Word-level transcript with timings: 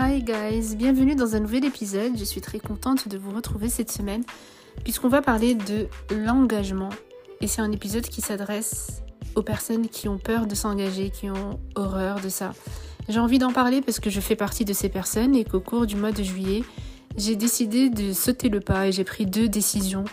Hi 0.00 0.22
guys, 0.22 0.76
bienvenue 0.76 1.16
dans 1.16 1.34
un 1.34 1.40
nouvel 1.40 1.64
épisode. 1.64 2.16
Je 2.16 2.22
suis 2.22 2.40
très 2.40 2.60
contente 2.60 3.08
de 3.08 3.18
vous 3.18 3.32
retrouver 3.32 3.68
cette 3.68 3.90
semaine 3.90 4.22
puisqu'on 4.84 5.08
va 5.08 5.22
parler 5.22 5.56
de 5.56 5.88
l'engagement. 6.14 6.90
Et 7.40 7.48
c'est 7.48 7.62
un 7.62 7.72
épisode 7.72 8.04
qui 8.04 8.20
s'adresse 8.20 9.02
aux 9.34 9.42
personnes 9.42 9.88
qui 9.88 10.06
ont 10.06 10.18
peur 10.18 10.46
de 10.46 10.54
s'engager, 10.54 11.10
qui 11.10 11.28
ont 11.28 11.58
horreur 11.74 12.20
de 12.20 12.28
ça. 12.28 12.52
J'ai 13.08 13.18
envie 13.18 13.40
d'en 13.40 13.52
parler 13.52 13.80
parce 13.80 13.98
que 13.98 14.08
je 14.08 14.20
fais 14.20 14.36
partie 14.36 14.64
de 14.64 14.72
ces 14.72 14.88
personnes 14.88 15.34
et 15.34 15.42
qu'au 15.44 15.58
cours 15.58 15.84
du 15.84 15.96
mois 15.96 16.12
de 16.12 16.22
juillet, 16.22 16.62
j'ai 17.16 17.34
décidé 17.34 17.90
de 17.90 18.12
sauter 18.12 18.50
le 18.50 18.60
pas 18.60 18.86
et 18.86 18.92
j'ai 18.92 19.02
pris 19.02 19.26
deux 19.26 19.48
décisions 19.48 20.04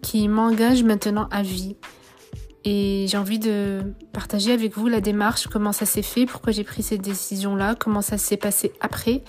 qui 0.00 0.26
m'engagent 0.26 0.84
maintenant 0.84 1.28
à 1.30 1.42
vie. 1.42 1.76
Et 2.64 3.06
j'ai 3.08 3.16
envie 3.16 3.38
de 3.38 3.82
partager 4.12 4.52
avec 4.52 4.76
vous 4.76 4.86
la 4.88 5.00
démarche, 5.00 5.48
comment 5.48 5.72
ça 5.72 5.84
s'est 5.84 6.02
fait, 6.02 6.26
pourquoi 6.26 6.52
j'ai 6.52 6.64
pris 6.64 6.82
cette 6.82 7.02
décision-là, 7.02 7.74
comment 7.74 8.02
ça 8.02 8.18
s'est 8.18 8.36
passé 8.36 8.72
après. 8.80 9.22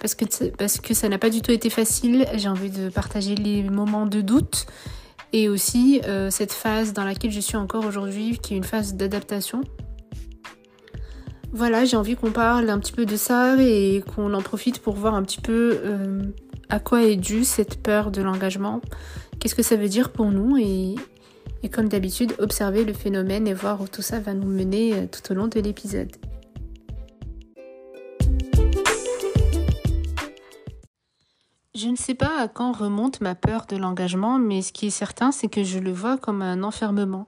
Parce 0.00 0.16
que, 0.16 0.24
parce 0.50 0.80
que 0.80 0.94
ça 0.94 1.08
n'a 1.08 1.18
pas 1.18 1.30
du 1.30 1.42
tout 1.42 1.52
été 1.52 1.70
facile. 1.70 2.26
J'ai 2.34 2.48
envie 2.48 2.70
de 2.70 2.88
partager 2.88 3.36
les 3.36 3.62
moments 3.62 4.06
de 4.06 4.20
doute 4.20 4.66
et 5.32 5.48
aussi 5.48 6.00
euh, 6.06 6.28
cette 6.30 6.52
phase 6.52 6.92
dans 6.92 7.04
laquelle 7.04 7.30
je 7.30 7.40
suis 7.40 7.56
encore 7.56 7.86
aujourd'hui, 7.86 8.38
qui 8.42 8.54
est 8.54 8.56
une 8.56 8.64
phase 8.64 8.94
d'adaptation. 8.94 9.62
Voilà, 11.52 11.84
j'ai 11.84 11.96
envie 11.96 12.16
qu'on 12.16 12.32
parle 12.32 12.68
un 12.68 12.78
petit 12.78 12.92
peu 12.92 13.06
de 13.06 13.16
ça 13.16 13.56
et 13.60 14.02
qu'on 14.14 14.32
en 14.34 14.42
profite 14.42 14.80
pour 14.80 14.94
voir 14.94 15.14
un 15.14 15.22
petit 15.22 15.40
peu 15.40 15.80
euh, 15.84 16.22
à 16.70 16.80
quoi 16.80 17.02
est 17.02 17.16
due 17.16 17.44
cette 17.44 17.82
peur 17.82 18.10
de 18.10 18.22
l'engagement, 18.22 18.80
qu'est-ce 19.38 19.54
que 19.54 19.62
ça 19.62 19.76
veut 19.76 19.88
dire 19.88 20.10
pour 20.10 20.30
nous 20.30 20.56
et, 20.56 20.94
et 21.62 21.68
comme 21.68 21.88
d'habitude, 21.88 22.34
observer 22.38 22.84
le 22.84 22.92
phénomène 22.92 23.46
et 23.46 23.54
voir 23.54 23.80
où 23.80 23.88
tout 23.88 24.02
ça 24.02 24.18
va 24.18 24.34
nous 24.34 24.48
mener 24.48 24.94
euh, 24.94 25.06
tout 25.06 25.32
au 25.32 25.34
long 25.34 25.46
de 25.46 25.60
l'épisode. 25.60 26.10
Je 31.74 31.88
ne 31.88 31.96
sais 31.96 32.14
pas 32.14 32.40
à 32.40 32.48
quand 32.48 32.72
remonte 32.72 33.20
ma 33.20 33.34
peur 33.34 33.66
de 33.66 33.76
l'engagement, 33.76 34.38
mais 34.38 34.62
ce 34.62 34.72
qui 34.72 34.86
est 34.86 34.90
certain, 34.90 35.32
c'est 35.32 35.48
que 35.48 35.64
je 35.64 35.78
le 35.78 35.90
vois 35.90 36.18
comme 36.18 36.42
un 36.42 36.62
enfermement. 36.62 37.26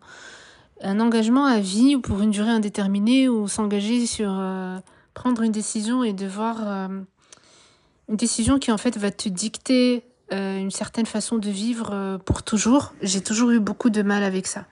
Un 0.81 1.01
engagement 1.01 1.47
à 1.47 1.61
vie 1.61 1.97
ou 1.97 2.01
pour 2.01 2.21
une 2.21 2.31
durée 2.31 2.51
indéterminée 2.51 3.29
ou 3.29 3.49
s'engager 3.49 4.07
sur 4.07 4.31
euh, 4.31 4.79
prendre 5.15 5.43
une 5.43 5.53
décision 5.53 6.05
et 6.05 6.13
devoir... 6.13 6.57
Euh, 6.61 6.89
une 8.09 8.17
décision 8.17 8.59
qui 8.59 8.71
en 8.71 8.79
fait 8.79 8.99
va 8.99 9.11
te 9.11 9.29
dicter 9.29 10.05
euh, 10.33 10.57
une 10.57 10.71
certaine 10.71 11.05
façon 11.05 11.37
de 11.37 11.51
vivre 11.51 11.91
euh, 11.93 12.19
pour 12.19 12.43
toujours. 12.43 12.95
J'ai 13.03 13.21
toujours 13.21 13.51
eu 13.51 13.61
beaucoup 13.61 13.91
de 13.91 14.03
mal 14.03 14.23
avec 14.23 14.47
ça. 14.47 14.65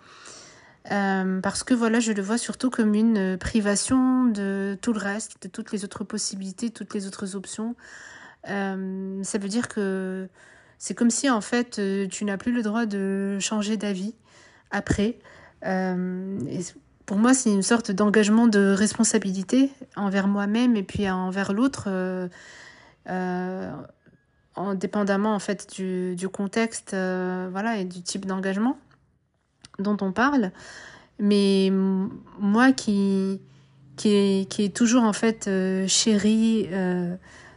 Euh, 0.91 1.41
parce 1.41 1.63
que 1.63 1.75
voilà, 1.75 2.01
je 2.01 2.13
le 2.13 2.23
vois 2.23 2.39
surtout 2.39 2.71
comme 2.71 2.95
une 2.95 3.37
privation 3.39 4.25
de 4.25 4.79
tout 4.81 4.93
le 4.93 4.99
reste, 4.99 5.43
de 5.43 5.49
toutes 5.49 5.71
les 5.71 5.85
autres 5.85 6.05
possibilités, 6.05 6.71
toutes 6.71 6.95
les 6.95 7.07
autres 7.07 7.37
options. 7.37 7.77
ça 8.45 8.75
veut 9.39 9.49
dire 9.49 9.69
que 9.69 10.29
c'est 10.79 10.95
comme 10.95 11.11
si 11.11 11.31
en 11.31 11.41
fait 11.41 11.81
tu 12.11 12.25
n'as 12.25 12.37
plus 12.37 12.51
le 12.51 12.63
droit 12.63 12.87
de 12.87 13.39
changer 13.39 13.77
d'avis 13.77 14.15
après. 14.73 15.19
pour 15.61 17.17
moi, 17.17 17.35
c'est 17.35 17.53
une 17.53 17.63
sorte 17.63 17.93
d'engagement 17.93 18.49
de 18.49 18.75
responsabilité 18.77 19.71
envers 19.95 20.27
moi-même 20.27 20.75
et 20.75 20.83
puis 20.83 21.09
envers 21.09 21.53
l'autre 21.53 21.89
en 24.55 25.39
fait 25.39 25.75
du, 25.75 26.15
du 26.17 26.29
contexte 26.29 26.95
euh, 26.95 27.49
voilà 27.51 27.79
et 27.79 27.85
du 27.85 28.03
type 28.03 28.27
d'engagement 28.27 28.79
dont 29.79 29.97
on 30.01 30.13
parle. 30.13 30.53
Mais 31.19 31.71
moi 32.39 32.73
qui 32.73 33.41
qui 33.97 34.47
qui 34.49 34.65
est 34.65 34.77
toujours 34.77 35.05
en 35.05 35.13
fait 35.13 35.47
euh, 35.49 35.87
euh, 36.07 37.17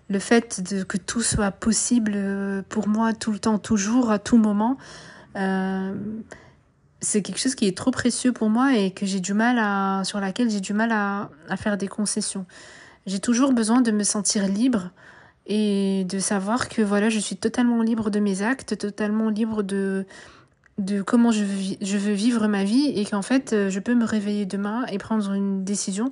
le 0.09 0.19
fait 0.19 0.61
de 0.61 0.83
que 0.83 0.97
tout 0.97 1.21
soit 1.21 1.51
possible 1.51 2.63
pour 2.69 2.87
moi 2.87 3.13
tout 3.13 3.31
le 3.31 3.39
temps 3.39 3.57
toujours 3.57 4.11
à 4.11 4.19
tout 4.19 4.37
moment 4.37 4.77
c'est 7.01 7.21
quelque 7.21 7.39
chose 7.39 7.55
qui 7.55 7.67
est 7.67 7.77
trop 7.77 7.91
précieux 7.91 8.33
pour 8.33 8.49
moi 8.49 8.75
et 8.75 8.91
que 8.91 9.05
j'ai 9.05 9.19
du 9.19 9.33
mal 9.33 9.59
à 9.59 10.03
sur 10.03 10.19
laquelle 10.19 10.49
j'ai 10.49 10.59
du 10.59 10.73
mal 10.73 10.91
à, 10.91 11.29
à 11.49 11.57
faire 11.57 11.77
des 11.77 11.87
concessions. 11.87 12.45
J'ai 13.05 13.19
toujours 13.19 13.53
besoin 13.53 13.81
de 13.81 13.91
me 13.91 14.03
sentir 14.03 14.47
libre 14.47 14.89
et 15.47 16.05
de 16.05 16.19
savoir 16.19 16.69
que 16.69 16.81
voilà, 16.81 17.09
je 17.09 17.19
suis 17.19 17.35
totalement 17.35 17.81
libre 17.81 18.09
de 18.09 18.19
mes 18.19 18.41
actes, 18.41 18.77
totalement 18.77 19.29
libre 19.29 19.63
de 19.63 20.05
de 20.77 21.01
comment 21.01 21.31
je 21.31 21.43
veux, 21.43 21.77
je 21.81 21.97
veux 21.97 22.11
vivre 22.11 22.47
ma 22.47 22.65
vie 22.65 22.87
et 22.95 23.05
qu'en 23.05 23.21
fait 23.21 23.53
euh, 23.53 23.69
je 23.69 23.79
peux 23.79 23.95
me 23.95 24.05
réveiller 24.05 24.45
demain 24.45 24.85
et 24.91 24.97
prendre 24.97 25.31
une 25.31 25.63
décision 25.63 26.11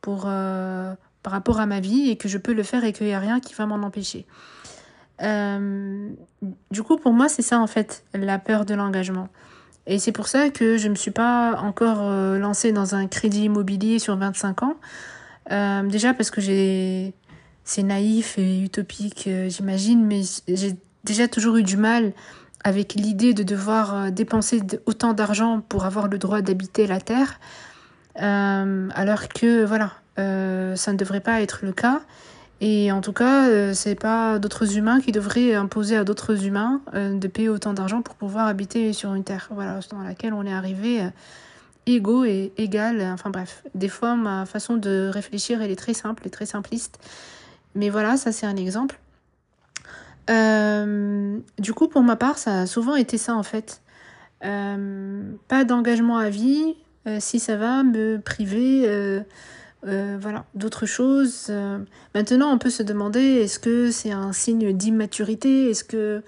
pour 0.00 0.24
euh, 0.26 0.94
par 1.22 1.32
rapport 1.32 1.60
à 1.60 1.66
ma 1.66 1.80
vie 1.80 2.08
et 2.08 2.16
que 2.16 2.28
je 2.28 2.38
peux 2.38 2.54
le 2.54 2.62
faire 2.62 2.84
et 2.84 2.92
qu'il 2.92 3.06
n'y 3.06 3.12
a 3.12 3.18
rien 3.18 3.40
qui 3.40 3.54
va 3.54 3.66
m'en 3.66 3.86
empêcher. 3.86 4.24
Euh, 5.20 6.08
du 6.70 6.82
coup, 6.84 6.96
pour 6.96 7.12
moi, 7.12 7.28
c'est 7.28 7.42
ça 7.42 7.58
en 7.58 7.66
fait, 7.66 8.04
la 8.14 8.38
peur 8.38 8.64
de 8.64 8.74
l'engagement. 8.74 9.28
Et 9.86 9.98
c'est 9.98 10.12
pour 10.12 10.28
ça 10.28 10.48
que 10.50 10.78
je 10.78 10.86
ne 10.86 10.90
me 10.92 10.94
suis 10.94 11.10
pas 11.10 11.58
encore 11.58 12.10
lancée 12.38 12.72
dans 12.72 12.94
un 12.94 13.08
crédit 13.08 13.44
immobilier 13.44 13.98
sur 13.98 14.16
25 14.16 14.62
ans. 14.62 14.76
déjà 15.88 16.14
parce 16.14 16.30
que 16.30 16.40
j'ai 16.40 17.14
c'est 17.68 17.82
naïf 17.82 18.38
et 18.38 18.60
utopique, 18.60 19.26
euh, 19.26 19.50
j'imagine, 19.50 20.02
mais 20.02 20.22
j'ai 20.48 20.74
déjà 21.04 21.28
toujours 21.28 21.56
eu 21.56 21.62
du 21.62 21.76
mal 21.76 22.14
avec 22.64 22.94
l'idée 22.94 23.34
de 23.34 23.42
devoir 23.42 23.94
euh, 23.94 24.10
dépenser 24.10 24.62
autant 24.86 25.12
d'argent 25.12 25.60
pour 25.68 25.84
avoir 25.84 26.08
le 26.08 26.16
droit 26.16 26.40
d'habiter 26.40 26.86
la 26.86 26.98
Terre, 26.98 27.38
euh, 28.22 28.88
alors 28.94 29.28
que 29.28 29.66
voilà, 29.66 29.92
ça 30.16 30.92
ne 30.92 30.96
devrait 30.96 31.20
pas 31.20 31.42
être 31.42 31.60
le 31.62 31.72
cas. 31.72 32.00
Et 32.62 32.90
en 32.90 33.02
tout 33.02 33.12
cas, 33.12 33.72
c'est 33.74 33.94
pas 33.94 34.40
d'autres 34.40 34.76
humains 34.76 35.00
qui 35.00 35.12
devraient 35.12 35.54
imposer 35.54 35.96
à 35.96 36.02
d'autres 36.02 36.44
humains 36.44 36.80
de 36.92 37.28
payer 37.28 37.48
autant 37.48 37.72
d'argent 37.72 38.02
pour 38.02 38.16
pouvoir 38.16 38.48
habiter 38.48 38.92
sur 38.92 39.14
une 39.14 39.22
terre, 39.22 39.48
voilà, 39.52 39.78
dans 39.92 40.02
laquelle 40.02 40.32
on 40.32 40.44
est 40.44 40.52
arrivé 40.52 41.06
égaux 41.86 42.24
et 42.24 42.52
égal. 42.56 43.00
Enfin 43.12 43.30
bref, 43.30 43.62
des 43.76 43.88
fois 43.88 44.16
ma 44.16 44.44
façon 44.44 44.76
de 44.76 45.08
réfléchir 45.12 45.62
elle 45.62 45.70
est 45.70 45.76
très 45.76 45.94
simple 45.94 46.26
et 46.26 46.30
très 46.30 46.46
simpliste. 46.46 46.98
Mais 47.74 47.90
voilà, 47.90 48.16
ça 48.16 48.32
c'est 48.32 48.46
un 48.46 48.56
exemple. 48.56 48.98
Euh, 50.30 51.38
du 51.58 51.72
coup, 51.72 51.88
pour 51.88 52.02
ma 52.02 52.16
part, 52.16 52.38
ça 52.38 52.60
a 52.60 52.66
souvent 52.66 52.96
été 52.96 53.18
ça 53.18 53.34
en 53.34 53.42
fait. 53.42 53.82
Euh, 54.44 55.32
pas 55.48 55.64
d'engagement 55.64 56.18
à 56.18 56.30
vie, 56.30 56.76
euh, 57.06 57.18
si 57.20 57.40
ça 57.40 57.56
va 57.56 57.82
me 57.82 58.20
priver, 58.20 59.22
voilà, 59.82 60.44
d'autres 60.54 60.86
choses. 60.86 61.50
maintenant, 62.14 62.52
on 62.52 62.58
peut 62.58 62.70
se 62.70 62.82
demander 62.82 63.20
est-ce 63.20 63.58
que 63.58 63.90
c'est 63.90 64.12
un 64.12 64.32
signe 64.32 64.72
d'immaturité? 64.72 65.70
Est-ce 65.70 65.84
que 65.84 66.22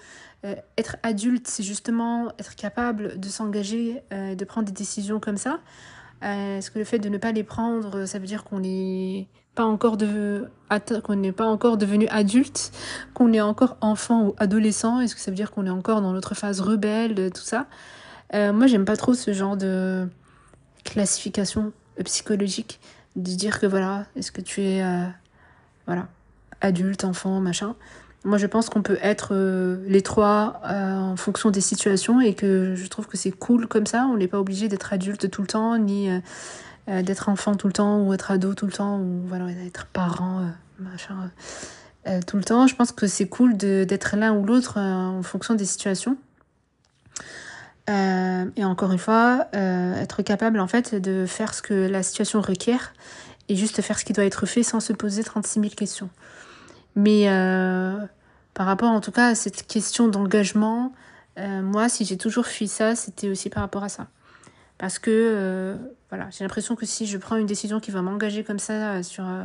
être 0.77 0.97
adulte, 1.03 1.47
c'est 1.47 1.63
justement 1.63 2.29
être 2.39 2.55
capable 2.55 3.19
de 3.19 3.29
s'engager 3.29 4.01
de 4.11 4.45
prendre 4.45 4.67
des 4.67 4.73
décisions 4.73 5.19
comme 5.19 5.37
ça? 5.37 5.59
Est-ce 6.23 6.71
que 6.71 6.79
le 6.79 6.85
fait 6.85 6.99
de 6.99 7.09
ne 7.09 7.17
pas 7.17 7.31
les 7.31 7.43
prendre, 7.43 8.05
ça 8.05 8.19
veut 8.19 8.25
dire 8.25 8.43
qu'on 8.43 8.63
est 8.63 9.27
pas 9.55 9.65
encore 9.65 9.97
de 9.97 10.47
qu'on 11.03 11.15
n'est 11.15 11.33
pas 11.33 11.45
encore 11.45 11.77
devenu 11.77 12.07
adulte, 12.07 12.71
qu'on 13.13 13.33
est 13.33 13.41
encore 13.41 13.75
enfant 13.81 14.27
ou 14.27 14.35
adolescent 14.37 15.01
Est-ce 15.01 15.15
que 15.15 15.21
ça 15.21 15.29
veut 15.31 15.35
dire 15.35 15.51
qu'on 15.51 15.65
est 15.65 15.71
encore 15.71 16.01
dans 16.01 16.13
notre 16.13 16.33
phase 16.33 16.61
rebelle, 16.61 17.29
tout 17.33 17.41
ça? 17.41 17.67
Euh, 18.33 18.53
Moi, 18.53 18.67
j'aime 18.67 18.85
pas 18.85 18.95
trop 18.95 19.13
ce 19.13 19.33
genre 19.33 19.57
de 19.57 20.07
classification 20.85 21.73
psychologique, 22.05 22.79
de 23.17 23.35
dire 23.35 23.59
que 23.59 23.65
voilà, 23.65 24.05
est-ce 24.15 24.31
que 24.31 24.39
tu 24.41 24.61
es 24.61 24.81
euh, 24.81 25.05
voilà 25.87 26.07
adulte, 26.61 27.03
enfant, 27.03 27.39
machin. 27.41 27.75
Moi, 28.23 28.37
je 28.37 28.45
pense 28.45 28.69
qu'on 28.69 28.83
peut 28.83 28.99
être 29.01 29.29
euh, 29.31 29.83
les 29.87 30.03
trois 30.03 30.61
en 30.63 31.15
fonction 31.15 31.49
des 31.49 31.59
situations 31.59 32.21
et 32.21 32.35
que 32.35 32.75
je 32.75 32.87
trouve 32.87 33.07
que 33.07 33.17
c'est 33.17 33.31
cool 33.31 33.67
comme 33.67 33.87
ça. 33.87 34.05
On 34.05 34.17
n'est 34.17 34.27
pas 34.27 34.39
obligé 34.39 34.67
d'être 34.67 34.93
adulte 34.93 35.29
tout 35.29 35.41
le 35.41 35.47
temps, 35.47 35.77
ni 35.77 36.09
euh, 36.09 36.19
d'être 36.87 37.29
enfant 37.29 37.55
tout 37.55 37.67
le 37.67 37.73
temps 37.73 38.01
ou 38.01 38.13
être 38.13 38.31
ado 38.31 38.53
tout 38.53 38.65
le 38.65 38.71
temps 38.71 38.99
ou 38.99 39.21
voilà 39.27 39.51
être 39.65 39.85
parent 39.87 40.39
euh, 40.39 40.47
machin 40.79 41.31
euh, 42.07 42.19
tout 42.25 42.37
le 42.37 42.43
temps. 42.43 42.67
Je 42.67 42.75
pense 42.75 42.91
que 42.91 43.07
c'est 43.07 43.27
cool 43.27 43.55
d'être 43.55 44.17
l'un 44.17 44.33
ou 44.33 44.45
l'autre 44.45 44.79
en 44.79 45.21
fonction 45.23 45.53
des 45.53 45.65
situations. 45.65 46.17
Et 48.55 48.63
encore 48.63 48.93
une 48.93 48.97
fois 48.97 49.49
être 49.51 50.21
capable 50.21 50.61
en 50.61 50.67
fait 50.67 50.95
de 50.95 51.25
faire 51.25 51.53
ce 51.53 51.61
que 51.61 51.73
la 51.73 52.03
situation 52.03 52.39
requiert 52.39 52.93
et 53.49 53.57
juste 53.57 53.81
faire 53.81 53.99
ce 53.99 54.05
qui 54.05 54.13
doit 54.13 54.23
être 54.23 54.45
fait 54.45 54.63
sans 54.63 54.79
se 54.79 54.93
poser 54.93 55.25
36 55.25 55.59
000 55.59 55.73
questions. 55.75 56.09
Mais 56.95 57.25
par 58.53 58.65
rapport 58.65 58.91
en 58.91 59.01
tout 59.01 59.11
cas 59.11 59.27
à 59.27 59.35
cette 59.35 59.67
question 59.67 60.07
d'engagement 60.07 60.93
moi 61.37 61.89
si 61.89 62.05
j'ai 62.05 62.15
toujours 62.15 62.45
fui 62.45 62.69
ça 62.69 62.95
c'était 62.95 63.27
aussi 63.27 63.49
par 63.49 63.61
rapport 63.61 63.83
à 63.83 63.89
ça 63.89 64.07
parce 64.81 64.97
que 64.97 65.11
euh, 65.11 65.75
voilà, 66.09 66.27
j'ai 66.31 66.43
l'impression 66.43 66.75
que 66.75 66.87
si 66.87 67.05
je 67.05 67.19
prends 67.19 67.35
une 67.35 67.45
décision 67.45 67.79
qui 67.79 67.91
va 67.91 68.01
m'engager 68.01 68.43
comme 68.43 68.57
ça 68.57 68.93
euh, 68.93 69.03
sur, 69.03 69.27
euh, 69.27 69.43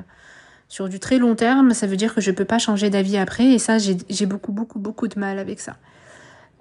sur 0.67 0.89
du 0.89 0.99
très 0.99 1.19
long 1.19 1.35
terme, 1.35 1.75
ça 1.75 1.87
veut 1.87 1.99
dire 1.99 2.15
que 2.15 2.23
je 2.23 2.31
ne 2.31 2.37
peux 2.37 2.47
pas 2.47 2.59
changer 2.59 2.89
d'avis 2.89 3.19
après. 3.19 3.45
Et 3.45 3.59
ça, 3.59 3.77
j'ai 3.77 4.25
beaucoup, 4.25 4.53
beaucoup, 4.53 4.79
beaucoup 4.79 5.09
de 5.09 5.21
mal 5.21 5.39
avec 5.39 5.61
ça. 5.61 5.77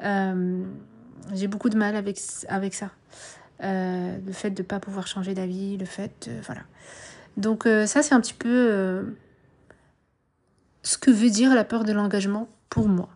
j'ai 0.02 1.48
beaucoup 1.48 1.70
de 1.70 1.78
mal 1.78 1.96
avec, 1.96 2.20
avec 2.50 2.74
ça. 2.74 2.92
le 3.62 4.34
fait 4.34 4.52
de 4.52 4.62
ne 4.62 4.68
pas 4.68 4.82
pouvoir 4.82 5.08
changer 5.08 5.34
d'avis, 5.34 5.78
le 5.78 5.86
fait 5.86 6.28
de, 6.28 6.34
voilà. 6.46 6.64
Donc 7.38 7.70
ça, 7.86 8.04
c'est 8.04 8.14
un 8.14 8.20
petit 8.20 8.34
peu 8.34 9.06
ce 10.84 10.98
que 10.98 11.12
veut 11.12 11.30
dire 11.30 11.56
la 11.56 11.64
peur 11.64 11.86
de 11.86 11.94
l'engagement 11.94 12.50
pour 12.70 12.90
moi. 12.90 13.08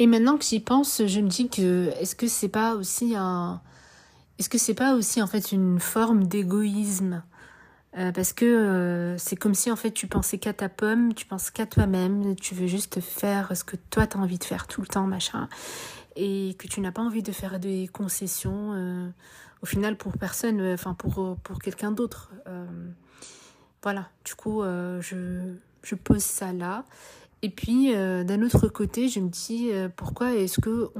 Et 0.00 0.06
maintenant 0.06 0.38
que 0.38 0.44
j'y 0.44 0.60
pense, 0.60 1.02
je 1.06 1.20
me 1.20 1.28
dis 1.28 1.50
que 1.50 1.92
est-ce 2.00 2.16
que 2.16 2.26
c'est 2.26 2.48
pas 2.48 2.74
aussi 2.74 3.14
un 3.14 3.60
est-ce 4.38 4.48
que 4.48 4.56
c'est 4.56 4.72
pas 4.72 4.94
aussi 4.94 5.20
en 5.20 5.26
fait 5.26 5.52
une 5.52 5.78
forme 5.78 6.24
d'égoïsme? 6.24 7.22
Euh, 7.98 8.10
parce 8.10 8.32
que 8.32 8.46
euh, 8.46 9.18
c'est 9.18 9.36
comme 9.36 9.52
si 9.52 9.70
en 9.70 9.76
fait 9.76 9.90
tu 9.90 10.06
pensais 10.06 10.38
qu'à 10.38 10.54
ta 10.54 10.70
pomme, 10.70 11.12
tu 11.12 11.26
penses 11.26 11.50
qu'à 11.50 11.66
toi-même, 11.66 12.34
tu 12.36 12.54
veux 12.54 12.66
juste 12.66 13.00
faire 13.00 13.54
ce 13.54 13.62
que 13.62 13.76
toi 13.90 14.06
tu 14.06 14.16
as 14.16 14.20
envie 14.20 14.38
de 14.38 14.44
faire 14.44 14.66
tout 14.66 14.80
le 14.80 14.86
temps, 14.86 15.06
machin, 15.06 15.50
et 16.16 16.56
que 16.58 16.66
tu 16.66 16.80
n'as 16.80 16.92
pas 16.92 17.02
envie 17.02 17.22
de 17.22 17.32
faire 17.32 17.60
des 17.60 17.86
concessions 17.86 18.72
euh, 18.72 19.06
au 19.60 19.66
final 19.66 19.98
pour 19.98 20.16
personne, 20.16 20.62
enfin 20.72 20.94
pour, 20.94 21.36
pour 21.42 21.58
quelqu'un 21.58 21.92
d'autre. 21.92 22.30
voilà, 23.82 24.08
du 24.24 24.34
coup 24.34 24.62
je, 24.62 25.52
je 25.82 25.94
pose 25.94 26.22
ça 26.22 26.54
là. 26.54 26.86
Et 27.42 27.50
puis 27.50 27.92
d'un 27.94 28.42
autre 28.42 28.68
côté, 28.68 29.08
je 29.08 29.20
me 29.20 29.28
dis 29.28 29.70
pourquoi 29.96 30.34
est-ce 30.34 30.60
que 30.60 30.90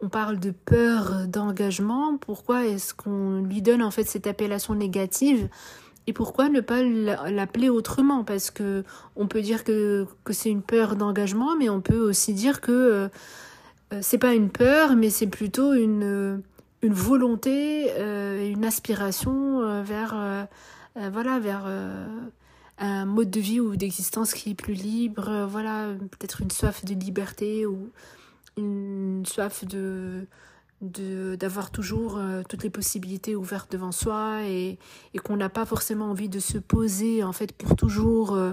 on 0.00 0.08
parle 0.08 0.38
de 0.38 0.50
peur 0.50 1.26
d'engagement, 1.28 2.18
pourquoi 2.18 2.66
est-ce 2.66 2.92
qu'on 2.92 3.42
lui 3.42 3.62
donne 3.62 3.82
en 3.82 3.90
fait 3.90 4.04
cette 4.04 4.26
appellation 4.26 4.74
négative? 4.74 5.48
Et 6.06 6.12
pourquoi 6.12 6.50
ne 6.50 6.60
pas 6.60 6.82
l'appeler 6.82 7.70
autrement? 7.70 8.24
Parce 8.24 8.50
que 8.50 8.84
on 9.16 9.26
peut 9.26 9.40
dire 9.40 9.64
que, 9.64 10.06
que 10.24 10.34
c'est 10.34 10.50
une 10.50 10.62
peur 10.62 10.96
d'engagement, 10.96 11.56
mais 11.56 11.70
on 11.70 11.80
peut 11.80 11.98
aussi 11.98 12.34
dire 12.34 12.60
que 12.60 13.08
euh, 13.92 13.98
c'est 14.02 14.18
pas 14.18 14.34
une 14.34 14.50
peur, 14.50 14.96
mais 14.96 15.08
c'est 15.08 15.26
plutôt 15.26 15.72
une, 15.72 16.42
une 16.82 16.92
volonté, 16.92 17.86
euh, 17.92 18.50
une 18.50 18.64
aspiration 18.64 19.62
euh, 19.62 19.82
vers, 19.82 20.46
voilà, 21.12 21.38
vers 21.38 21.64
un 22.78 23.04
mode 23.04 23.30
de 23.30 23.40
vie 23.40 23.60
ou 23.60 23.76
d'existence 23.76 24.34
qui 24.34 24.50
est 24.50 24.54
plus 24.54 24.74
libre, 24.74 25.46
voilà, 25.48 25.88
peut-être 26.10 26.40
une 26.40 26.50
soif 26.50 26.84
de 26.84 26.94
liberté 26.94 27.66
ou 27.66 27.90
une 28.56 29.24
soif 29.26 29.64
de 29.64 30.26
d'avoir 30.80 31.70
toujours 31.70 32.18
euh, 32.18 32.42
toutes 32.46 32.62
les 32.62 32.70
possibilités 32.70 33.34
ouvertes 33.34 33.72
devant 33.72 33.92
soi 33.92 34.42
et, 34.42 34.78
et 35.14 35.18
qu'on 35.18 35.36
n'a 35.36 35.48
pas 35.48 35.64
forcément 35.64 36.10
envie 36.10 36.28
de 36.28 36.40
se 36.40 36.58
poser 36.58 37.22
en 37.24 37.32
fait 37.32 37.52
pour 37.52 37.74
toujours 37.74 38.34
euh, 38.34 38.52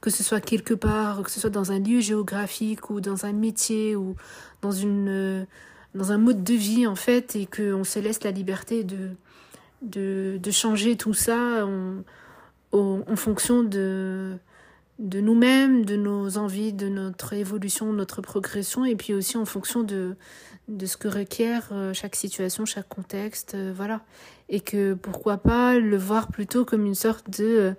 que 0.00 0.10
ce 0.10 0.22
soit 0.22 0.40
quelque 0.40 0.74
part 0.74 1.22
que 1.22 1.30
ce 1.30 1.40
soit 1.40 1.50
dans 1.50 1.72
un 1.72 1.80
lieu 1.80 2.00
géographique 2.00 2.90
ou 2.90 3.00
dans 3.00 3.26
un 3.26 3.32
métier 3.32 3.96
ou 3.96 4.14
euh, 4.64 5.44
dans 5.94 6.12
un 6.12 6.18
mode 6.18 6.44
de 6.44 6.54
vie 6.54 6.86
en 6.86 6.94
fait 6.94 7.34
et 7.34 7.46
qu'on 7.46 7.84
se 7.84 7.98
laisse 7.98 8.22
la 8.22 8.30
liberté 8.30 8.84
de 8.84 9.10
de, 9.80 10.38
de 10.40 10.50
changer 10.52 10.96
tout 10.96 11.14
ça 11.14 11.66
en, 12.72 13.16
fonction 13.16 13.62
de 13.62 14.36
de 14.98 15.20
nous-mêmes, 15.20 15.84
de 15.84 15.96
nos 15.96 16.38
envies, 16.38 16.72
de 16.72 16.88
notre 16.88 17.32
évolution, 17.32 17.92
notre 17.92 18.22
progression, 18.22 18.84
et 18.84 18.94
puis 18.94 19.14
aussi 19.14 19.36
en 19.36 19.44
fonction 19.44 19.82
de, 19.82 20.16
de 20.68 20.86
ce 20.86 20.96
que 20.96 21.08
requiert 21.08 21.68
euh, 21.72 21.92
chaque 21.92 22.14
situation, 22.14 22.64
chaque 22.64 22.88
contexte, 22.88 23.54
euh, 23.54 23.72
voilà. 23.74 24.02
Et 24.48 24.60
que 24.60 24.94
pourquoi 24.94 25.38
pas 25.38 25.78
le 25.78 25.96
voir 25.96 26.28
plutôt 26.28 26.64
comme 26.64 26.86
une 26.86 26.94
sorte 26.94 27.30
de 27.30 27.44
euh, 27.44 27.72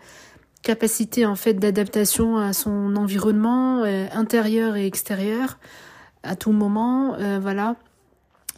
capacité 0.64 1.26
en 1.26 1.36
fait 1.36 1.54
d'adaptation 1.54 2.38
à 2.38 2.52
son 2.54 2.96
environnement 2.96 3.84
intérieur 3.84 4.78
et 4.78 4.86
extérieur 4.86 5.60
à 6.24 6.38
tout 6.38 6.54
moment, 6.54 7.18
voilà. 7.42 7.76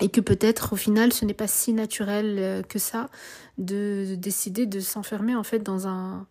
Et 0.02 0.10
que 0.10 0.20
peut-être 0.22 0.74
au 0.74 0.76
final 0.76 1.14
ce 1.14 1.26
n'est 1.26 1.34
pas 1.34 1.48
si 1.48 1.74
naturel 1.74 2.66
que 2.68 2.80
ça 2.80 3.10
de 3.58 4.16
décider 4.16 4.66
de 4.66 4.80
s'enfermer 4.82 5.36
en 5.36 5.44
fait 5.44 5.60
dans 5.60 5.88
un 5.88 6.28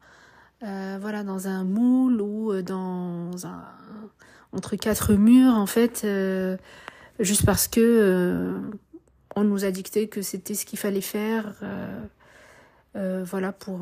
euh, 0.65 0.99
voilà, 1.01 1.25
dans 1.25 1.47
un 1.47 1.63
moule 1.63 2.23
ou 2.23 2.53
euh, 2.53 2.63
dans 2.63 3.47
un 3.47 3.65
entre 4.53 4.77
quatre 4.77 5.15
murs 5.15 5.53
en 5.55 5.67
fait, 5.67 6.03
euh, 6.05 6.57
juste 7.19 7.45
parce 7.45 7.69
que 7.69 8.61
on 9.37 9.45
nous 9.45 9.65
a 9.65 9.73
dicté 9.73 10.09
que 10.09 10.23
c'était 10.23 10.55
ce 10.55 10.65
qu'il 10.65 10.79
fallait 10.79 11.01
faire, 11.01 11.55
voilà 12.95 13.51
pour 13.53 13.81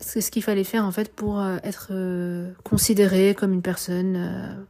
ce 0.00 0.30
qu'il 0.30 0.44
fallait 0.44 0.62
faire 0.62 0.84
en 0.84 0.92
fait 0.92 1.12
pour 1.12 1.44
être 1.64 1.92
considéré 2.62 3.34
comme 3.34 3.52
une 3.52 3.62
personne 3.62 4.66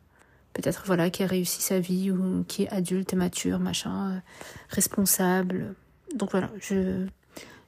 peut-être 0.57 0.85
voilà 0.87 1.11
qui 1.11 1.23
a 1.23 1.27
réussi 1.27 1.61
sa 1.61 1.79
vie 1.81 2.11
ou 2.11 2.45
qui 2.49 2.63
est 2.63 2.69
adulte 2.71 3.13
mature 3.15 3.59
machin 3.59 4.23
responsable. 4.71 5.75
Donc 6.15 6.31
voilà 6.31 6.51
je 6.61 7.07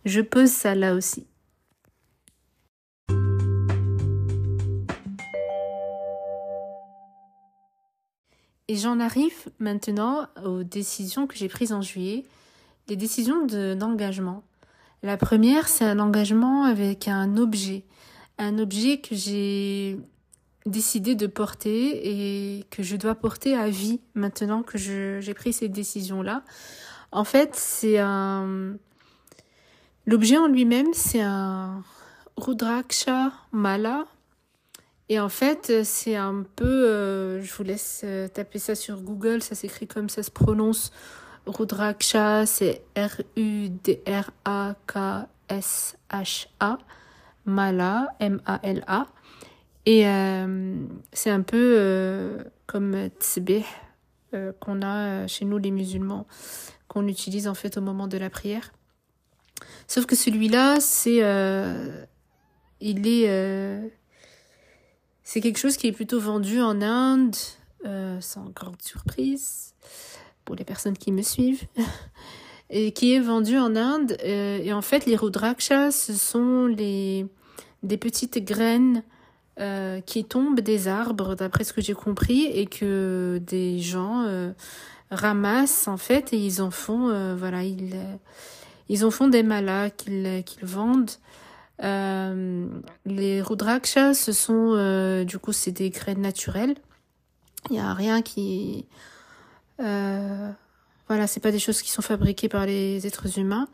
je 0.05 0.21
pose 0.21 0.51
ça 0.51 0.75
là 0.75 0.95
aussi. 0.95 1.27
Et 8.71 8.77
j'en 8.77 9.01
arrive 9.01 9.49
maintenant 9.59 10.27
aux 10.45 10.63
décisions 10.63 11.27
que 11.27 11.37
j'ai 11.37 11.49
prises 11.49 11.73
en 11.73 11.81
juillet, 11.81 12.25
des 12.87 12.97
décisions 12.97 13.47
d'engagement. 13.47 14.43
la 15.03 15.17
première, 15.17 15.69
c'est 15.69 15.87
un 15.87 15.99
engagement 15.99 16.65
avec 16.65 17.09
un 17.09 17.39
objet, 17.39 17.85
un 18.37 18.59
objet 18.59 19.01
que 19.01 19.15
j'ai 19.15 19.99
décidé 20.67 21.15
de 21.15 21.27
porter 21.27 22.59
et 22.59 22.65
que 22.71 22.83
je 22.83 22.97
dois 22.97 23.15
porter 23.15 23.55
à 23.55 23.69
vie 23.69 24.01
maintenant 24.15 24.63
que 24.63 24.79
j'ai 24.79 25.35
pris 25.35 25.53
cette 25.53 25.73
décision-là. 25.73 26.43
En 27.13 27.25
fait, 27.25 27.55
c'est 27.55 27.99
un... 27.99 28.75
L'objet 30.07 30.39
en 30.39 30.47
lui-même, 30.47 30.93
c'est 30.93 31.21
un 31.21 31.83
Rudraksha 32.37 33.33
Mala 33.53 34.07
et 35.11 35.19
en 35.21 35.31
fait, 35.31 35.85
c'est 35.85 36.17
un 36.17 36.45
peu, 36.57 36.67
euh, 36.67 37.43
je 37.43 37.55
vous 37.55 37.63
laisse 37.63 38.03
euh, 38.05 38.29
taper 38.29 38.59
ça 38.59 38.75
sur 38.75 39.01
Google, 39.01 39.43
ça 39.43 39.55
s'écrit 39.55 39.87
comme 39.87 40.11
ça 40.11 40.23
se 40.23 40.31
prononce. 40.31 40.93
Rudraksha, 41.47 42.45
c'est 42.45 42.83
R-U-D-R-A-K-S-H-A. 42.95 43.99
Mala, 47.47 48.09
M-A-L-A. 48.21 49.07
Et 49.89 50.07
euh, 50.07 50.77
c'est 51.15 51.31
un 51.31 51.41
peu 51.41 52.37
comme 52.67 53.09
tsbih 53.21 53.65
qu'on 54.61 54.83
a 54.83 55.27
chez 55.27 55.47
nous 55.47 55.57
les 55.57 55.71
musulmans, 55.71 56.27
qu'on 56.89 57.09
utilise 57.09 57.49
en 57.49 57.55
fait 57.55 57.79
au 57.79 57.81
moment 57.81 58.07
de 58.07 58.19
la 58.19 58.29
prière. 58.29 58.73
Sauf 59.87 60.05
que 60.05 60.15
celui-là, 60.15 60.79
c'est, 60.81 61.23
il 62.81 63.09
est 63.09 63.91
c'est 65.29 65.43
quelque 65.43 65.59
chose 65.59 65.77
qui 65.77 65.87
est 65.87 65.93
plutôt 65.93 66.19
vendu 66.19 66.59
en 66.59 66.81
Inde, 66.81 67.37
euh, 67.85 68.19
sans 68.19 68.49
grande 68.49 68.81
surprise 68.81 69.75
pour 70.47 70.57
les 70.57 70.65
personnes 70.65 70.97
qui 70.97 71.13
me 71.13 71.21
suivent, 71.21 71.67
et 72.71 72.93
qui 72.93 73.13
est 73.13 73.21
vendu 73.21 73.59
en 73.59 73.77
Inde. 73.77 74.17
Euh, 74.25 74.57
et 74.57 74.73
en 74.73 74.81
fait, 74.81 75.05
les 75.05 75.17
Rudrakshas, 75.17 75.91
ce 75.91 76.15
sont 76.15 76.65
les, 76.65 77.27
des 77.83 77.99
petites 77.99 78.43
graines 78.43 79.03
euh, 79.61 80.01
qui 80.01 80.25
tombent 80.25 80.61
des 80.61 80.89
arbres, 80.89 81.35
d'après 81.35 81.65
ce 81.65 81.73
que 81.73 81.81
j'ai 81.81 81.95
compris, 81.95 82.45
et 82.47 82.67
que 82.67 83.41
des 83.47 83.81
gens 83.81 84.27
ramassent 85.11 85.89
en 85.89 85.97
fait, 85.97 86.33
et 86.33 86.39
ils 86.39 86.63
en 86.63 86.71
font, 86.71 87.35
voilà, 87.37 87.63
ils, 87.63 87.97
ils 88.89 89.05
en 89.05 89.11
font 89.11 89.29
des 89.29 89.43
malas 89.43 89.91
qu'ils 89.91 90.43
qu'ils 90.45 90.65
vendent. 90.67 91.11
Euh, 91.83 92.67
les 93.07 93.41
Rudrakshas, 93.41 94.15
ce 94.15 94.33
sont 94.33 94.73
euh, 94.75 95.25
du 95.25 95.39
coup 95.39 95.53
c'est 95.53 95.71
des 95.71 95.91
graines 95.91 96.21
naturelles. 96.21 96.75
Il 97.71 97.75
n'y 97.75 97.81
a 97.81 97.95
rien 97.95 98.21
qui 98.23 98.87
euh, 99.81 100.51
voilà, 101.07 101.27
c'est 101.27 101.41
pas 101.41 101.53
des 101.53 101.59
choses 101.59 101.83
qui 101.83 101.91
sont 101.91 102.03
fabriquées 102.03 102.49
par 102.49 102.67
les 102.67 103.07
êtres 103.07 103.39
humains. 103.39 103.69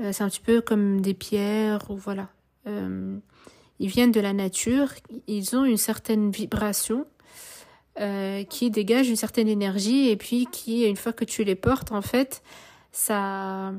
Euh, 0.00 0.12
c'est 0.12 0.22
un 0.22 0.28
petit 0.28 0.40
peu 0.40 0.60
comme 0.60 1.00
des 1.00 1.14
pierres 1.14 1.90
ou 1.90 1.96
voilà. 1.96 2.28
Euh, 2.66 3.18
ils 3.78 3.88
viennent 3.88 4.12
de 4.12 4.20
la 4.20 4.32
nature. 4.32 4.88
Ils 5.26 5.56
ont 5.56 5.64
une 5.64 5.76
certaine 5.76 6.30
vibration 6.30 7.06
qui 8.48 8.70
dégage 8.70 9.08
une 9.08 9.16
certaine 9.16 9.48
énergie 9.48 10.08
et 10.08 10.16
puis 10.16 10.46
qui, 10.52 10.84
une 10.84 10.94
fois 10.94 11.12
que 11.12 11.24
tu 11.24 11.42
les 11.42 11.56
portes, 11.56 11.90
en 11.90 12.00
fait, 12.00 12.44
ça 12.92 13.72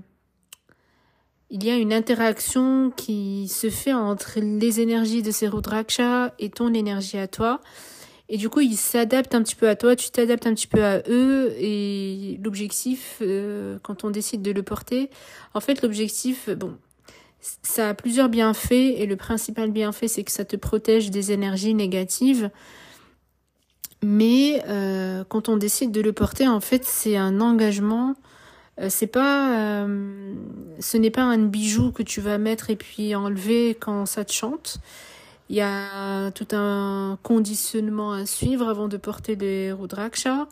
il 1.50 1.64
y 1.64 1.72
a 1.72 1.76
une 1.76 1.94
interaction 1.94 2.92
qui 2.96 3.48
se 3.48 3.70
fait 3.70 3.94
entre 3.94 4.40
les 4.40 4.82
énergies 4.82 5.24
de 5.24 5.32
ces 5.32 5.48
Rudraksha 5.48 6.34
et 6.38 6.50
ton 6.50 6.74
énergie 6.74 7.18
à 7.18 7.28
toi. 7.28 7.62
Et 8.32 8.38
du 8.38 8.50
coup, 8.50 8.60
ils 8.60 8.78
s'adaptent 8.78 9.34
un 9.34 9.42
petit 9.42 9.56
peu 9.56 9.68
à 9.68 9.76
toi, 9.76 9.96
tu 9.96 10.12
t'adaptes 10.12 10.46
un 10.46 10.54
petit 10.54 10.68
peu 10.68 10.84
à 10.84 11.02
eux. 11.10 11.56
Et 11.58 12.40
l'objectif, 12.44 13.18
euh, 13.22 13.80
quand 13.82 14.04
on 14.04 14.12
décide 14.12 14.44
de 14.44 14.52
le 14.52 14.62
porter, 14.62 15.10
en 15.56 15.60
fait, 15.60 15.82
l'objectif, 15.82 16.50
bon, 16.52 16.78
ça 17.42 17.90
a 17.90 17.94
plusieurs 17.94 18.30
bienfaits. 18.30 18.72
Et 18.72 19.06
le 19.06 19.16
principal 19.16 19.72
bienfait, 19.72 20.08
c'est 20.08 20.24
que 20.24 20.32
ça 20.32 20.46
te 20.46 20.56
protège 20.56 21.12
des 21.12 21.32
énergies 21.32 21.74
négatives. 21.74 22.50
Mais 24.02 24.64
euh, 24.68 25.24
quand 25.28 25.50
on 25.50 25.58
décide 25.58 25.92
de 25.92 26.02
le 26.02 26.14
porter, 26.14 26.48
en 26.48 26.62
fait, 26.62 26.86
c'est 26.86 27.18
un 27.18 27.42
engagement 27.42 28.16
euh, 28.80 28.88
c'est 28.90 29.08
pas 29.08 29.84
euh, 29.84 30.34
ce 30.80 30.96
n'est 30.96 31.10
pas 31.10 31.24
un 31.24 31.38
bijou 31.38 31.92
que 31.92 32.04
tu 32.04 32.22
vas 32.22 32.38
mettre 32.38 32.70
et 32.70 32.78
puis 32.78 33.14
enlever 33.14 33.76
quand 33.80 34.06
ça 34.06 34.24
te 34.24 34.32
chante. 34.32 34.78
Il 35.50 35.56
y 35.56 35.62
a 35.62 36.32
tout 36.32 36.48
un 36.52 37.18
conditionnement 37.24 38.14
à 38.14 38.26
suivre 38.26 38.70
avant 38.70 38.88
de 38.88 38.98
porter 38.98 39.36
les 39.36 39.72
Rudraksha. 39.72 40.48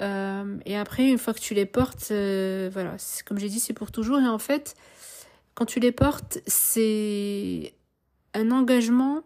Euh, 0.00 0.56
et 0.64 0.76
après, 0.76 1.08
une 1.08 1.18
fois 1.18 1.34
que 1.34 1.40
tu 1.40 1.54
les 1.54 1.66
portes, 1.66 2.08
euh, 2.10 2.68
voilà, 2.72 2.96
comme 3.24 3.38
j'ai 3.38 3.48
dit, 3.48 3.60
c'est 3.60 3.72
pour 3.72 3.92
toujours. 3.92 4.18
Et 4.18 4.26
en 4.26 4.38
fait, 4.38 4.74
quand 5.58 5.64
tu 5.64 5.80
les 5.80 5.90
portes, 5.90 6.38
c'est 6.46 7.74
un 8.32 8.52
engagement 8.52 9.24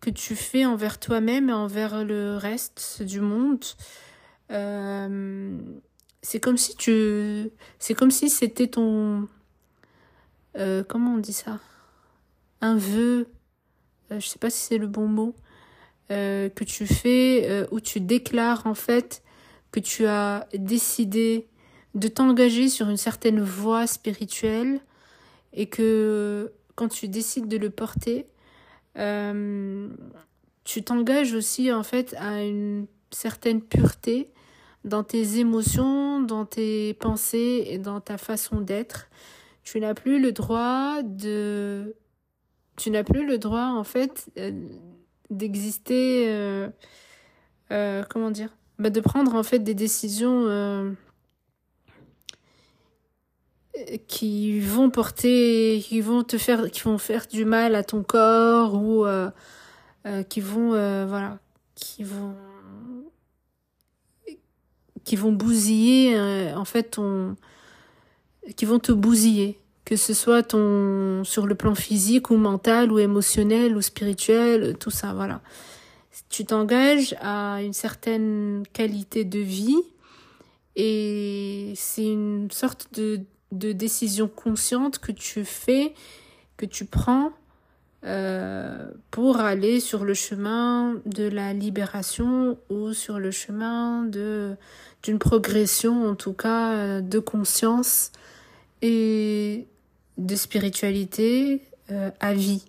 que 0.00 0.08
tu 0.08 0.34
fais 0.34 0.64
envers 0.64 0.98
toi-même 0.98 1.50
et 1.50 1.52
envers 1.52 2.06
le 2.06 2.38
reste 2.38 3.02
du 3.02 3.20
monde. 3.20 3.62
Euh, 4.50 5.58
c'est 6.22 6.40
comme 6.40 6.56
si 6.56 6.74
tu, 6.74 7.50
c'est 7.78 7.92
comme 7.92 8.10
si 8.10 8.30
c'était 8.30 8.68
ton, 8.68 9.28
euh, 10.56 10.82
comment 10.82 11.12
on 11.12 11.18
dit 11.18 11.34
ça, 11.34 11.60
un 12.62 12.78
vœu 12.78 13.28
euh, 14.12 14.18
je 14.18 14.26
sais 14.26 14.38
pas 14.38 14.48
si 14.48 14.60
c'est 14.60 14.78
le 14.78 14.86
bon 14.86 15.06
mot, 15.06 15.34
euh, 16.12 16.48
que 16.48 16.64
tu 16.64 16.86
fais, 16.86 17.66
où 17.70 17.80
tu 17.80 18.00
déclares 18.00 18.66
en 18.66 18.74
fait 18.74 19.22
que 19.70 19.80
tu 19.80 20.06
as 20.06 20.48
décidé 20.54 21.46
de 21.94 22.08
t'engager 22.08 22.70
sur 22.70 22.88
une 22.88 22.96
certaine 22.96 23.42
voie 23.42 23.86
spirituelle 23.86 24.80
et 25.56 25.66
que 25.66 26.52
quand 26.76 26.88
tu 26.88 27.08
décides 27.08 27.48
de 27.48 27.56
le 27.56 27.70
porter, 27.70 28.26
tu 30.64 30.82
t'engages 30.82 31.34
aussi 31.34 31.72
en 31.72 31.82
fait 31.82 32.14
à 32.18 32.42
une 32.42 32.86
certaine 33.10 33.60
pureté 33.62 34.32
dans 34.86 35.02
tes 35.02 35.38
émotions, 35.38 36.20
dans 36.20 36.46
tes 36.46 36.94
pensées 36.94 37.66
et 37.68 37.78
dans 37.78 38.00
ta 38.00 38.18
façon 38.18 38.60
d'être. 38.60 39.08
Tu 39.64 39.80
n'as 39.80 39.94
plus 39.94 40.20
le 40.20 40.32
droit 40.32 41.02
de 41.02 41.96
tu 42.76 42.90
n'as 42.90 43.02
plus 43.02 43.26
le 43.26 43.38
droit 43.38 43.68
en 43.68 43.84
fait 43.84 44.30
euh, 44.38 44.52
d'exister 45.30 46.26
euh, 46.28 46.68
euh, 47.72 48.04
comment 48.08 48.30
dire 48.30 48.54
bah, 48.78 48.90
de 48.90 49.00
prendre 49.00 49.34
en 49.34 49.42
fait 49.42 49.60
des 49.60 49.74
décisions 49.74 50.94
qui 54.08 54.60
vont 54.60 54.90
porter 54.90 55.82
qui 55.86 56.00
vont 56.00 56.22
te 56.22 56.38
faire 56.38 56.70
qui 56.70 56.80
vont 56.82 56.98
faire 56.98 57.26
du 57.26 57.44
mal 57.44 57.74
à 57.74 57.84
ton 57.84 58.02
corps 58.02 58.74
ou 58.74 59.06
qui 60.28 60.40
vont 60.40 60.70
voilà 61.06 61.38
qui 61.74 62.02
vont 62.02 62.34
qui 65.04 65.16
vont 65.16 65.32
bousiller 65.32 66.18
en 66.54 66.64
fait 66.64 66.84
ton 66.84 67.36
qui 68.56 68.64
vont 68.64 68.78
te 68.78 68.92
bousiller 68.92 69.58
que 69.86 69.94
ce 69.94 70.12
soit 70.12 70.42
ton 70.42 71.22
sur 71.24 71.46
le 71.46 71.54
plan 71.54 71.74
physique 71.74 72.30
ou 72.30 72.36
mental 72.36 72.92
ou 72.92 72.98
émotionnel 72.98 73.76
ou 73.76 73.80
spirituel, 73.80 74.76
tout 74.78 74.90
ça, 74.90 75.14
voilà. 75.14 75.40
Tu 76.28 76.44
t'engages 76.44 77.14
à 77.20 77.62
une 77.62 77.72
certaine 77.72 78.64
qualité 78.72 79.24
de 79.24 79.38
vie 79.38 79.80
et 80.74 81.72
c'est 81.76 82.04
une 82.04 82.50
sorte 82.50 82.88
de, 82.94 83.20
de 83.52 83.72
décision 83.72 84.28
consciente 84.28 84.98
que 84.98 85.12
tu 85.12 85.44
fais, 85.44 85.94
que 86.56 86.66
tu 86.66 86.84
prends 86.84 87.32
euh, 88.04 88.90
pour 89.10 89.40
aller 89.40 89.80
sur 89.80 90.04
le 90.04 90.14
chemin 90.14 91.00
de 91.06 91.24
la 91.24 91.52
libération 91.52 92.58
ou 92.70 92.92
sur 92.92 93.18
le 93.18 93.30
chemin 93.30 94.04
de 94.04 94.56
d'une 95.02 95.18
progression 95.18 96.06
en 96.08 96.14
tout 96.16 96.32
cas 96.32 97.00
de 97.00 97.18
conscience 97.20 98.10
et 98.82 99.66
de 100.18 100.34
spiritualité 100.34 101.62
euh, 101.90 102.10
à 102.20 102.34
vie. 102.34 102.64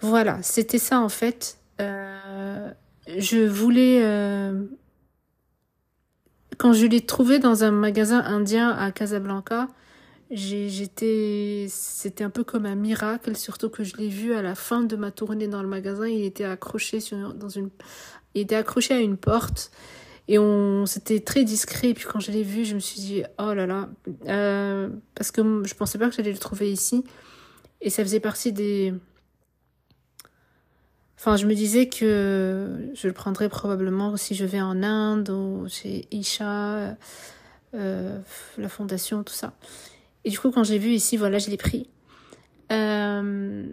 Voilà, 0.00 0.42
c'était 0.42 0.78
ça 0.78 1.00
en 1.00 1.08
fait. 1.08 1.58
Euh, 1.80 2.70
je 3.16 3.46
voulais... 3.46 4.02
Quand 6.58 6.72
je 6.72 6.86
l'ai 6.86 7.00
trouvé 7.00 7.38
dans 7.38 7.64
un 7.64 7.70
magasin 7.70 8.20
indien 8.20 8.70
à 8.70 8.90
Casablanca, 8.92 9.68
j'étais 10.30 11.66
c'était 11.68 12.24
un 12.24 12.30
peu 12.30 12.42
comme 12.42 12.66
un 12.66 12.74
miracle 12.74 13.36
surtout 13.36 13.70
que 13.70 13.84
je 13.84 13.96
l'ai 13.96 14.08
vu 14.08 14.34
à 14.34 14.42
la 14.42 14.56
fin 14.56 14.82
de 14.82 14.96
ma 14.96 15.12
tournée 15.12 15.46
dans 15.46 15.62
le 15.62 15.68
magasin 15.68 16.08
il 16.08 16.24
était 16.24 16.42
accroché 16.42 16.98
sur 16.98 17.32
dans 17.32 17.48
une 17.48 17.70
il 18.34 18.40
était 18.40 18.56
accroché 18.56 18.92
à 18.94 18.98
une 18.98 19.16
porte 19.16 19.70
et 20.28 20.38
on, 20.38 20.86
c'était 20.86 21.20
très 21.20 21.44
discret. 21.44 21.90
Et 21.90 21.94
puis 21.94 22.04
quand 22.04 22.20
je 22.20 22.32
l'ai 22.32 22.42
vu, 22.42 22.64
je 22.64 22.74
me 22.74 22.80
suis 22.80 23.00
dit, 23.00 23.22
oh 23.38 23.54
là 23.54 23.66
là, 23.66 23.88
euh, 24.26 24.88
parce 25.14 25.30
que 25.30 25.62
je 25.64 25.74
pensais 25.74 25.98
pas 25.98 26.08
que 26.08 26.14
j'allais 26.14 26.32
le 26.32 26.38
trouver 26.38 26.70
ici. 26.70 27.04
Et 27.80 27.90
ça 27.90 28.02
faisait 28.02 28.20
partie 28.20 28.52
des. 28.52 28.94
Enfin, 31.18 31.36
je 31.36 31.46
me 31.46 31.54
disais 31.54 31.88
que 31.88 32.90
je 32.94 33.06
le 33.06 33.12
prendrais 33.12 33.48
probablement 33.48 34.16
si 34.16 34.34
je 34.34 34.44
vais 34.44 34.60
en 34.60 34.82
Inde 34.82 35.30
ou 35.30 35.66
chez 35.68 36.06
Isha, 36.10 36.96
euh, 37.74 38.18
la 38.58 38.68
fondation, 38.68 39.22
tout 39.22 39.32
ça. 39.32 39.54
Et 40.24 40.30
du 40.30 40.38
coup, 40.38 40.50
quand 40.50 40.64
j'ai 40.64 40.78
vu 40.78 40.90
ici, 40.90 41.16
voilà, 41.16 41.38
je 41.38 41.50
l'ai 41.50 41.56
pris. 41.56 41.88
Euh, 42.70 43.64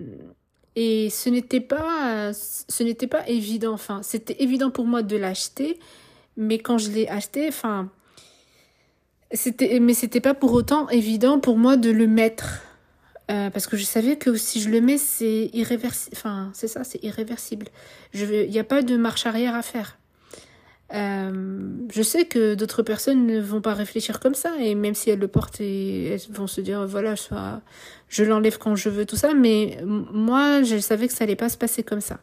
et 0.76 1.10
ce 1.10 1.30
n'était 1.30 1.60
pas, 1.60 2.32
ce 2.34 2.84
n'était 2.84 3.08
pas 3.08 3.28
évident. 3.28 3.74
Enfin, 3.74 4.02
c'était 4.04 4.42
évident 4.42 4.72
pour 4.72 4.86
moi 4.86 5.04
de 5.04 5.18
l'acheter, 5.18 5.80
mais 6.38 6.60
quand 6.60 6.78
je 6.78 6.92
l'ai 6.92 7.08
acheté, 7.08 7.48
enfin, 7.48 7.90
c'était, 9.32 9.80
mais 9.80 9.94
c'était 9.94 10.22
pas 10.22 10.34
pour 10.34 10.54
autant 10.54 10.88
évident 10.90 11.40
pour 11.40 11.58
moi 11.58 11.76
de 11.78 11.90
le 11.90 12.08
mettre. 12.08 12.62
Euh, 13.32 13.50
parce 13.50 13.68
que 13.68 13.78
je 13.78 13.86
savais 13.86 14.18
que 14.18 14.36
si 14.36 14.62
je 14.62 14.70
le 14.70 14.82
mets, 14.82 14.98
c'est 14.98 15.50
irréversible. 15.54 16.16
Enfin, 16.18 16.52
c'est 16.54 16.68
ça, 16.68 16.84
c'est 16.84 17.02
irréversible. 17.04 17.68
Il 18.14 18.50
n'y 18.50 18.60
a 18.60 18.66
pas 18.66 18.82
de 18.82 18.98
marche 18.98 19.26
arrière 19.26 19.56
à 19.56 19.62
faire. 19.62 19.98
Euh, 20.94 21.62
je 21.90 22.02
sais 22.02 22.26
que 22.26 22.54
d'autres 22.54 22.84
personnes 22.84 23.26
ne 23.26 23.40
vont 23.40 23.62
pas 23.62 23.74
réfléchir 23.74 24.20
comme 24.20 24.36
ça, 24.36 24.52
et 24.60 24.76
même 24.76 24.94
si 24.94 25.10
elles 25.10 25.20
le 25.20 25.30
portent, 25.30 25.62
et 25.62 26.08
elles 26.08 26.22
vont 26.30 26.48
se 26.48 26.60
dire 26.62 26.86
voilà, 26.86 27.16
je 28.10 28.24
l'enlève 28.24 28.58
quand 28.58 28.76
je 28.76 28.90
veux, 28.90 29.06
tout 29.06 29.16
ça. 29.16 29.34
Mais 29.34 29.78
moi, 29.86 30.62
je 30.62 30.78
savais 30.78 31.08
que 31.08 31.14
ça 31.14 31.24
allait 31.24 31.38
pas 31.38 31.50
se 31.50 31.58
passer 31.58 31.84
comme 31.84 32.02
ça 32.02 32.20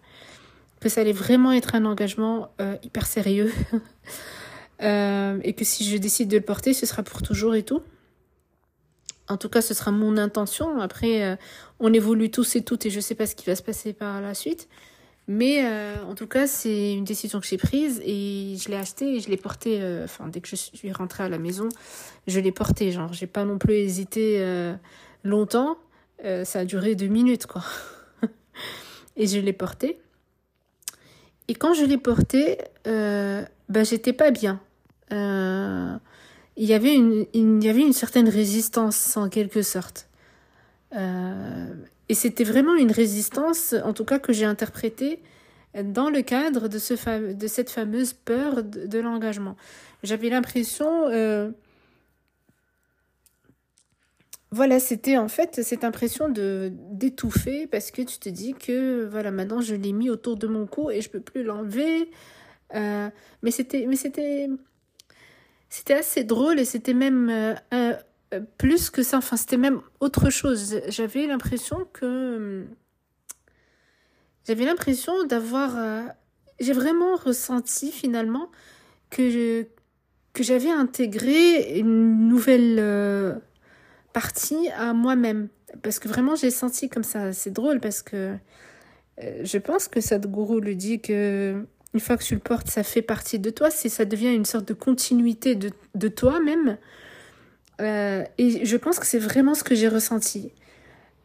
que 0.80 0.88
ça 0.88 1.02
allait 1.02 1.12
vraiment 1.12 1.52
être 1.52 1.74
un 1.74 1.84
engagement 1.84 2.54
euh, 2.58 2.74
hyper 2.82 3.06
sérieux 3.06 3.52
et 4.80 5.52
que 5.52 5.62
si 5.62 5.84
je 5.84 5.98
décide 5.98 6.30
de 6.30 6.38
le 6.38 6.42
porter, 6.42 6.72
ce 6.72 6.86
sera 6.86 7.02
pour 7.02 7.20
toujours 7.20 7.54
et 7.54 7.62
tout. 7.62 7.82
En 9.30 9.36
tout 9.36 9.48
cas, 9.48 9.62
ce 9.62 9.74
sera 9.74 9.90
mon 9.90 10.16
intention. 10.16 10.80
Après, 10.80 11.22
euh, 11.22 11.36
on 11.78 11.92
évolue 11.92 12.30
tous 12.30 12.56
et 12.56 12.62
toutes 12.62 12.86
et 12.86 12.90
je 12.90 13.00
sais 13.00 13.14
pas 13.14 13.26
ce 13.26 13.34
qui 13.34 13.46
va 13.46 13.54
se 13.54 13.62
passer 13.62 13.92
par 13.92 14.20
la 14.20 14.34
suite. 14.34 14.68
Mais 15.28 15.64
en 16.08 16.16
tout 16.16 16.26
cas, 16.26 16.48
c'est 16.48 16.94
une 16.94 17.04
décision 17.04 17.38
que 17.38 17.46
j'ai 17.46 17.56
prise 17.56 18.02
et 18.04 18.56
je 18.58 18.68
l'ai 18.68 18.74
acheté 18.74 19.14
et 19.14 19.20
je 19.20 19.28
l'ai 19.28 19.36
porté. 19.36 19.80
Enfin, 20.02 20.26
dès 20.26 20.40
que 20.40 20.48
je 20.48 20.56
suis 20.56 20.90
rentrée 20.90 21.22
à 21.22 21.28
la 21.28 21.38
maison, 21.38 21.68
je 22.26 22.40
l'ai 22.40 22.50
porté. 22.50 22.90
Genre, 22.90 23.12
j'ai 23.12 23.28
pas 23.28 23.44
non 23.44 23.56
plus 23.56 23.74
hésité 23.74 24.44
longtemps. 25.22 25.78
ça 26.24 26.58
a 26.58 26.64
duré 26.64 26.96
deux 26.96 27.06
minutes, 27.06 27.46
quoi. 27.46 27.62
et 29.16 29.28
je 29.28 29.38
l'ai 29.38 29.52
porté. 29.52 30.00
Et 31.50 31.54
quand 31.54 31.74
je 31.74 31.84
l'ai 31.84 31.98
porté, 31.98 32.58
euh, 32.86 33.44
bah, 33.68 33.82
j'étais 33.82 34.12
pas 34.12 34.30
bien. 34.30 34.60
Euh, 35.10 35.96
il, 36.60 36.68
y 36.68 36.74
avait 36.74 36.94
une, 36.94 37.26
y 37.62 37.68
avait 37.68 37.80
une 37.80 37.92
certaine 37.92 38.28
résistance 38.28 39.16
en 39.16 39.28
quelque 39.28 39.62
sorte. 39.62 40.08
Euh, 40.94 41.74
et 42.08 42.14
c'était 42.14 42.44
vraiment 42.44 42.74
une 42.74 42.92
résistance, 42.92 43.74
en 43.84 43.92
tout 43.92 44.04
cas 44.04 44.18
que 44.18 44.32
j'ai 44.32 44.44
interprétée 44.44 45.20
dans 45.82 46.10
le 46.10 46.22
cadre 46.22 46.68
de, 46.68 46.78
ce 46.78 47.32
de 47.32 47.46
cette 47.46 47.70
fameuse 47.70 48.12
peur 48.12 48.62
de, 48.62 48.86
de 48.86 48.98
l'engagement. 48.98 49.56
J'avais 50.02 50.28
l'impression 50.28 51.06
euh, 51.08 51.50
voilà, 54.52 54.80
c'était 54.80 55.16
en 55.16 55.28
fait 55.28 55.62
cette 55.62 55.84
impression 55.84 56.28
de 56.28 56.72
d'étouffer 56.90 57.68
parce 57.68 57.92
que 57.92 58.02
tu 58.02 58.18
te 58.18 58.28
dis 58.28 58.54
que 58.54 59.06
voilà 59.06 59.30
maintenant 59.30 59.60
je 59.60 59.76
l'ai 59.76 59.92
mis 59.92 60.10
autour 60.10 60.36
de 60.36 60.48
mon 60.48 60.66
cou 60.66 60.90
et 60.90 61.00
je 61.00 61.08
peux 61.08 61.20
plus 61.20 61.44
l'enlever. 61.44 62.10
Euh, 62.74 63.08
mais 63.42 63.50
c'était 63.52 63.86
mais 63.86 63.96
c'était 63.96 64.48
c'était 65.70 65.94
assez 65.94 66.24
drôle 66.24 66.60
et 66.60 66.66
c'était 66.66 66.92
même 66.92 67.30
euh, 67.30 67.54
euh, 67.72 68.40
plus 68.58 68.90
que 68.90 69.02
ça. 69.02 69.18
Enfin 69.18 69.36
c'était 69.36 69.56
même 69.56 69.80
autre 70.00 70.28
chose. 70.28 70.80
J'avais 70.88 71.26
l'impression 71.26 71.88
que 71.92 72.66
j'avais 74.46 74.66
l'impression 74.66 75.24
d'avoir 75.24 75.76
j'ai 76.58 76.72
vraiment 76.74 77.16
ressenti 77.16 77.90
finalement 77.90 78.50
que 79.08 79.66
que 80.34 80.42
j'avais 80.42 80.70
intégré 80.70 81.78
une 81.78 82.28
nouvelle 82.28 83.40
partie 84.12 84.68
à 84.76 84.92
moi-même. 84.92 85.48
Parce 85.82 85.98
que 85.98 86.08
vraiment, 86.08 86.34
j'ai 86.34 86.50
senti 86.50 86.88
comme 86.88 87.04
ça. 87.04 87.32
C'est 87.32 87.52
drôle 87.52 87.80
parce 87.80 88.02
que 88.02 88.36
euh, 89.22 89.40
je 89.44 89.58
pense 89.58 89.88
que 89.88 90.00
Sadhguru 90.00 90.60
le 90.60 90.74
dit 90.74 91.00
que 91.00 91.66
une 91.94 92.00
fois 92.00 92.16
que 92.16 92.24
tu 92.24 92.34
le 92.34 92.40
portes, 92.40 92.68
ça 92.68 92.82
fait 92.82 93.02
partie 93.02 93.38
de 93.38 93.50
toi. 93.50 93.70
C'est 93.70 93.88
ça 93.88 94.04
devient 94.04 94.34
une 94.34 94.44
sorte 94.44 94.66
de 94.68 94.74
continuité 94.74 95.54
de, 95.54 95.70
de 95.94 96.08
toi-même. 96.08 96.78
Euh, 97.80 98.24
et 98.38 98.64
je 98.64 98.76
pense 98.76 98.98
que 98.98 99.06
c'est 99.06 99.18
vraiment 99.18 99.54
ce 99.54 99.64
que 99.64 99.74
j'ai 99.74 99.88
ressenti. 99.88 100.52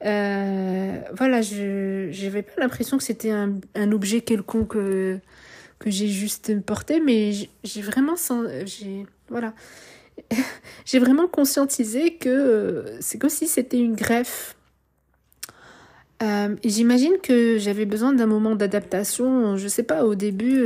Euh, 0.05 0.99
voilà, 1.15 1.41
je 1.41 2.23
n'avais 2.23 2.43
pas 2.43 2.53
l'impression 2.59 2.97
que 2.97 3.03
c'était 3.03 3.31
un, 3.31 3.91
objet 3.91 4.21
quelconque 4.21 4.69
que, 4.69 5.19
que 5.79 5.89
j'ai 5.89 6.07
juste 6.07 6.59
porté, 6.61 6.99
mais 6.99 7.31
j'ai 7.63 7.81
vraiment, 7.81 8.15
voilà, 9.29 9.53
j'ai 10.85 10.99
vraiment 10.99 11.27
conscientisé 11.27 12.15
que 12.15 12.85
c'est 12.99 13.17
comme 13.17 13.29
si 13.29 13.47
c'était 13.47 13.79
une 13.79 13.95
greffe. 13.95 14.54
Euh, 16.25 16.55
J'imagine 16.63 17.17
que 17.21 17.57
j'avais 17.57 17.85
besoin 17.85 18.13
d'un 18.13 18.25
moment 18.25 18.55
d'adaptation. 18.55 19.57
Je 19.57 19.67
sais 19.67 19.83
pas, 19.83 20.05
au 20.05 20.15
début, 20.15 20.65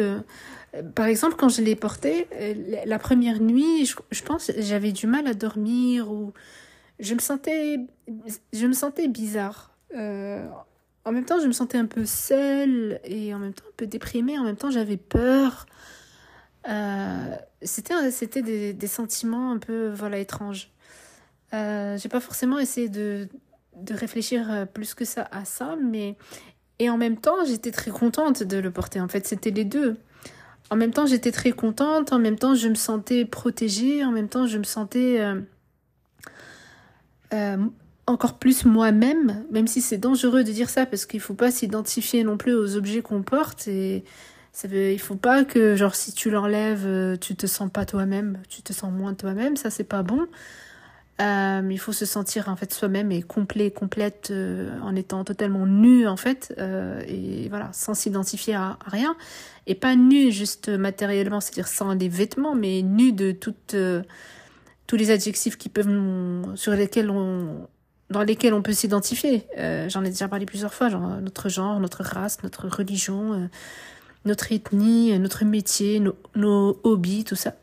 euh, 0.76 0.84
par 0.96 1.06
exemple, 1.06 1.36
quand 1.38 1.50
je 1.50 1.62
l'ai 1.62 1.76
porté, 1.76 2.28
euh, 2.34 2.54
la 2.86 3.00
première 3.00 3.40
nuit, 3.42 3.86
je, 3.86 3.96
je 4.12 4.24
pense 4.24 4.52
j'avais 4.58 4.92
du 4.92 5.08
mal 5.08 5.28
à 5.28 5.34
dormir 5.34 6.12
ou 6.12 6.34
je 7.00 7.14
me 7.14 7.20
sentais, 7.20 7.80
je 8.54 8.68
me 8.68 8.74
sentais 8.74 9.08
bizarre. 9.08 9.72
Euh, 9.96 10.46
en 11.06 11.12
même 11.12 11.26
temps, 11.26 11.40
je 11.40 11.48
me 11.48 11.54
sentais 11.54 11.78
un 11.78 11.86
peu 11.86 12.06
seule 12.06 13.00
et 13.04 13.34
en 13.34 13.40
même 13.40 13.54
temps 13.54 13.66
un 13.68 13.74
peu 13.78 13.88
déprimée. 13.88 14.38
En 14.38 14.44
même 14.44 14.58
temps, 14.58 14.72
j'avais 14.72 14.98
peur. 14.98 15.66
C'était 17.62 18.12
c'était 18.12 18.42
des, 18.74 18.88
sentiments 18.88 19.52
un 19.52 19.58
peu 19.58 19.90
voilà 19.90 20.20
étranges. 20.20 20.70
J'ai 21.52 22.10
pas 22.10 22.20
forcément 22.20 22.60
essayé 22.60 22.90
de, 22.90 23.28
de 23.84 23.94
réfléchir 23.94 24.68
plus 24.74 24.94
que 24.94 25.06
ça 25.06 25.28
à 25.32 25.46
ça, 25.46 25.76
mais 25.82 26.16
et 26.80 26.90
en 26.90 26.98
même 26.98 27.18
temps, 27.18 27.44
j'étais 27.46 27.72
très 27.72 27.92
contente 27.92 28.42
de 28.42 28.58
le 28.58 28.72
porter. 28.72 29.02
En 29.02 29.10
fait, 29.10 29.28
c'était 29.28 29.52
les 29.52 29.66
deux. 29.66 29.98
En 30.70 30.78
même 30.78 30.92
temps, 30.92 31.06
j'étais 31.06 31.32
très 31.32 31.52
contente. 31.52 32.14
En 32.14 32.20
même 32.20 32.38
temps, 32.38 32.56
je 32.56 32.70
me 32.70 32.76
sentais 32.76 33.26
protégée. 33.26 34.04
En 34.06 34.12
même 34.12 34.30
temps, 34.30 34.48
je 34.48 34.58
me 34.58 34.64
sentais 34.64 35.20
euh, 35.20 35.42
euh, 37.34 37.58
encore 38.08 38.40
plus 38.40 38.64
moi-même, 38.64 39.44
même 39.52 39.68
si 39.68 39.82
c'est 39.82 39.98
dangereux 39.98 40.44
de 40.46 40.52
dire 40.52 40.70
ça 40.70 40.86
parce 40.86 41.06
qu'il 41.06 41.20
faut 41.20 41.34
pas 41.34 41.52
s'identifier 41.52 42.24
non 42.24 42.38
plus 42.38 42.54
aux 42.54 42.78
objets 42.78 43.02
qu'on 43.02 43.24
porte 43.24 43.68
et 43.68 44.04
ça 44.52 44.68
veut, 44.68 44.92
il 44.92 45.00
faut 45.00 45.16
pas 45.16 45.44
que 45.44 45.76
genre 45.76 45.94
si 45.94 46.12
tu 46.12 46.32
l'enlèves, 46.32 46.86
euh, 46.86 47.18
tu 47.18 47.36
te 47.36 47.46
sens 47.46 47.70
pas 47.70 47.86
toi-même, 47.86 48.40
tu 48.50 48.64
te 48.64 48.74
sens 48.74 48.92
moins 48.92 49.14
toi-même, 49.14 49.58
ça 49.58 49.70
c'est 49.70 49.84
pas 49.84 50.02
bon. 50.02 50.26
Euh, 51.22 51.68
il 51.70 51.80
faut 51.80 51.92
se 51.92 52.06
sentir 52.06 52.48
en 52.48 52.56
fait 52.56 52.74
soi-même 52.74 53.12
et 53.12 53.22
complet, 53.22 53.72
complète 53.72 54.30
euh, 54.32 54.80
en 54.82 54.96
étant 54.96 55.26
totalement 55.26 55.66
nu 55.66 56.08
en 56.08 56.16
fait 56.16 56.56
euh, 56.58 57.02
et 57.08 57.50
voilà 57.50 57.70
sans 57.74 57.94
s'identifier 57.94 58.56
à, 58.56 58.80
rien 58.86 59.18
et 59.68 59.76
pas 59.76 59.98
nu 59.98 60.32
juste 60.32 60.70
matériellement, 60.70 61.42
c'est-à-dire 61.42 61.68
sans 61.68 61.94
des 61.96 62.08
vêtements, 62.08 62.56
mais 62.56 62.82
nu 62.82 63.12
de 63.12 63.32
toutes 63.32 63.76
tous 64.88 64.96
les 64.96 65.12
adjectifs 65.12 65.58
qui 65.58 65.68
peuvent 65.68 66.56
sur 66.56 66.72
lesquels 66.72 67.10
on 67.10 67.68
dans 68.10 68.24
lesquels 68.24 68.54
on 68.54 68.62
peut 68.62 68.74
s'identifier. 68.74 69.46
Euh, 69.58 69.88
J'en 69.90 70.04
ai 70.04 70.10
déjà 70.10 70.28
parlé 70.28 70.46
plusieurs 70.46 70.74
fois, 70.74 70.90
genre 70.90 71.22
notre 71.22 71.50
genre, 71.50 71.80
notre 71.80 72.04
race, 72.04 72.42
notre 72.44 72.68
religion, 72.68 73.34
euh, 73.34 73.48
notre 74.26 74.52
ethnie, 74.52 75.18
notre 75.20 75.46
métier, 75.46 76.02
nos 76.36 76.80
hobbies, 76.84 77.24
tout 77.24 77.36
ça. 77.36 77.54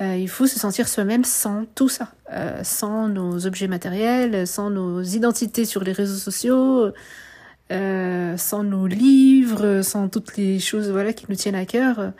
Euh, 0.00 0.16
il 0.16 0.28
faut 0.28 0.46
se 0.46 0.58
sentir 0.58 0.88
soi-même 0.88 1.24
sans 1.24 1.66
tout 1.66 1.88
ça, 1.88 2.12
euh, 2.32 2.64
sans 2.64 3.08
nos 3.08 3.46
objets 3.46 3.68
matériels, 3.68 4.46
sans 4.46 4.70
nos 4.70 5.02
identités 5.02 5.64
sur 5.66 5.84
les 5.84 5.92
réseaux 5.92 6.16
sociaux, 6.16 6.92
euh, 7.70 8.36
sans 8.36 8.62
nos 8.62 8.86
livres, 8.86 9.82
sans 9.82 10.08
toutes 10.08 10.36
les 10.36 10.58
choses 10.58 10.90
voilà 10.90 11.12
qui 11.12 11.26
nous 11.28 11.36
tiennent 11.36 11.54
à 11.54 11.66
cœur. 11.66 12.12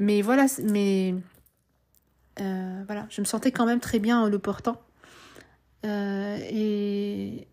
Mais 0.00 0.22
voilà, 0.22 0.46
mais 0.62 1.14
voilà, 2.38 3.06
je 3.10 3.20
me 3.20 3.26
sentais 3.26 3.50
quand 3.50 3.66
même 3.66 3.80
très 3.80 3.98
bien 3.98 4.20
en 4.20 4.28
le 4.28 4.38
portant. 4.38 4.80
Et... 5.84 7.48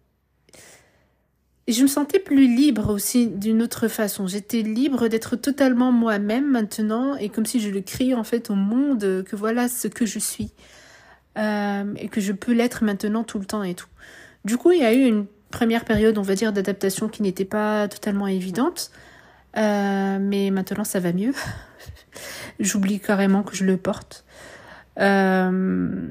et 1.67 1.71
je 1.71 1.82
me 1.82 1.88
sentais 1.88 2.19
plus 2.19 2.47
libre 2.47 2.93
aussi 2.93 3.28
d'une 3.28 3.63
autre 3.63 3.88
façon. 3.88 4.28
J'étais 4.28 4.62
libre 4.62 5.08
d'être 5.08 5.36
totalement 5.36 5.91
moi-même 5.91 6.49
maintenant 6.49 7.15
et 7.15 7.30
comme 7.30 7.45
si 7.45 7.60
je 7.60 7.69
le 7.69 7.82
criais 7.82 8.13
en 8.13 8.23
fait 8.23 8.49
au 8.49 8.56
monde 8.56 9.23
que 9.28 9.36
voilà 9.36 9.67
ce 9.67 9.88
que 9.88 10.06
je 10.06 10.19
suis 10.19 10.51
euh, 11.38 11.93
et 11.97 12.08
que 12.08 12.21
je 12.21 12.34
peux 12.34 12.54
l'être 12.54 12.84
maintenant 12.84 13.23
tout 13.23 13.39
le 13.39 13.45
temps 13.45 13.63
et 13.63 13.73
tout. 13.73 13.88
Du 14.45 14.58
coup, 14.58 14.71
il 14.71 14.80
y 14.80 14.86
a 14.86 14.93
eu 14.93 15.06
une 15.06 15.25
première 15.49 15.86
période, 15.86 16.17
on 16.17 16.21
va 16.21 16.36
dire, 16.36 16.54
d'adaptation 16.54 17.10
qui 17.10 17.23
n'était 17.23 17.45
pas 17.45 17.88
totalement 17.88 18.28
évidente. 18.28 18.91
Euh, 19.58 20.17
mais 20.21 20.51
maintenant, 20.51 20.84
ça 20.84 20.99
va 20.99 21.13
mieux. 21.13 21.34
J'oublie 22.60 22.99
carrément 22.99 23.41
que 23.41 23.56
je 23.56 23.65
le 23.65 23.78
porte. 23.78 24.23
Euh, 24.99 26.08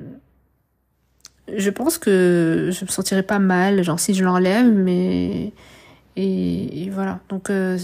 je 1.52 1.70
pense 1.70 1.98
que 1.98 2.70
je 2.72 2.85
me 2.85 2.90
sentirais 2.90 3.22
pas 3.22 3.38
mal, 3.38 3.83
genre 3.83 4.00
si 4.00 4.14
je 4.14 4.24
l'enlève, 4.24 4.70
mais 4.70 5.52
et, 6.16 6.88
voilà. 6.90 7.20
Donc 7.28 7.50
euh, 7.50 7.78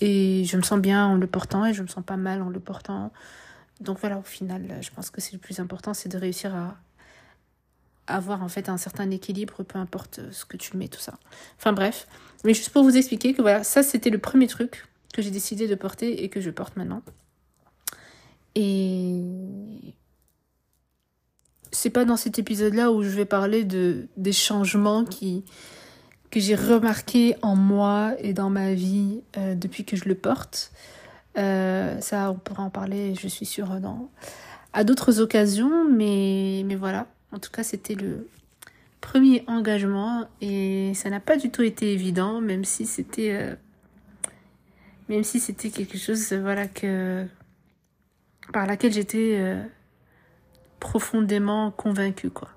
et 0.00 0.44
je 0.44 0.56
me 0.56 0.62
sens 0.62 0.80
bien 0.80 1.06
en 1.06 1.16
le 1.16 1.26
portant 1.26 1.64
et 1.64 1.74
je 1.74 1.82
me 1.82 1.88
sens 1.88 2.04
pas 2.04 2.16
mal 2.16 2.42
en 2.42 2.48
le 2.48 2.60
portant. 2.60 3.12
Donc 3.80 3.98
voilà, 4.00 4.18
au 4.18 4.22
final, 4.22 4.62
je 4.80 4.90
pense 4.90 5.10
que 5.10 5.20
c'est 5.20 5.32
le 5.32 5.38
plus 5.38 5.60
important, 5.60 5.94
c'est 5.94 6.08
de 6.08 6.18
réussir 6.18 6.54
à 6.54 6.76
avoir 8.06 8.42
en 8.42 8.48
fait 8.48 8.68
un 8.68 8.76
certain 8.76 9.10
équilibre, 9.10 9.62
peu 9.62 9.78
importe 9.78 10.20
ce 10.30 10.44
que 10.44 10.56
tu 10.56 10.76
mets, 10.76 10.88
tout 10.88 11.00
ça. 11.00 11.14
Enfin 11.58 11.72
bref, 11.72 12.06
mais 12.44 12.54
juste 12.54 12.70
pour 12.70 12.82
vous 12.82 12.96
expliquer 12.96 13.32
que 13.32 13.42
voilà, 13.42 13.64
ça 13.64 13.82
c'était 13.82 14.10
le 14.10 14.18
premier 14.18 14.48
truc 14.48 14.86
que 15.14 15.22
j'ai 15.22 15.30
décidé 15.30 15.68
de 15.68 15.74
porter 15.74 16.24
et 16.24 16.28
que 16.28 16.40
je 16.40 16.50
porte 16.50 16.76
maintenant. 16.76 17.02
Et 18.54 19.94
c'est 21.72 21.90
pas 21.90 22.04
dans 22.04 22.16
cet 22.16 22.38
épisode-là 22.38 22.92
où 22.92 23.02
je 23.02 23.08
vais 23.08 23.24
parler 23.24 23.64
de 23.64 24.06
des 24.16 24.32
changements 24.32 25.04
qui 25.04 25.44
que 26.30 26.40
j'ai 26.40 26.54
remarqué 26.54 27.36
en 27.42 27.56
moi 27.56 28.14
et 28.18 28.32
dans 28.32 28.48
ma 28.48 28.72
vie 28.72 29.20
euh, 29.36 29.54
depuis 29.54 29.84
que 29.84 29.96
je 29.96 30.08
le 30.08 30.14
porte. 30.14 30.72
Euh, 31.36 32.00
ça, 32.00 32.30
on 32.30 32.36
pourra 32.36 32.62
en 32.62 32.70
parler, 32.70 33.14
je 33.14 33.28
suis 33.28 33.44
sûre, 33.44 33.68
dans, 33.80 34.10
à 34.72 34.82
d'autres 34.82 35.20
occasions, 35.20 35.86
mais, 35.88 36.62
mais 36.64 36.74
voilà. 36.74 37.06
En 37.32 37.38
tout 37.38 37.50
cas, 37.50 37.62
c'était 37.62 37.94
le 37.94 38.28
premier 39.02 39.44
engagement 39.46 40.26
et 40.40 40.92
ça 40.94 41.10
n'a 41.10 41.20
pas 41.20 41.36
du 41.36 41.50
tout 41.50 41.62
été 41.62 41.92
évident, 41.92 42.40
même 42.40 42.64
si 42.64 42.86
c'était, 42.86 43.32
euh, 43.32 43.54
même 45.10 45.24
si 45.24 45.38
c'était 45.38 45.68
quelque 45.68 45.98
chose, 45.98 46.32
voilà, 46.32 46.66
que, 46.66 47.26
par 48.54 48.66
laquelle 48.66 48.92
j'étais 48.92 49.38
profondément 50.82 51.70
convaincue, 51.70 52.30
quoi. 52.30 52.48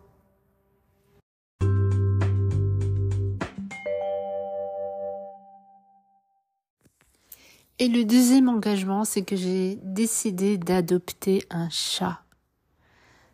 Et 7.78 7.88
le 7.88 8.04
deuxième 8.04 8.50
engagement, 8.50 9.06
c'est 9.06 9.22
que 9.22 9.36
j'ai 9.36 9.78
décidé 9.84 10.58
d'adopter 10.58 11.44
un 11.52 11.70
chat. 11.70 12.24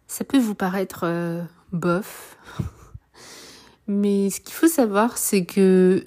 Ça 0.07 0.25
peut 0.25 0.39
vous 0.39 0.55
paraître 0.55 1.05
euh, 1.05 1.41
bof, 1.71 2.37
mais 3.87 4.29
ce 4.29 4.41
qu'il 4.41 4.53
faut 4.53 4.67
savoir, 4.67 5.17
c'est 5.17 5.45
que 5.45 6.05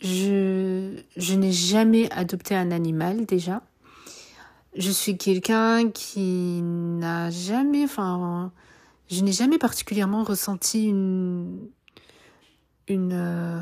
je, 0.00 1.00
je 1.16 1.34
n'ai 1.34 1.52
jamais 1.52 2.12
adopté 2.12 2.54
un 2.54 2.70
animal 2.70 3.24
déjà. 3.24 3.62
Je 4.78 4.90
suis 4.90 5.16
quelqu'un 5.16 5.90
qui 5.90 6.60
n'a 6.62 7.30
jamais, 7.30 7.84
enfin, 7.84 8.52
je 9.10 9.22
n'ai 9.22 9.32
jamais 9.32 9.56
particulièrement 9.56 10.22
ressenti 10.22 10.88
une, 10.88 11.58
une, 12.86 13.12
euh, 13.14 13.60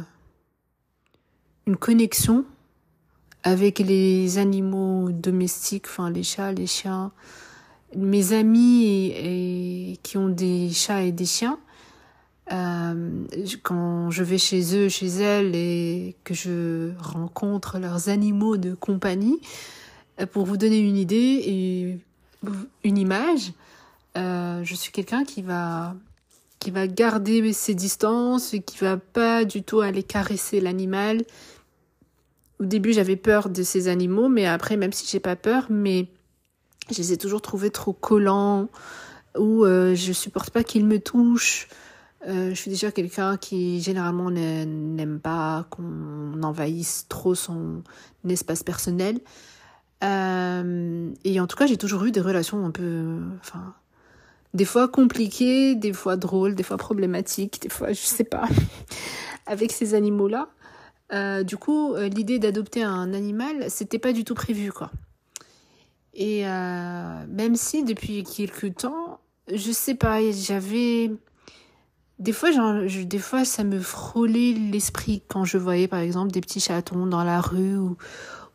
une 1.69 1.77
connexion 1.77 2.45
avec 3.45 3.79
les 3.79 4.39
animaux 4.39 5.13
domestiques, 5.13 5.87
enfin 5.87 6.11
les 6.11 6.25
chats, 6.25 6.53
les 6.53 6.67
chiens. 6.67 7.13
Mes 7.95 8.33
amis 8.33 10.01
qui 10.03 10.17
ont 10.19 10.29
des 10.29 10.71
chats 10.71 11.03
et 11.03 11.13
des 11.13 11.27
chiens, 11.27 11.61
euh, 12.53 13.25
quand 13.63 14.11
je 14.11 14.25
vais 14.25 14.39
chez 14.39 14.77
eux, 14.77 14.89
chez 14.89 15.07
elles 15.07 15.55
et 15.55 16.17
que 16.25 16.35
je 16.35 16.91
rencontre 16.99 17.79
leurs 17.79 18.09
animaux 18.09 18.57
de 18.57 18.75
compagnie, 18.75 19.41
pour 20.33 20.45
vous 20.45 20.57
donner 20.57 20.79
une 20.79 20.97
idée 20.97 21.43
et 21.45 21.99
une 22.85 22.99
image, 22.99 23.53
euh, 24.17 24.63
je 24.63 24.75
suis 24.75 24.93
quelqu'un 24.93 25.25
qui 25.25 25.43
va 25.43 25.95
qui 26.61 26.71
va 26.71 26.87
garder 26.87 27.53
ses 27.53 27.75
distances 27.75 28.55
et 28.55 28.63
qui 28.63 28.79
va 28.79 28.97
pas 28.97 29.45
du 29.45 29.63
tout 29.63 29.81
aller 29.81 30.03
caresser 30.03 30.61
l'animal. 30.61 31.23
Au 32.59 32.65
début, 32.65 32.95
j'avais 32.95 33.17
peur 33.17 33.51
de 33.51 33.63
ces 33.63 33.87
animaux, 33.89 34.31
mais 34.31 34.47
après, 34.47 34.79
même 34.79 34.93
si 34.93 35.07
j'ai 35.07 35.21
pas 35.21 35.37
peur, 35.37 35.67
mais 35.69 36.09
je 36.91 36.97
les 36.97 37.13
ai 37.13 37.17
toujours 37.19 37.43
trouvés 37.43 37.69
trop 37.69 37.93
collants 37.93 38.71
ou 39.39 39.67
euh, 39.67 39.95
je 39.95 40.13
supporte 40.15 40.51
pas 40.51 40.65
qu'ils 40.65 40.87
me 40.87 40.99
touchent. 40.99 41.69
Euh, 42.27 42.51
je 42.51 42.55
suis 42.55 42.71
déjà 42.71 42.91
quelqu'un 42.91 43.37
qui 43.37 43.83
généralement 43.83 44.31
n'aime 44.31 45.21
pas 45.21 45.67
qu'on 45.69 46.43
envahisse 46.43 47.05
trop 47.11 47.35
son 47.35 47.83
espace 48.27 48.63
personnel. 48.63 49.21
Euh, 50.03 51.11
et 51.25 51.41
en 51.41 51.47
tout 51.47 51.57
cas, 51.57 51.67
j'ai 51.67 51.77
toujours 51.77 52.05
eu 52.05 52.11
des 52.11 52.21
relations 52.21 52.65
un 52.65 52.71
peu, 52.71 53.21
enfin, 53.41 53.75
des 54.53 54.65
fois 54.65 54.89
compliquées, 54.89 55.75
des 55.75 55.93
fois 55.93 56.17
drôles, 56.17 56.55
des 56.55 56.63
fois 56.63 56.77
problématiques, 56.77 57.63
des 57.63 57.69
fois 57.69 57.93
je 57.93 58.01
sais 58.01 58.25
pas, 58.25 58.49
avec 59.47 59.73
ces 59.73 59.95
animaux-là. 59.95 60.49
Euh, 61.13 61.43
du 61.43 61.57
coup, 61.57 61.95
euh, 61.95 62.09
l'idée 62.09 62.39
d'adopter 62.39 62.83
un 62.83 63.13
animal, 63.15 63.71
c'était 63.71 63.99
pas 63.99 64.13
du 64.13 64.25
tout 64.25 64.35
prévu, 64.35 64.73
quoi. 64.73 64.91
Et 66.17 66.45
même 66.45 67.57
si 67.57 67.83
depuis 67.83 68.23
quelques 68.23 68.77
temps, 68.77 69.19
je 69.53 69.73
sais 69.73 69.97
pas, 69.97 70.21
j'avais 70.31 71.11
des 72.21 72.33
fois, 72.33 72.51
des 72.87 73.19
fois, 73.19 73.45
ça 73.45 73.65
me 73.65 73.81
frôlait 73.81 74.53
l'esprit 74.53 75.23
quand 75.27 75.45
je 75.45 75.59
voyais, 75.59 75.89
par 75.89 75.99
exemple, 75.99 76.31
des 76.31 76.41
petits 76.41 76.61
chatons 76.61 77.07
dans 77.07 77.25
la 77.25 77.41
rue 77.41 77.77
ou, 77.77 77.97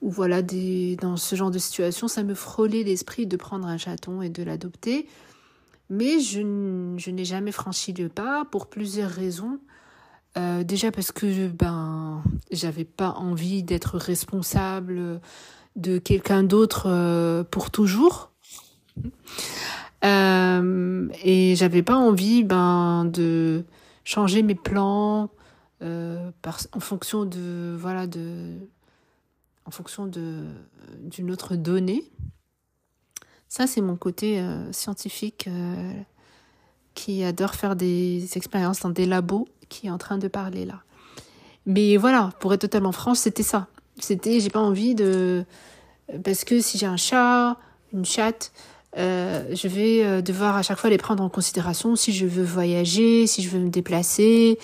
ou 0.02 0.10
voilà, 0.10 0.42
dans 0.42 1.18
ce 1.18 1.36
genre 1.36 1.52
de 1.52 1.60
situation, 1.60 2.08
ça 2.08 2.24
me 2.24 2.34
frôlait 2.34 2.84
l'esprit 2.84 3.28
de 3.28 3.36
prendre 3.38 3.68
un 3.68 3.78
chaton 3.78 4.22
et 4.22 4.30
de 4.30 4.44
l'adopter. 4.44 5.08
Mais 5.90 6.20
je, 6.20 6.40
n'ai 7.10 7.26
jamais 7.26 7.52
franchi 7.52 7.94
le 7.94 8.10
pas 8.10 8.46
pour 8.46 8.68
plusieurs 8.68 9.10
raisons. 9.10 9.60
Euh, 10.38 10.64
déjà 10.64 10.92
parce 10.92 11.12
que 11.12 11.48
ben 11.48 12.24
j'avais 12.52 12.86
pas 12.86 13.10
envie 13.18 13.64
d'être 13.64 13.98
responsable 13.98 15.20
de 15.76 15.98
quelqu'un 15.98 16.44
d'autre 16.44 16.84
euh, 16.88 17.44
pour 17.44 17.72
toujours. 17.72 18.32
Euh, 20.06 21.10
et 21.24 21.56
j'avais 21.56 21.84
pas 21.84 21.98
envie 21.98 22.44
ben 22.44 23.06
de 23.06 23.66
changer 24.04 24.44
mes 24.44 24.56
plans 24.56 25.30
euh, 25.82 26.32
en 26.74 26.80
fonction 26.80 27.26
de 27.26 27.76
voilà 27.78 28.08
de 28.08 28.56
en 29.70 29.72
fonction 29.72 30.08
de 30.08 30.46
d'une 31.04 31.30
autre 31.30 31.56
donnée. 31.56 32.04
Ça 33.50 33.68
c'est 33.68 33.82
mon 33.82 33.96
côté 33.96 34.40
euh, 34.40 34.72
scientifique 34.72 35.46
euh, 35.48 35.94
qui 36.96 37.24
adore 37.24 37.54
faire 37.54 37.76
des 37.76 38.28
expériences 38.36 38.80
dans 38.80 38.90
des 38.90 39.06
labos 39.06 39.48
qui 39.70 39.86
est 39.86 39.92
en 39.92 40.00
train 40.00 40.18
de 40.18 40.28
parler 40.28 40.66
là. 40.66 40.82
Mais 41.68 41.98
voilà, 41.98 42.32
pour 42.40 42.52
être 42.52 42.62
totalement 42.62 42.92
franche, 42.92 43.20
c'était 43.20 43.44
ça. 43.44 43.68
C'était 44.00 44.40
j'ai 44.40 44.50
pas 44.50 44.60
envie 44.60 44.96
de 44.96 45.46
parce 46.24 46.44
que 46.46 46.62
si 46.62 46.80
j'ai 46.80 46.88
un 46.88 46.98
chat, 46.98 47.56
une 47.94 48.06
chatte, 48.06 48.52
euh, 48.98 49.54
je 49.54 49.68
vais 49.68 50.04
euh, 50.04 50.24
devoir 50.24 50.56
à 50.56 50.64
chaque 50.64 50.80
fois 50.80 50.90
les 50.90 50.98
prendre 50.98 51.24
en 51.24 51.30
considération 51.30 51.96
si 51.96 52.12
je 52.12 52.26
veux 52.26 52.44
voyager, 52.44 53.28
si 53.28 53.44
je 53.44 53.50
veux 53.50 53.60
me 53.60 53.70
déplacer. 53.70 54.58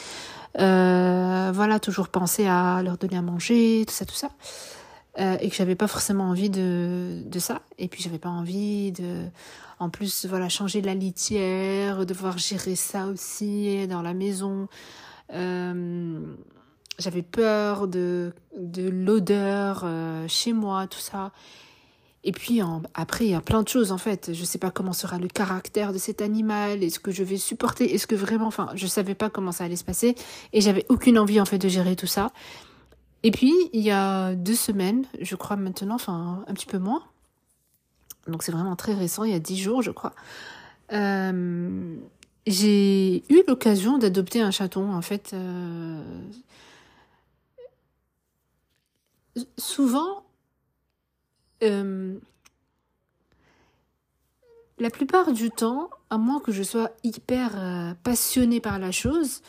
Euh, 0.60 1.52
voilà, 1.54 1.80
toujours 1.80 2.08
penser 2.08 2.48
à 2.48 2.82
leur 2.84 2.98
donner 2.98 3.18
à 3.18 3.22
manger, 3.22 3.84
tout 3.88 3.94
ça, 3.94 4.06
tout 4.06 4.16
ça. 4.16 4.30
Euh, 5.18 5.38
et 5.40 5.50
que 5.50 5.56
j'avais 5.56 5.76
pas 5.76 5.88
forcément 5.88 6.26
envie 6.26 6.50
de, 6.50 7.22
de 7.26 7.40
ça. 7.40 7.62
Et 7.78 7.88
puis 7.88 8.04
j'avais 8.04 8.20
pas 8.20 8.30
envie 8.30 8.92
de, 8.92 9.24
en 9.80 9.90
plus, 9.90 10.26
voilà, 10.26 10.50
changer 10.50 10.82
la 10.82 10.94
litière, 10.94 12.06
devoir 12.06 12.38
gérer 12.38 12.76
ça 12.76 13.08
aussi 13.08 13.88
dans 13.88 14.02
la 14.02 14.14
maison. 14.14 14.68
Euh, 15.34 16.20
j'avais 17.00 17.22
peur 17.22 17.88
de, 17.88 18.34
de 18.60 18.90
l'odeur 18.90 19.84
euh, 19.86 20.28
chez 20.28 20.52
moi, 20.52 20.86
tout 20.88 21.00
ça. 21.00 21.32
Et 22.26 22.32
puis 22.32 22.60
après, 22.96 23.26
il 23.26 23.32
y 23.32 23.36
a 23.36 23.42
plein 23.42 23.62
de 23.62 23.68
choses 23.68 23.92
en 23.92 24.00
fait. 24.00 24.32
Je 24.34 24.44
sais 24.44 24.58
pas 24.58 24.72
comment 24.72 24.94
sera 24.94 25.20
le 25.20 25.28
caractère 25.28 25.94
de 25.94 26.00
cet 26.00 26.22
animal, 26.22 26.84
est-ce 26.84 27.00
que 27.00 27.12
je 27.12 27.24
vais 27.24 27.38
supporter, 27.38 27.94
est-ce 27.94 28.08
que 28.08 28.16
vraiment, 28.16 28.48
enfin, 28.48 28.70
je 28.74 28.88
savais 28.88 29.14
pas 29.14 29.30
comment 29.30 29.52
ça 29.52 29.64
allait 29.64 29.76
se 29.76 29.84
passer 29.84 30.16
et 30.52 30.60
j'avais 30.60 30.86
aucune 30.90 31.20
envie 31.20 31.40
en 31.40 31.46
fait 31.46 31.60
de 31.60 31.70
gérer 31.70 31.96
tout 31.96 32.08
ça. 32.08 32.32
Et 33.26 33.32
puis 33.32 33.52
il 33.74 33.82
y 33.82 33.90
a 33.90 34.36
deux 34.36 34.54
semaines, 34.54 35.08
je 35.20 35.36
crois 35.36 35.56
maintenant, 35.56 35.96
enfin 35.96 36.46
un 36.48 36.54
petit 36.54 36.68
peu 36.68 36.78
moins. 36.78 37.04
Donc 38.28 38.44
c'est 38.44 38.52
vraiment 38.52 38.76
très 38.76 38.94
récent, 38.94 39.24
il 39.24 39.32
y 39.32 39.34
a 39.36 39.40
dix 39.40 39.58
jours, 39.58 39.82
je 39.82 39.90
crois. 39.90 40.14
Euh, 40.94 41.98
j'ai 42.46 43.24
eu 43.34 43.42
l'occasion 43.48 43.98
d'adopter 43.98 44.42
un 44.42 44.52
chaton 44.52 44.94
en 44.94 45.02
fait. 45.02 45.32
Euh, 45.34 46.04
souvent 49.58 50.24
euh, 51.64 52.20
la 54.78 54.92
plupart 54.92 55.34
du 55.34 55.50
temps, 55.50 55.90
à 56.12 56.20
moins 56.20 56.40
que 56.42 56.52
je 56.52 56.62
sois 56.62 56.92
hyper 57.04 57.96
passionnée 58.04 58.62
par 58.62 58.78
la 58.78 58.92
chose, 58.92 59.42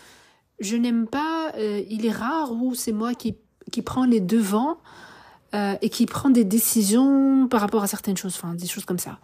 je 0.61 0.77
n'aime 0.77 1.07
pas, 1.07 1.53
il 1.59 2.07
est 2.07 2.11
rare 2.11 2.53
où 2.53 2.75
c'est 2.75 2.93
moi 2.93 3.13
qui, 3.13 3.37
qui 3.71 3.83
prends 3.83 4.05
les 4.05 4.21
devants 4.21 4.79
euh, 5.55 5.77
et 5.81 5.91
qui 5.91 6.07
prend 6.07 6.29
des 6.29 6.45
décisions 6.45 7.47
par 7.49 7.61
rapport 7.61 7.83
à 7.83 7.87
certaines 7.87 8.17
choses, 8.17 8.35
enfin 8.37 8.55
des 8.55 8.67
choses 8.67 8.85
comme 8.85 8.99
ça. 8.99 9.19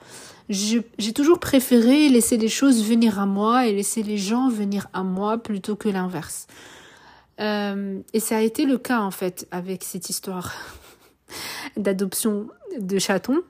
J'ai 0.48 1.12
toujours 1.12 1.40
préféré 1.40 2.08
laisser 2.08 2.36
les 2.36 2.48
choses 2.48 2.84
venir 2.84 3.18
à 3.18 3.26
moi 3.26 3.66
et 3.66 3.72
laisser 3.72 4.02
les 4.02 4.18
gens 4.18 4.48
venir 4.48 4.86
à 4.92 5.02
moi 5.02 5.38
plutôt 5.38 5.74
que 5.74 5.88
l'inverse. 5.88 6.46
Euh, 7.40 8.00
et 8.12 8.20
ça 8.20 8.36
a 8.36 8.40
été 8.40 8.66
le 8.66 8.78
cas 8.78 9.00
en 9.00 9.10
fait 9.10 9.48
avec 9.50 9.82
cette 9.82 10.10
histoire 10.10 10.54
d'adoption 11.76 12.46
de 12.78 12.98
chatons. 12.98 13.42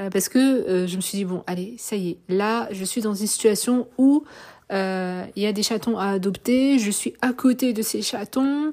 Euh, 0.00 0.10
parce 0.10 0.28
que 0.28 0.86
je 0.86 0.96
me 0.96 1.00
suis 1.02 1.18
dit, 1.18 1.24
bon, 1.24 1.44
allez, 1.46 1.76
ça 1.78 1.96
y 1.96 2.10
est, 2.10 2.18
là, 2.28 2.66
je 2.72 2.84
suis 2.84 3.02
dans 3.02 3.14
une 3.14 3.26
situation 3.26 3.88
où 3.98 4.24
il 4.70 5.42
y 5.42 5.46
a 5.46 5.52
des 5.52 5.62
chatons 5.62 5.98
à 5.98 6.06
adopter, 6.06 6.78
je 6.78 6.90
suis 6.90 7.14
à 7.20 7.32
côté 7.32 7.72
de 7.72 7.82
ces 7.82 8.02
chatons, 8.02 8.72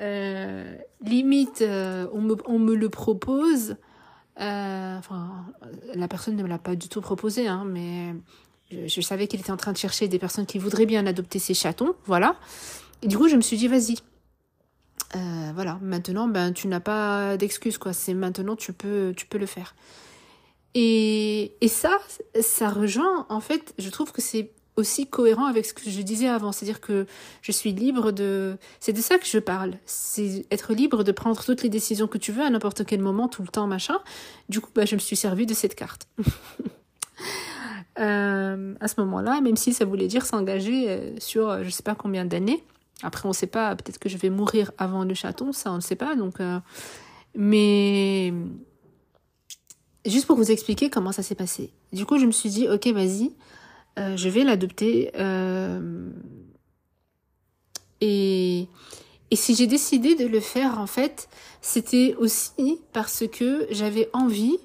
limite, 0.00 1.62
on, 1.62 2.20
me, 2.20 2.36
on 2.46 2.58
me 2.58 2.74
le 2.74 2.88
propose. 2.88 3.76
enfin, 4.36 5.44
la 5.94 6.08
personne 6.08 6.36
ne 6.36 6.42
me 6.42 6.48
l'a 6.48 6.58
pas 6.58 6.76
du 6.76 6.88
tout 6.88 7.00
proposé, 7.00 7.46
hein, 7.46 7.64
mais 7.66 8.14
je, 8.70 9.00
savais 9.00 9.26
qu'il 9.26 9.40
était 9.40 9.50
en 9.50 9.56
train 9.56 9.72
de 9.72 9.76
chercher 9.76 10.08
des 10.08 10.18
personnes 10.18 10.46
qui 10.46 10.58
voudraient 10.58 10.86
bien 10.86 11.06
adopter 11.06 11.38
ces 11.38 11.54
chatons, 11.54 11.94
voilà. 12.06 12.36
Et 13.02 13.08
du 13.08 13.16
coup, 13.16 13.28
je 13.28 13.36
me 13.36 13.40
suis 13.40 13.56
dit, 13.56 13.68
vas-y, 13.68 13.96
euh, 15.16 15.50
voilà, 15.54 15.78
maintenant, 15.82 16.28
ben, 16.28 16.52
tu 16.52 16.68
n'as 16.68 16.80
pas 16.80 17.36
d'excuses, 17.36 17.78
quoi. 17.78 17.92
C'est 17.92 18.14
maintenant, 18.14 18.56
tu 18.56 18.72
peux, 18.72 19.12
tu 19.16 19.26
peux 19.26 19.38
le 19.38 19.46
faire. 19.46 19.74
Et, 20.74 21.56
et 21.60 21.68
ça, 21.68 21.98
ça 22.40 22.68
rejoint, 22.68 23.26
en 23.28 23.40
fait, 23.40 23.74
je 23.78 23.90
trouve 23.90 24.12
que 24.12 24.22
c'est 24.22 24.52
aussi 24.80 25.06
cohérent 25.06 25.46
avec 25.46 25.66
ce 25.66 25.74
que 25.74 25.88
je 25.88 26.02
disais 26.02 26.28
avant. 26.28 26.52
C'est-à-dire 26.52 26.80
que 26.80 27.06
je 27.42 27.52
suis 27.52 27.72
libre 27.72 28.10
de... 28.10 28.56
C'est 28.80 28.92
de 28.92 29.00
ça 29.00 29.18
que 29.18 29.26
je 29.26 29.38
parle. 29.38 29.74
C'est 29.86 30.46
être 30.50 30.72
libre 30.72 31.04
de 31.04 31.12
prendre 31.12 31.42
toutes 31.44 31.62
les 31.62 31.68
décisions 31.68 32.08
que 32.08 32.18
tu 32.18 32.32
veux 32.32 32.42
à 32.42 32.50
n'importe 32.50 32.84
quel 32.84 33.00
moment, 33.00 33.28
tout 33.28 33.42
le 33.42 33.48
temps, 33.48 33.66
machin. 33.66 33.98
Du 34.48 34.60
coup, 34.60 34.70
bah, 34.74 34.84
je 34.84 34.94
me 34.96 35.00
suis 35.00 35.16
servi 35.16 35.46
de 35.46 35.54
cette 35.54 35.74
carte. 35.74 36.08
euh, 38.00 38.74
à 38.80 38.88
ce 38.88 39.00
moment-là, 39.00 39.40
même 39.40 39.56
si 39.56 39.72
ça 39.72 39.84
voulait 39.84 40.08
dire 40.08 40.26
s'engager 40.26 40.88
euh, 40.88 41.14
sur 41.18 41.62
je 41.62 41.70
sais 41.70 41.82
pas 41.82 41.94
combien 41.94 42.24
d'années. 42.24 42.64
Après, 43.02 43.26
on 43.26 43.30
ne 43.30 43.34
sait 43.34 43.46
pas, 43.46 43.74
peut-être 43.76 43.98
que 43.98 44.08
je 44.08 44.16
vais 44.16 44.30
mourir 44.30 44.72
avant 44.78 45.04
le 45.04 45.14
chaton, 45.14 45.52
ça, 45.52 45.72
on 45.72 45.76
ne 45.76 45.80
sait 45.80 45.96
pas. 45.96 46.16
Donc, 46.16 46.40
euh, 46.40 46.58
Mais 47.34 48.32
juste 50.06 50.26
pour 50.26 50.36
vous 50.36 50.50
expliquer 50.50 50.90
comment 50.90 51.12
ça 51.12 51.22
s'est 51.22 51.34
passé. 51.34 51.72
Du 51.92 52.04
coup, 52.04 52.18
je 52.18 52.26
me 52.26 52.32
suis 52.32 52.50
dit, 52.50 52.68
ok, 52.68 52.86
vas-y, 52.88 53.32
euh, 54.00 54.16
je 54.16 54.28
vais 54.28 54.44
l'adopter. 54.44 55.10
Euh... 55.16 56.10
Et... 58.00 58.66
Et 59.32 59.36
si 59.36 59.54
j'ai 59.54 59.68
décidé 59.68 60.16
de 60.16 60.26
le 60.26 60.40
faire, 60.40 60.80
en 60.80 60.88
fait, 60.88 61.28
c'était 61.60 62.16
aussi 62.18 62.80
parce 62.92 63.22
que 63.30 63.68
j'avais 63.70 64.10
envie 64.12 64.58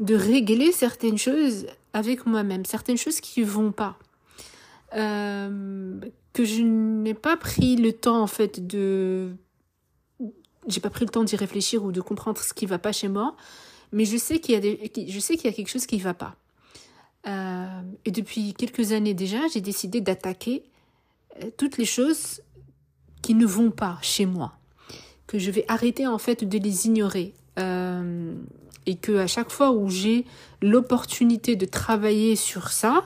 de 0.00 0.14
régler 0.14 0.70
certaines 0.70 1.16
choses 1.16 1.66
avec 1.92 2.26
moi-même, 2.26 2.64
certaines 2.64 2.96
choses 2.96 3.20
qui 3.20 3.42
vont 3.42 3.72
pas. 3.72 3.98
Euh, 4.94 5.98
que 6.32 6.44
je 6.44 6.62
n'ai 6.62 7.14
pas 7.14 7.36
pris 7.36 7.76
le 7.76 7.92
temps 7.92 8.22
en 8.22 8.26
fait 8.26 8.66
de 8.66 9.30
j'ai 10.66 10.80
pas 10.80 10.90
pris 10.90 11.06
le 11.06 11.10
temps 11.10 11.24
d'y 11.24 11.36
réfléchir 11.36 11.82
ou 11.82 11.92
de 11.92 12.00
comprendre 12.02 12.38
ce 12.42 12.52
qui 12.52 12.66
va 12.66 12.78
pas 12.78 12.92
chez 12.92 13.08
moi 13.08 13.34
mais 13.90 14.04
je 14.04 14.18
sais 14.18 14.38
qu'il 14.38 14.54
y 14.54 14.58
a 14.58 14.60
des 14.60 15.08
je 15.08 15.18
sais 15.18 15.36
qu'il 15.36 15.50
y 15.50 15.52
a 15.52 15.56
quelque 15.56 15.70
chose 15.70 15.86
qui 15.86 15.98
va 15.98 16.12
pas 16.12 16.36
euh, 17.26 17.80
et 18.04 18.10
depuis 18.10 18.54
quelques 18.54 18.92
années 18.92 19.14
déjà 19.14 19.38
j'ai 19.52 19.60
décidé 19.60 20.00
d'attaquer 20.00 20.64
euh, 21.42 21.50
toutes 21.56 21.78
les 21.78 21.84
choses 21.84 22.40
qui 23.22 23.34
ne 23.34 23.46
vont 23.46 23.70
pas 23.70 23.98
chez 24.02 24.26
moi 24.26 24.54
que 25.26 25.38
je 25.38 25.50
vais 25.50 25.64
arrêter 25.68 26.06
en 26.06 26.18
fait 26.18 26.44
de 26.44 26.58
les 26.58 26.86
ignorer 26.86 27.32
euh, 27.58 28.34
et 28.86 28.96
que 28.96 29.18
à 29.18 29.26
chaque 29.26 29.50
fois 29.50 29.70
où 29.70 29.88
j'ai 29.88 30.26
l'opportunité 30.60 31.54
de 31.54 31.64
travailler 31.64 32.36
sur 32.36 32.68
ça 32.68 33.04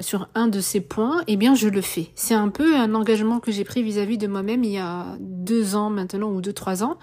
sur 0.00 0.30
un 0.34 0.48
de 0.48 0.58
ces 0.58 0.80
points, 0.80 1.22
eh 1.26 1.36
bien 1.36 1.54
je 1.54 1.68
le 1.68 1.82
fais. 1.82 2.08
C'est 2.14 2.32
un 2.32 2.48
peu 2.48 2.78
un 2.78 2.94
engagement 2.94 3.40
que 3.40 3.52
j'ai 3.52 3.64
pris 3.64 3.82
vis-à-vis 3.82 4.16
de 4.16 4.26
moi-même 4.26 4.64
il 4.64 4.70
y 4.70 4.78
a 4.78 5.18
deux 5.20 5.74
ans 5.76 5.90
maintenant 5.90 6.30
ou 6.30 6.40
deux 6.40 6.54
trois 6.54 6.82
ans. 6.82 6.96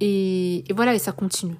Et, 0.00 0.64
voilà, 0.74 0.94
et 0.94 0.98
ça 0.98 1.12
continue. 1.12 1.56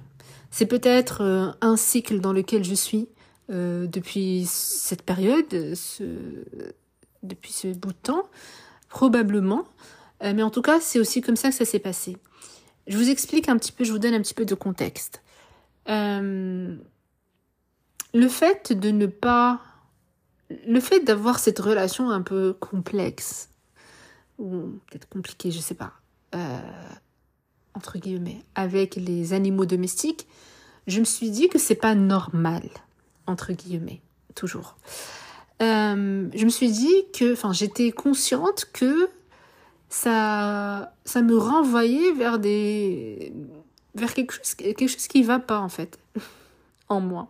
C'est 0.51 0.67
peut-être 0.67 1.23
euh, 1.23 1.51
un 1.61 1.77
cycle 1.77 2.21
dans 2.21 2.33
lequel 2.33 2.65
je 2.65 2.75
suis 2.75 3.09
euh, 3.51 3.87
depuis 3.87 4.45
cette 4.47 5.03
période, 5.03 5.49
depuis 5.51 7.53
ce 7.53 7.69
bout 7.69 7.93
de 7.93 7.99
temps, 8.03 8.29
probablement. 8.89 9.65
Euh, 10.23 10.33
mais 10.35 10.43
en 10.43 10.51
tout 10.51 10.63
cas, 10.63 10.81
c'est 10.81 10.99
aussi 10.99 11.21
comme 11.21 11.37
ça 11.37 11.51
que 11.51 11.55
ça 11.55 11.65
s'est 11.65 11.79
passé. 11.79 12.17
Je 12.87 12.97
vous 12.97 13.11
explique 13.11 13.49
un 13.49 13.57
petit 13.57 13.73
peu, 13.73 13.85
je 13.85 13.93
vous 13.93 13.99
donne 13.99 14.15
un 14.15 14.21
petit 14.21 14.35
peu 14.35 14.45
de 14.45 14.55
contexte. 14.55 15.23
Le 15.87 16.79
fait 18.29 18.73
de 18.73 18.91
ne 18.91 19.07
pas... 19.07 19.61
Le 20.67 20.81
fait 20.81 21.01
d'avoir 21.01 21.39
cette 21.39 21.59
relation 21.59 22.11
un 22.11 22.23
peu 22.23 22.55
complexe, 22.55 23.51
ou 24.39 24.81
peut-être 24.87 25.07
compliquée, 25.11 25.51
je 25.51 25.61
sais 25.61 25.75
pas, 25.75 25.93
entre 27.79 27.99
guillemets, 27.99 28.43
avec 28.57 28.97
les 28.97 29.35
animaux 29.35 29.65
domestiques, 29.65 30.27
je 30.89 30.99
me 30.99 31.05
suis 31.05 31.31
dit 31.31 31.49
que 31.49 31.61
c'est 31.61 31.77
pas 31.77 31.95
normal, 31.95 32.69
entre 33.29 33.53
guillemets, 33.53 34.01
toujours. 34.35 34.77
Euh, 35.63 36.27
je 36.35 36.45
me 36.45 36.51
suis 36.51 36.73
dit 36.73 37.05
que, 37.17 37.35
enfin, 37.35 37.53
j'étais 37.53 37.93
consciente 37.93 38.69
que 38.73 39.09
ça, 39.91 40.93
ça 41.05 41.23
me 41.23 41.39
renvoyait 41.39 42.11
vers 42.15 42.41
des, 42.41 43.33
vers 43.95 44.13
quelque 44.13 44.35
chose, 44.35 44.55
quelque 44.57 44.89
chose 44.89 45.07
qui 45.07 45.23
va 45.23 45.39
pas 45.39 45.61
en 45.61 45.69
fait, 45.69 46.01
en 46.89 47.01
moi. 47.01 47.29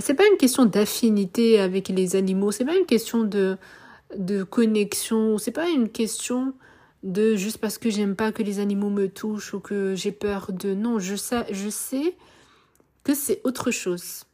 C'est 0.00 0.14
pas 0.14 0.26
une 0.26 0.38
question 0.38 0.64
d'affinité 0.64 1.60
avec 1.60 1.90
les 1.90 2.16
animaux, 2.16 2.52
c'est 2.52 2.64
pas 2.64 2.76
une 2.76 2.86
question 2.86 3.22
de, 3.22 3.58
de 4.16 4.44
connexion, 4.44 5.36
c'est 5.36 5.50
pas 5.50 5.68
une 5.68 5.90
question 5.90 6.54
de 7.02 7.34
juste 7.34 7.58
parce 7.58 7.78
que 7.78 7.90
j'aime 7.90 8.14
pas 8.14 8.32
que 8.32 8.42
les 8.42 8.58
animaux 8.60 8.90
me 8.90 9.08
touchent 9.08 9.54
ou 9.54 9.60
que 9.60 9.94
j'ai 9.94 10.12
peur 10.12 10.52
de. 10.52 10.74
Non, 10.74 10.98
je 10.98 11.16
sais, 11.16 11.46
je 11.52 11.68
sais 11.68 12.16
que 13.04 13.14
c'est 13.14 13.40
autre 13.44 13.70
chose. 13.70 14.24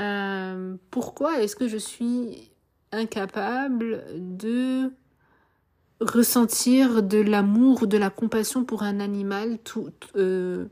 Euh, 0.00 0.76
pourquoi 0.90 1.42
est-ce 1.42 1.56
que 1.56 1.68
je 1.68 1.76
suis 1.76 2.50
incapable 2.92 4.04
de 4.16 4.90
ressentir 6.00 7.02
de 7.02 7.18
l'amour, 7.18 7.86
de 7.86 7.98
la 7.98 8.08
compassion 8.08 8.64
pour 8.64 8.82
un 8.82 9.00
animal 9.00 9.58
tout 9.58 9.92
euh, 10.16 10.66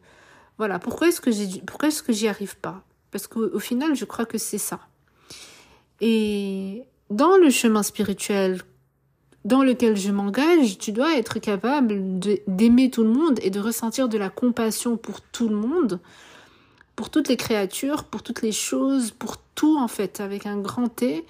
voilà, 0.57 0.79
pourquoi 0.79 1.09
est-ce 1.09 1.21
que 1.21 1.31
j'ai 1.31 1.61
pourquoi 1.67 1.89
est-ce 1.89 2.03
que 2.03 2.13
j'y 2.13 2.27
arrive 2.29 2.57
pas? 2.57 2.85
Parce 3.11 3.27
qu'au 3.27 3.59
final, 3.59 3.95
je 3.95 4.05
crois 4.05 4.27
que 4.27 4.39
c'est 4.39 4.59
ça. 4.59 4.81
Et 6.01 6.85
dans 7.11 7.37
le 7.37 7.51
chemin 7.51 7.83
spirituel 7.83 8.63
dans 9.49 9.63
lequel 9.63 9.97
je 9.97 10.13
m'engage, 10.13 10.79
tu 10.79 10.93
dois 10.93 11.17
être 11.17 11.39
capable 11.39 12.21
d'aimer 12.47 12.91
tout 12.91 13.03
le 13.03 13.11
monde 13.11 13.41
et 13.43 13.51
de 13.51 13.59
ressentir 13.59 14.09
de 14.09 14.19
la 14.19 14.31
compassion 14.31 14.97
pour 14.97 15.21
tout 15.21 15.49
le 15.49 15.57
monde 15.57 16.01
pour 16.99 17.11
toutes 17.11 17.29
les 17.29 17.37
créatures, 17.37 18.03
pour 18.03 18.25
toutes 18.25 18.43
les 18.43 18.51
choses, 18.51 19.13
pour 19.13 19.37
tout 19.55 19.79
en 19.79 19.87
fait, 19.87 20.19
avec 20.19 20.47
un 20.47 20.59
grand 20.59 20.89
T, 20.89 21.25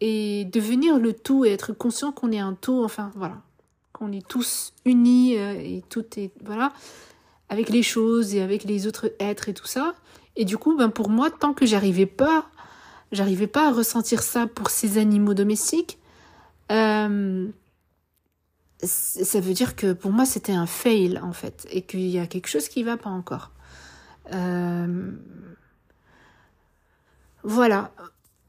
et 0.00 0.44
devenir 0.46 0.98
le 0.98 1.12
tout 1.12 1.44
et 1.44 1.50
être 1.50 1.72
conscient 1.72 2.10
qu'on 2.10 2.32
est 2.32 2.40
un 2.40 2.54
tout, 2.54 2.82
enfin 2.82 3.12
voilà, 3.14 3.36
qu'on 3.92 4.10
est 4.10 4.26
tous 4.26 4.72
unis 4.84 5.38
euh, 5.38 5.52
et 5.52 5.84
tout 5.90 6.04
est 6.16 6.32
voilà, 6.44 6.72
avec 7.48 7.68
les 7.68 7.84
choses 7.84 8.34
et 8.34 8.42
avec 8.42 8.64
les 8.64 8.88
autres 8.88 9.12
êtres 9.20 9.48
et 9.48 9.54
tout 9.54 9.68
ça. 9.68 9.94
Et 10.34 10.44
du 10.44 10.58
coup, 10.58 10.76
ben 10.76 10.88
pour 10.88 11.08
moi, 11.08 11.30
tant 11.30 11.54
que 11.54 11.66
j'arrivais 11.66 12.06
pas, 12.06 12.46
j'arrivais 13.12 13.46
pas 13.46 13.68
à 13.68 13.70
ressentir 13.70 14.24
ça 14.24 14.48
pour 14.48 14.70
ces 14.70 14.98
animaux 14.98 15.34
domestiques. 15.34 15.98
Euh, 16.72 17.48
ça 18.82 19.40
veut 19.40 19.54
dire 19.54 19.76
que 19.76 19.92
pour 19.92 20.10
moi 20.10 20.26
c'était 20.26 20.52
un 20.52 20.66
fail 20.66 21.18
en 21.22 21.32
fait 21.32 21.66
et 21.70 21.82
qu'il 21.82 22.06
y 22.08 22.18
a 22.18 22.26
quelque 22.26 22.48
chose 22.48 22.68
qui 22.68 22.82
va 22.82 22.96
pas 22.96 23.10
encore. 23.10 23.52
Euh, 24.32 25.12
voilà. 27.42 27.92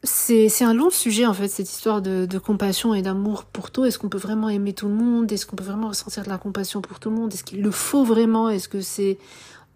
C'est 0.04 0.64
un 0.64 0.74
long 0.74 0.90
sujet 0.90 1.26
en 1.26 1.34
fait, 1.34 1.48
cette 1.48 1.70
histoire 1.70 2.02
de, 2.02 2.38
compassion 2.38 2.94
et 2.94 3.02
d'amour 3.02 3.46
pour 3.46 3.72
tout. 3.72 3.84
Est-ce 3.84 4.00
qu'on 4.00 4.10
peut 4.10 4.18
vraiment 4.18 4.48
aimer 4.48 4.74
tout 4.74 4.88
le 4.88 4.94
monde? 4.94 5.32
Est-ce 5.32 5.46
qu'on 5.46 5.56
peut 5.56 5.64
vraiment 5.64 5.90
ressentir 5.90 6.24
de 6.24 6.30
la 6.30 6.38
compassion 6.38 6.82
pour 6.82 7.00
tout 7.00 7.10
le 7.10 7.16
monde? 7.16 7.34
Est-ce 7.34 7.44
qu'il 7.44 7.62
le 7.62 7.72
faut 7.72 8.04
vraiment? 8.04 8.50
Est-ce 8.50 8.70
que 8.70 8.82
c'est 8.82 9.18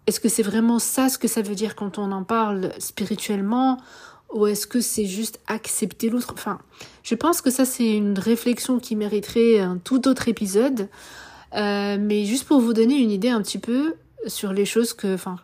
est-ce 0.06 0.18
que 0.20 0.28
c'est 0.28 0.42
vraiment 0.42 0.78
ça 0.78 1.08
ce 1.08 1.18
que 1.18 1.28
ça 1.28 1.42
veut 1.42 1.54
dire 1.54 1.76
quand 1.76 1.98
on 1.98 2.10
en 2.12 2.24
parle 2.24 2.72
spirituellement? 2.78 3.78
Ou 4.32 4.46
est-ce 4.46 4.66
que 4.66 4.80
c'est 4.80 5.06
juste 5.06 5.40
accepter 5.46 6.08
l'autre? 6.08 6.32
Enfin, 6.32 6.58
je 7.02 7.14
pense 7.14 7.40
que 7.40 7.50
ça 7.50 7.64
c'est 7.64 7.96
une 7.96 8.18
réflexion 8.18 8.78
qui 8.78 8.96
mériterait 8.96 9.60
un 9.60 9.78
tout 9.78 10.08
autre 10.08 10.28
épisode. 10.28 10.88
Euh, 11.54 11.98
mais 12.00 12.24
juste 12.24 12.44
pour 12.44 12.60
vous 12.60 12.72
donner 12.72 12.98
une 12.98 13.10
idée 13.10 13.28
un 13.28 13.42
petit 13.42 13.58
peu 13.58 13.94
sur 14.26 14.52
les 14.52 14.64
choses 14.64 14.94
que, 14.94 15.14
enfin, 15.14 15.36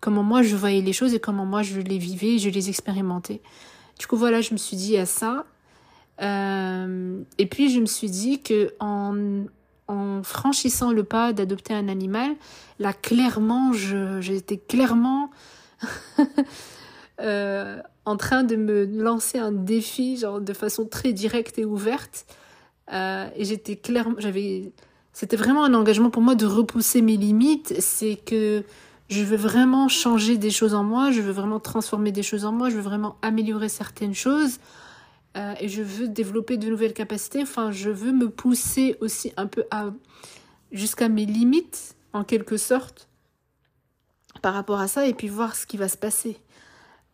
comment 0.00 0.22
moi 0.22 0.42
je 0.42 0.54
voyais 0.56 0.82
les 0.82 0.92
choses 0.92 1.14
et 1.14 1.20
comment 1.20 1.46
moi 1.46 1.62
je 1.62 1.80
les 1.80 1.98
vivais, 1.98 2.38
je 2.38 2.50
les 2.50 2.68
expérimentais. 2.68 3.40
Du 3.98 4.06
coup 4.06 4.16
voilà, 4.16 4.40
je 4.40 4.52
me 4.52 4.58
suis 4.58 4.76
dit 4.76 4.96
à 4.96 5.06
ça. 5.06 5.46
Euh, 6.20 7.22
et 7.38 7.46
puis 7.46 7.72
je 7.72 7.80
me 7.80 7.86
suis 7.86 8.10
dit 8.10 8.42
que 8.42 8.74
en, 8.78 9.14
franchissant 10.22 10.92
le 10.92 11.02
pas 11.02 11.32
d'adopter 11.32 11.74
un 11.74 11.88
animal, 11.88 12.30
là 12.78 12.92
clairement, 12.92 13.72
j'étais 13.72 14.58
clairement 14.58 15.30
euh, 17.20 17.80
en 18.04 18.16
train 18.16 18.42
de 18.42 18.56
me 18.56 18.84
lancer 18.84 19.38
un 19.38 19.52
défi, 19.52 20.16
genre 20.16 20.40
de 20.40 20.52
façon 20.52 20.86
très 20.86 21.12
directe 21.12 21.58
et 21.58 21.64
ouverte. 21.64 22.26
Euh, 22.92 23.28
et 23.36 23.44
j'étais 23.44 23.76
clairement, 23.76 24.16
j'avais, 24.18 24.72
c'était 25.12 25.36
vraiment 25.36 25.64
un 25.64 25.74
engagement 25.74 26.10
pour 26.10 26.22
moi 26.22 26.34
de 26.34 26.46
repousser 26.46 27.02
mes 27.02 27.16
limites. 27.16 27.74
C'est 27.80 28.16
que 28.16 28.64
je 29.08 29.22
veux 29.22 29.36
vraiment 29.36 29.88
changer 29.88 30.38
des 30.38 30.50
choses 30.50 30.74
en 30.74 30.84
moi, 30.84 31.10
je 31.10 31.20
veux 31.20 31.32
vraiment 31.32 31.60
transformer 31.60 32.12
des 32.12 32.22
choses 32.22 32.44
en 32.44 32.52
moi, 32.52 32.70
je 32.70 32.76
veux 32.76 32.82
vraiment 32.82 33.16
améliorer 33.22 33.68
certaines 33.68 34.14
choses 34.14 34.58
euh, 35.36 35.54
et 35.60 35.68
je 35.68 35.82
veux 35.82 36.08
développer 36.08 36.56
de 36.56 36.68
nouvelles 36.68 36.94
capacités. 36.94 37.42
Enfin, 37.42 37.70
je 37.70 37.90
veux 37.90 38.12
me 38.12 38.30
pousser 38.30 38.96
aussi 39.00 39.32
un 39.36 39.46
peu 39.46 39.64
à 39.70 39.90
jusqu'à 40.72 41.08
mes 41.08 41.26
limites 41.26 41.96
en 42.12 42.24
quelque 42.24 42.56
sorte 42.56 43.08
par 44.42 44.54
rapport 44.54 44.80
à 44.80 44.88
ça 44.88 45.06
et 45.06 45.14
puis 45.14 45.28
voir 45.28 45.54
ce 45.54 45.66
qui 45.66 45.76
va 45.76 45.88
se 45.88 45.96
passer. 45.96 46.40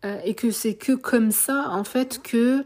Euh, 0.06 0.18
et 0.24 0.34
que 0.34 0.50
c'est 0.50 0.74
que 0.74 0.92
comme 0.92 1.30
ça 1.30 1.66
en 1.70 1.84
fait 1.84 2.22
que 2.22 2.64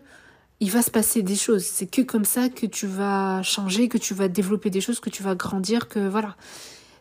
il 0.61 0.71
va 0.71 0.83
se 0.83 0.91
passer 0.91 1.23
des 1.23 1.37
choses. 1.37 1.65
C'est 1.65 1.87
que 1.87 2.03
comme 2.03 2.27
ça 2.27 2.51
que 2.51 2.67
tu 2.67 2.87
vas 2.87 3.43
changer, 3.43 3.89
que 3.89 3.99
tu 3.99 4.15
vas 4.15 4.29
développer 4.29 4.71
des 4.71 4.83
choses, 4.83 5.01
que 5.01 5.11
tu 5.11 5.23
vas 5.23 5.35
grandir, 5.35 5.89
que 5.89 6.07
voilà 6.07 6.37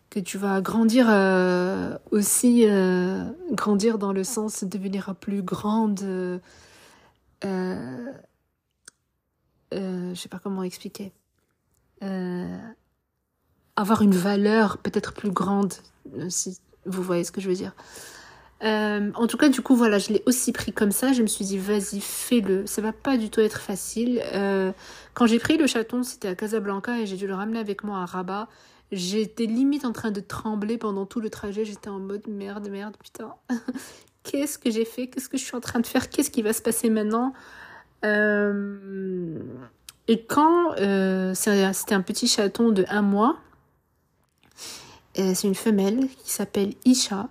que 0.10 0.20
tu 0.20 0.38
vas 0.38 0.62
grandir 0.62 1.08
euh, 1.10 1.98
aussi, 2.12 2.66
euh, 2.66 3.24
grandir 3.52 3.98
dans 4.00 4.12
le 4.12 4.24
sens 4.24 4.64
de 4.64 4.70
devenir 4.70 5.16
plus 5.16 5.44
grande. 5.44 6.02
Euh, 6.02 6.40
je 9.72 10.16
sais 10.16 10.30
pas 10.30 10.40
comment 10.40 10.64
expliquer. 10.64 11.12
avoir 13.76 14.02
une 14.02 14.16
valeur 14.16 14.78
peut-être 14.80 15.14
plus 15.14 15.32
grande, 15.32 15.74
si 16.30 16.58
vous 16.86 17.04
voyez 17.04 17.24
ce 17.24 17.32
que 17.32 17.40
je 17.40 17.50
veux 17.50 17.56
dire. 17.56 17.76
En 18.62 19.28
tout 19.28 19.38
cas, 19.38 19.50
du 19.50 19.62
coup, 19.62 19.76
voilà, 19.76 20.00
je 20.00 20.14
l'ai 20.14 20.24
aussi 20.26 20.52
pris 20.52 20.74
comme 20.74 20.92
ça. 20.92 21.14
Je 21.14 21.22
me 21.22 21.28
suis 21.28 21.46
dit, 21.46 21.58
vas-y, 21.58 22.02
fais-le. 22.02 22.66
Ça 22.66 22.82
va 22.82 22.92
pas 22.92 23.18
du 23.18 23.30
tout 23.30 23.42
être 23.42 23.60
facile. 23.62 24.22
quand 25.14 25.28
j'ai 25.28 25.40
pris 25.40 25.58
le 25.58 25.68
chaton, 25.68 26.04
c'était 26.04 26.28
à 26.28 26.36
Casablanca 26.36 27.00
et 27.00 27.06
j'ai 27.06 27.18
dû 27.18 27.28
le 27.28 27.36
ramener 27.36 27.60
avec 27.60 27.84
moi 27.84 28.00
à 28.00 28.06
Rabat. 28.06 28.48
J'étais 28.92 29.46
limite 29.46 29.86
en 29.86 29.92
train 29.92 30.12
de 30.12 30.20
trembler 30.20 30.78
pendant 30.78 31.06
tout 31.06 31.20
le 31.20 31.30
trajet. 31.30 31.64
J'étais 31.64 31.90
en 31.90 32.00
mode 32.00 32.28
merde, 32.28 32.70
merde, 32.70 32.98
putain. 33.02 33.36
Qu'est-ce 34.24 34.58
que 34.58 34.72
j'ai 34.72 34.86
fait? 34.86 35.08
Qu'est-ce 35.08 35.30
que 35.30 35.38
je 35.38 35.44
suis 35.44 35.56
en 35.56 35.60
train 35.60 35.80
de 35.80 35.88
faire? 35.88 36.10
Qu'est-ce 36.10 36.32
qui 36.32 36.42
va 36.42 36.54
se 36.54 36.62
passer 36.62 36.90
maintenant? 36.90 37.34
Euh, 38.04 39.40
Et 40.08 40.24
quand 40.26 40.74
euh, 40.78 41.34
c'était 41.36 41.94
un 41.94 42.02
petit 42.02 42.28
chaton 42.28 42.72
de 42.72 42.86
un 42.90 43.02
mois, 43.02 43.38
c'est 45.14 45.44
une 45.44 45.56
femelle 45.56 46.08
qui 46.24 46.32
s'appelle 46.32 46.74
Isha. 46.86 47.30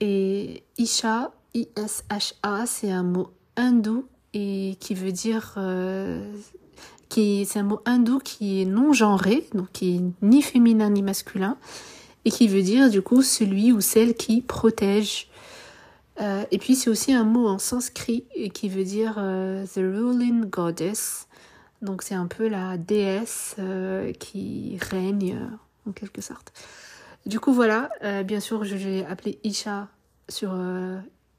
Et 0.00 0.62
Isha, 0.76 1.32
I-S-H-A, 1.54 2.66
c'est 2.66 2.90
un 2.90 3.02
mot 3.02 3.30
hindou 3.56 4.06
et 4.34 4.76
qui 4.80 4.94
veut 4.94 5.12
dire 5.12 5.54
euh, 5.56 6.32
qui 7.08 7.46
c'est 7.46 7.58
un 7.58 7.64
mot 7.64 7.80
hindou 7.84 8.18
qui 8.18 8.62
est 8.62 8.64
non 8.64 8.92
genré, 8.92 9.46
donc 9.54 9.72
qui 9.72 9.96
est 9.96 10.02
ni 10.22 10.42
féminin 10.42 10.90
ni 10.90 11.02
masculin, 11.02 11.56
et 12.24 12.30
qui 12.30 12.48
veut 12.48 12.62
dire 12.62 12.90
du 12.90 13.02
coup 13.02 13.22
celui 13.22 13.72
ou 13.72 13.80
celle 13.80 14.14
qui 14.14 14.40
protège. 14.40 15.28
Euh, 16.20 16.44
et 16.50 16.58
puis 16.58 16.74
c'est 16.74 16.90
aussi 16.90 17.12
un 17.12 17.24
mot 17.24 17.46
en 17.46 17.58
sanskrit 17.58 18.24
qui 18.52 18.68
veut 18.68 18.84
dire 18.84 19.14
euh, 19.18 19.64
the 19.66 19.76
ruling 19.78 20.44
goddess. 20.46 21.28
Donc 21.80 22.02
c'est 22.02 22.14
un 22.14 22.26
peu 22.26 22.48
la 22.48 22.76
déesse 22.76 23.54
euh, 23.58 24.12
qui 24.12 24.78
règne 24.90 25.38
en 25.88 25.92
quelque 25.92 26.20
sorte. 26.20 26.52
Du 27.28 27.40
coup 27.40 27.52
voilà, 27.52 27.90
bien 28.24 28.40
sûr 28.40 28.64
je 28.64 28.74
l'ai 28.74 29.04
appelé 29.04 29.38
Isha 29.44 29.88
sur, 30.30 30.50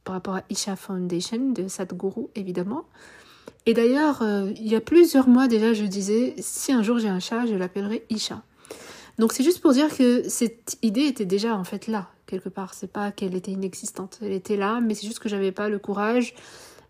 par 0.03 0.13
rapport 0.13 0.35
à 0.35 0.43
Isha 0.49 0.75
Foundation 0.75 1.49
de 1.51 1.67
Sadhguru 1.67 2.27
évidemment. 2.35 2.85
Et 3.65 3.73
d'ailleurs, 3.73 4.21
euh, 4.21 4.51
il 4.55 4.67
y 4.67 4.75
a 4.75 4.81
plusieurs 4.81 5.27
mois 5.27 5.47
déjà, 5.47 5.73
je 5.73 5.85
disais, 5.85 6.35
si 6.39 6.71
un 6.71 6.81
jour 6.81 6.99
j'ai 6.99 7.09
un 7.09 7.19
chat, 7.19 7.45
je 7.45 7.55
l'appellerai 7.55 8.05
Isha. 8.09 8.41
Donc 9.17 9.33
c'est 9.33 9.43
juste 9.43 9.61
pour 9.61 9.73
dire 9.73 9.95
que 9.95 10.27
cette 10.29 10.77
idée 10.81 11.05
était 11.05 11.25
déjà 11.25 11.55
en 11.55 11.63
fait 11.63 11.87
là, 11.87 12.07
quelque 12.25 12.49
part. 12.49 12.73
C'est 12.73 12.91
pas 12.91 13.11
qu'elle 13.11 13.35
était 13.35 13.51
inexistante, 13.51 14.19
elle 14.21 14.31
était 14.31 14.57
là, 14.57 14.79
mais 14.81 14.93
c'est 14.93 15.07
juste 15.07 15.19
que 15.19 15.27
j'avais 15.27 15.51
pas 15.51 15.69
le 15.69 15.77
courage 15.77 16.33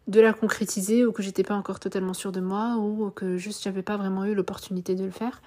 de 0.08 0.22
la 0.22 0.34
concrétiser 0.34 1.06
ou 1.06 1.12
que 1.12 1.24
j'étais 1.24 1.44
pas 1.44 1.56
encore 1.56 1.80
totalement 1.80 2.14
sûre 2.14 2.32
de 2.32 2.42
moi 2.42 2.76
ou 2.78 3.12
que 3.12 3.38
juste 3.38 3.64
j'avais 3.64 3.84
pas 3.84 3.98
vraiment 3.98 4.26
eu 4.26 4.34
l'opportunité 4.34 4.96
de 4.96 5.06
le 5.06 5.12
faire. 5.12 5.42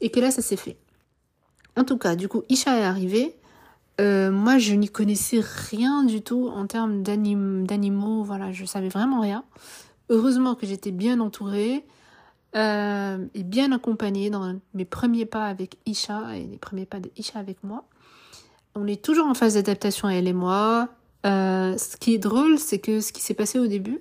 Et 0.00 0.10
que 0.10 0.20
là, 0.20 0.30
ça 0.30 0.42
s'est 0.42 0.56
fait. 0.56 0.76
En 1.76 1.84
tout 1.84 1.98
cas, 1.98 2.16
du 2.16 2.28
coup, 2.28 2.42
Isha 2.48 2.78
est 2.78 2.84
arrivée. 2.84 3.36
euh, 4.00 4.30
moi, 4.30 4.58
je 4.58 4.74
n'y 4.74 4.88
connaissais 4.88 5.40
rien 5.40 6.04
du 6.04 6.22
tout 6.22 6.48
en 6.48 6.66
termes 6.66 7.02
d'animaux. 7.02 8.22
Voilà, 8.24 8.52
je 8.52 8.64
savais 8.64 8.88
vraiment 8.88 9.20
rien. 9.20 9.44
Heureusement 10.08 10.54
que 10.54 10.66
j'étais 10.66 10.90
bien 10.90 11.20
entourée 11.20 11.84
euh, 12.54 13.24
et 13.34 13.42
bien 13.42 13.72
accompagnée 13.72 14.30
dans 14.30 14.58
mes 14.74 14.84
premiers 14.84 15.26
pas 15.26 15.46
avec 15.46 15.76
Isha 15.84 16.36
et 16.36 16.44
les 16.44 16.58
premiers 16.58 16.86
pas 16.86 17.00
de 17.00 17.10
Isha 17.16 17.38
avec 17.38 17.62
moi. 17.62 17.84
On 18.74 18.86
est 18.86 19.02
toujours 19.02 19.26
en 19.26 19.34
phase 19.34 19.54
d'adaptation, 19.54 20.08
elle 20.08 20.28
et 20.28 20.32
moi. 20.32 20.88
Euh, 21.24 21.76
ce 21.76 21.96
qui 21.96 22.14
est 22.14 22.18
drôle, 22.18 22.58
c'est 22.58 22.78
que 22.78 23.00
ce 23.00 23.12
qui 23.12 23.20
s'est 23.20 23.34
passé 23.34 23.58
au 23.58 23.66
début, 23.66 24.00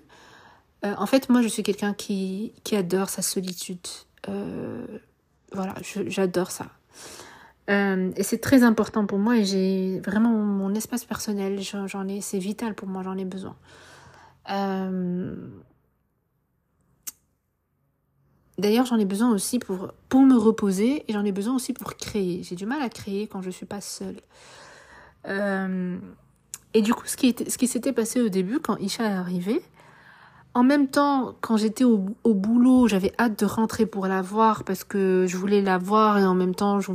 en 0.83 1.07
fait, 1.07 1.29
moi, 1.29 1.41
je 1.41 1.47
suis 1.47 1.63
quelqu'un 1.63 1.95
qui, 1.95 2.53
qui 2.63 2.75
adore 2.75 3.09
sa 3.09 3.23
solitude. 3.23 3.87
voilà, 5.51 5.73
j'adore 5.81 6.51
ça. 6.51 6.67
Euh, 7.69 8.11
et 8.15 8.23
c'est 8.23 8.37
très 8.37 8.61
important 8.63 9.07
pour 9.07 9.17
moi 9.17 9.37
et 9.37 9.45
j'ai 9.45 9.99
vraiment 10.01 10.31
mon 10.31 10.73
espace 10.75 11.05
personnel. 11.05 11.59
J'en 11.61 12.07
ai, 12.07 12.21
c'est 12.21 12.39
vital 12.39 12.75
pour 12.75 12.87
moi, 12.87 13.01
j'en 13.03 13.17
ai 13.17 13.25
besoin. 13.25 13.55
Euh, 14.51 15.35
d'ailleurs, 18.57 18.85
j'en 18.85 18.97
ai 18.97 19.05
besoin 19.05 19.31
aussi 19.31 19.59
pour, 19.59 19.91
pour 20.09 20.21
me 20.21 20.35
reposer 20.35 21.03
et 21.07 21.13
j'en 21.13 21.25
ai 21.25 21.31
besoin 21.31 21.55
aussi 21.55 21.73
pour 21.73 21.95
créer. 21.95 22.43
J'ai 22.43 22.55
du 22.55 22.65
mal 22.65 22.81
à 22.81 22.89
créer 22.89 23.27
quand 23.27 23.41
je 23.41 23.49
suis 23.49 23.65
pas 23.65 23.81
seule. 23.81 24.21
Euh, 25.27 25.97
et 26.75 26.81
du 26.81 26.93
coup, 26.93 27.07
ce 27.07 27.17
qui, 27.17 27.35
ce 27.47 27.57
qui 27.57 27.67
s'était 27.67 27.93
passé 27.93 28.21
au 28.21 28.29
début, 28.29 28.59
quand 28.59 28.77
Isha 28.77 29.05
est 29.05 29.13
arrivée, 29.13 29.61
en 30.55 30.63
même 30.63 30.87
temps, 30.87 31.35
quand 31.41 31.57
j'étais 31.57 31.83
au, 31.83 31.97
boulot, 32.23 32.87
j'avais 32.87 33.11
hâte 33.19 33.37
de 33.37 33.45
rentrer 33.45 33.85
pour 33.85 34.07
la 34.07 34.21
voir 34.21 34.63
parce 34.63 34.85
que 34.85 35.25
je 35.27 35.35
voulais 35.35 35.61
la 35.61 35.77
voir 35.77 36.17
et 36.17 36.25
en 36.25 36.33
même 36.33 36.55
temps, 36.55 36.79
je, 36.79 36.91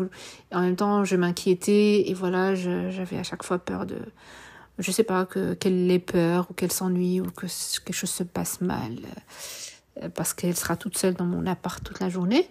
en 0.50 0.60
même 0.62 0.76
temps, 0.76 1.04
je 1.04 1.14
m'inquiétais 1.14 2.08
et 2.08 2.14
voilà, 2.14 2.54
j'avais 2.54 3.18
à 3.18 3.22
chaque 3.22 3.42
fois 3.42 3.58
peur 3.58 3.84
de, 3.84 3.98
je 4.78 4.90
sais 4.90 5.04
pas, 5.04 5.26
que 5.26 5.52
qu'elle 5.52 5.90
ait 5.90 5.98
peur 5.98 6.46
ou 6.48 6.54
qu'elle 6.54 6.72
s'ennuie 6.72 7.20
ou 7.20 7.26
que 7.26 7.46
quelque 7.84 7.92
chose 7.92 8.08
se 8.08 8.22
passe 8.22 8.62
mal 8.62 8.96
euh, 10.02 10.08
parce 10.08 10.32
qu'elle 10.32 10.56
sera 10.56 10.76
toute 10.76 10.96
seule 10.96 11.12
dans 11.12 11.26
mon 11.26 11.46
appart 11.46 11.84
toute 11.84 12.00
la 12.00 12.08
journée. 12.08 12.48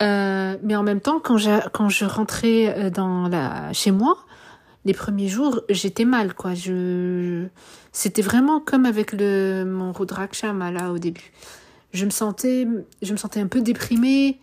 Euh, 0.00 0.56
mais 0.62 0.74
en 0.74 0.84
même 0.84 1.02
temps, 1.02 1.20
quand 1.20 1.36
je, 1.36 1.68
quand 1.68 1.90
je 1.90 2.06
rentrais 2.06 2.74
euh, 2.78 2.90
dans 2.90 3.28
la, 3.28 3.74
chez 3.74 3.90
moi, 3.90 4.16
les 4.84 4.94
premiers 4.94 5.28
jours, 5.28 5.62
j'étais 5.68 6.04
mal, 6.04 6.34
quoi. 6.34 6.54
Je, 6.54 7.46
c'était 7.92 8.22
vraiment 8.22 8.60
comme 8.60 8.86
avec 8.86 9.12
le 9.12 9.64
mon 9.64 9.92
Rudrakshama 9.92 10.70
là 10.70 10.92
au 10.92 10.98
début. 10.98 11.32
Je 11.92 12.04
me 12.04 12.10
sentais, 12.10 12.66
je 13.02 13.12
me 13.12 13.16
sentais 13.16 13.40
un 13.40 13.46
peu 13.46 13.60
déprimée 13.60 14.40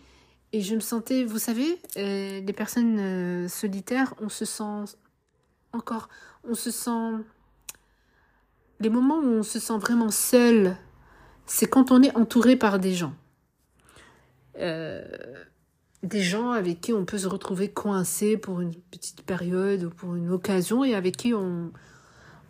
et 0.52 0.60
je 0.60 0.74
me 0.74 0.80
sentais, 0.80 1.24
vous 1.24 1.38
savez, 1.38 1.78
euh, 1.96 2.40
les 2.40 2.52
personnes 2.52 2.98
euh, 2.98 3.48
solitaires, 3.48 4.14
on 4.20 4.28
se 4.28 4.44
sent 4.44 4.96
encore, 5.72 6.08
on 6.48 6.54
se 6.54 6.70
sent, 6.70 7.24
les 8.80 8.88
moments 8.88 9.18
où 9.18 9.26
on 9.26 9.42
se 9.42 9.58
sent 9.58 9.78
vraiment 9.78 10.10
seul, 10.10 10.76
c'est 11.46 11.66
quand 11.66 11.90
on 11.90 12.02
est 12.02 12.16
entouré 12.16 12.56
par 12.56 12.78
des 12.78 12.94
gens. 12.94 13.14
Euh, 14.58 15.04
des 16.02 16.20
gens 16.20 16.50
avec 16.50 16.80
qui 16.80 16.92
on 16.92 17.04
peut 17.04 17.18
se 17.18 17.26
retrouver 17.26 17.68
coincé 17.68 18.36
pour 18.36 18.60
une 18.60 18.74
petite 18.74 19.22
période 19.22 19.84
ou 19.84 19.90
pour 19.90 20.14
une 20.14 20.30
occasion 20.30 20.84
et 20.84 20.94
avec 20.94 21.16
qui 21.16 21.34
on 21.34 21.70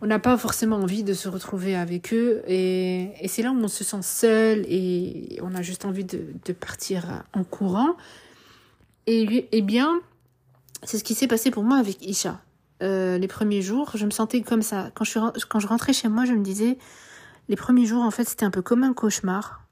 n'a 0.01 0.19
pas 0.19 0.37
forcément 0.37 0.77
envie 0.77 1.03
de 1.03 1.13
se 1.13 1.27
retrouver 1.27 1.75
avec 1.75 2.13
eux. 2.13 2.43
Et, 2.47 3.11
et 3.19 3.27
c'est 3.27 3.41
là 3.41 3.51
où 3.51 3.57
on 3.57 3.67
se 3.67 3.83
sent 3.83 4.01
seul 4.01 4.65
et 4.67 5.39
on 5.41 5.55
a 5.55 5.61
juste 5.61 5.85
envie 5.85 6.05
de, 6.05 6.19
de 6.45 6.53
partir 6.53 7.23
en 7.33 7.43
courant. 7.43 7.95
Et, 9.07 9.47
et 9.51 9.61
bien 9.61 10.01
c'est 10.83 10.99
ce 10.99 11.03
qui 11.03 11.15
s'est 11.15 11.27
passé 11.27 11.49
pour 11.49 11.63
moi 11.63 11.77
avec 11.77 12.05
Isha. 12.05 12.41
Euh, 12.83 13.17
les 13.17 13.27
premiers 13.27 13.61
jours 13.61 13.91
je 13.95 14.05
me 14.05 14.11
sentais 14.11 14.41
comme 14.41 14.61
ça. 14.61 14.91
Quand 14.93 15.05
je, 15.05 15.19
quand 15.47 15.59
je 15.59 15.67
rentrais 15.67 15.93
chez 15.93 16.09
moi 16.09 16.25
je 16.25 16.33
me 16.33 16.43
disais 16.43 16.77
les 17.49 17.55
premiers 17.55 17.85
jours 17.85 18.03
en 18.03 18.11
fait 18.11 18.27
c'était 18.27 18.45
un 18.45 18.51
peu 18.51 18.61
comme 18.61 18.83
un 18.83 18.93
cauchemar 18.93 19.66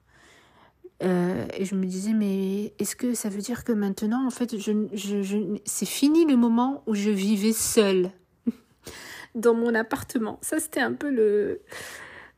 euh, 1.03 1.45
et 1.58 1.65
je 1.65 1.75
me 1.75 1.86
disais, 1.86 2.13
mais 2.13 2.73
est-ce 2.79 2.95
que 2.95 3.13
ça 3.13 3.29
veut 3.29 3.41
dire 3.41 3.63
que 3.63 3.73
maintenant, 3.73 4.25
en 4.25 4.29
fait, 4.29 4.58
je, 4.58 4.88
je, 4.93 5.21
je 5.21 5.38
c'est 5.65 5.86
fini 5.86 6.25
le 6.25 6.38
moment 6.38 6.84
où 6.88 6.95
je 6.95 7.10
vivais 7.10 7.53
seule 7.53 8.12
dans 9.36 9.53
mon 9.53 9.75
appartement 9.75 10.39
Ça, 10.41 10.60
c'était 10.60 10.81
un 10.81 10.93
peu 10.93 11.10
le... 11.10 11.62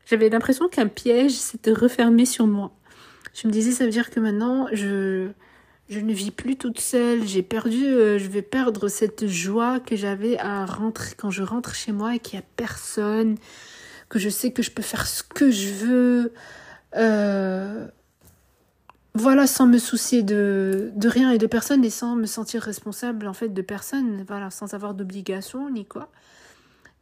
J'avais 0.06 0.28
l'impression 0.28 0.68
qu'un 0.68 0.88
piège 0.88 1.32
s'était 1.32 1.72
refermé 1.72 2.24
sur 2.24 2.46
moi. 2.46 2.72
Je 3.34 3.46
me 3.46 3.52
disais, 3.52 3.70
ça 3.70 3.84
veut 3.84 3.90
dire 3.90 4.10
que 4.10 4.18
maintenant, 4.18 4.66
je, 4.72 5.28
je 5.88 6.00
ne 6.00 6.12
vis 6.12 6.30
plus 6.30 6.56
toute 6.56 6.80
seule. 6.80 7.26
J'ai 7.26 7.42
perdu, 7.42 7.84
euh, 7.86 8.18
je 8.18 8.26
vais 8.26 8.42
perdre 8.42 8.88
cette 8.88 9.26
joie 9.26 9.80
que 9.80 9.94
j'avais 9.96 10.38
à 10.38 10.64
rentrer 10.66 11.14
quand 11.16 11.30
je 11.30 11.42
rentre 11.42 11.74
chez 11.74 11.92
moi 11.92 12.16
et 12.16 12.18
qu'il 12.18 12.38
n'y 12.38 12.44
a 12.44 12.48
personne, 12.56 13.36
que 14.08 14.18
je 14.18 14.28
sais 14.28 14.50
que 14.50 14.62
je 14.62 14.70
peux 14.70 14.82
faire 14.82 15.06
ce 15.06 15.22
que 15.22 15.50
je 15.50 15.68
veux. 15.68 16.32
Euh, 16.96 17.86
voilà, 19.14 19.46
sans 19.46 19.66
me 19.66 19.78
soucier 19.78 20.22
de, 20.22 20.92
de 20.94 21.08
rien 21.08 21.30
et 21.30 21.38
de 21.38 21.46
personne 21.46 21.84
et 21.84 21.90
sans 21.90 22.14
me 22.14 22.26
sentir 22.26 22.62
responsable 22.62 23.26
en 23.26 23.32
fait 23.32 23.48
de 23.48 23.62
personne, 23.62 24.24
voilà, 24.26 24.50
sans 24.50 24.74
avoir 24.74 24.94
d'obligation 24.94 25.70
ni 25.70 25.86
quoi. 25.86 26.10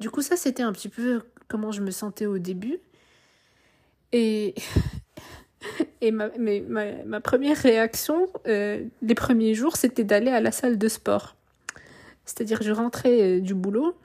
Du 0.01 0.11
coup, 0.11 0.23
ça 0.23 0.37
c'était 0.37 0.63
un 0.63 0.73
petit 0.73 0.89
peu 0.89 1.23
comment 1.49 1.73
je 1.73 1.83
me 1.83 1.91
sentais 1.91 2.27
au 2.27 2.39
début. 2.39 2.79
Et, 4.13 4.55
et 6.01 6.11
ma, 6.11 6.29
ma, 6.39 7.21
première 7.21 7.57
réaction 7.57 8.29
euh, 8.47 8.85
les 9.03 9.15
premiers 9.15 9.55
jours, 9.55 9.77
c'était 9.77 10.05
d'aller 10.05 10.31
à 10.31 10.41
la 10.41 10.53
salle 10.53 10.79
de 10.79 10.89
sport. 10.89 11.37
C'est-à-dire, 12.25 12.63
je 12.63 12.73
rentrais 12.73 13.23
euh, 13.23 13.41
du 13.41 13.55
boulot, 13.55 13.97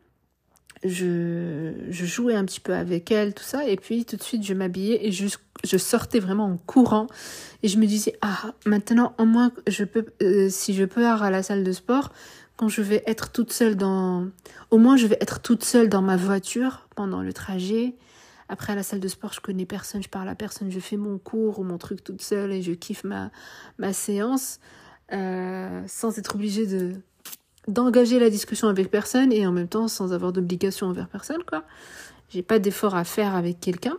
je, 0.84 1.74
je 1.90 2.06
jouais 2.06 2.36
un 2.36 2.46
petit 2.46 2.60
peu 2.60 2.74
avec 2.74 3.12
elle, 3.12 3.34
tout 3.34 3.44
ça, 3.44 3.68
et 3.68 3.76
puis 3.76 4.06
tout 4.06 4.16
de 4.16 4.24
suite 4.24 4.44
je 4.44 4.54
m'habillais 4.54 5.06
et 5.06 5.12
je, 5.12 5.28
je 5.64 5.78
sortais 5.78 6.20
vraiment 6.20 6.46
en 6.46 6.58
courant. 6.58 7.08
Et 7.64 7.68
je 7.68 7.78
me 7.78 7.86
disais, 7.86 8.18
ah, 8.22 8.54
maintenant, 8.66 9.14
au 9.20 9.26
moins, 9.26 9.52
je 9.68 9.84
peux, 9.84 10.06
euh, 10.24 10.50
si 10.50 10.74
je 10.74 10.84
peux 10.84 11.06
aller 11.06 11.26
à 11.26 11.30
la 11.30 11.44
salle 11.44 11.64
de 11.64 11.72
sport, 11.72 12.12
quand 12.58 12.68
je 12.68 12.82
vais 12.82 13.04
être 13.08 13.32
toute 13.32 13.52
seule 13.52 13.76
dans, 13.76 14.28
au 14.70 14.78
moins 14.78 14.96
je 14.96 15.08
vais 15.08 15.18
être 15.20 15.42
toute 15.42 15.64
seule 15.64 15.90
dans 15.90 16.02
ma 16.02 16.16
voiture 16.16 16.88
pendant 16.96 17.22
le 17.22 17.34
trajet. 17.34 17.96
Après, 18.50 18.74
à 18.74 18.76
la 18.76 18.84
salle 18.84 19.00
de 19.00 19.08
sport, 19.08 19.34
je 19.34 19.40
connais 19.40 19.66
personne, 19.66 20.04
je 20.04 20.10
parle 20.10 20.28
à 20.30 20.36
personne, 20.36 20.70
je 20.70 20.80
fais 20.80 20.98
mon 20.98 21.18
cours 21.18 21.60
ou 21.60 21.64
mon 21.64 21.78
truc 21.78 22.04
toute 22.04 22.22
seule 22.22 22.52
et 22.52 22.62
je 22.62 22.74
kiffe 22.74 23.04
ma, 23.04 23.32
ma 23.78 23.94
séance, 23.94 24.60
euh, 25.14 25.82
sans 25.88 26.20
être 26.20 26.36
obligée 26.36 26.68
de, 26.68 27.02
d'engager 27.68 28.20
la 28.20 28.30
discussion 28.30 28.68
avec 28.68 28.90
personne 28.90 29.32
et 29.32 29.46
en 29.46 29.52
même 29.52 29.68
temps 29.68 29.88
sans 29.88 30.14
avoir 30.14 30.34
d'obligation 30.34 30.88
envers 30.88 31.08
personne, 31.08 31.44
quoi. 31.48 31.64
J'ai 32.30 32.44
pas 32.44 32.60
d'effort 32.60 32.96
à 32.96 33.04
faire 33.04 33.36
avec 33.36 33.60
quelqu'un. 33.60 33.98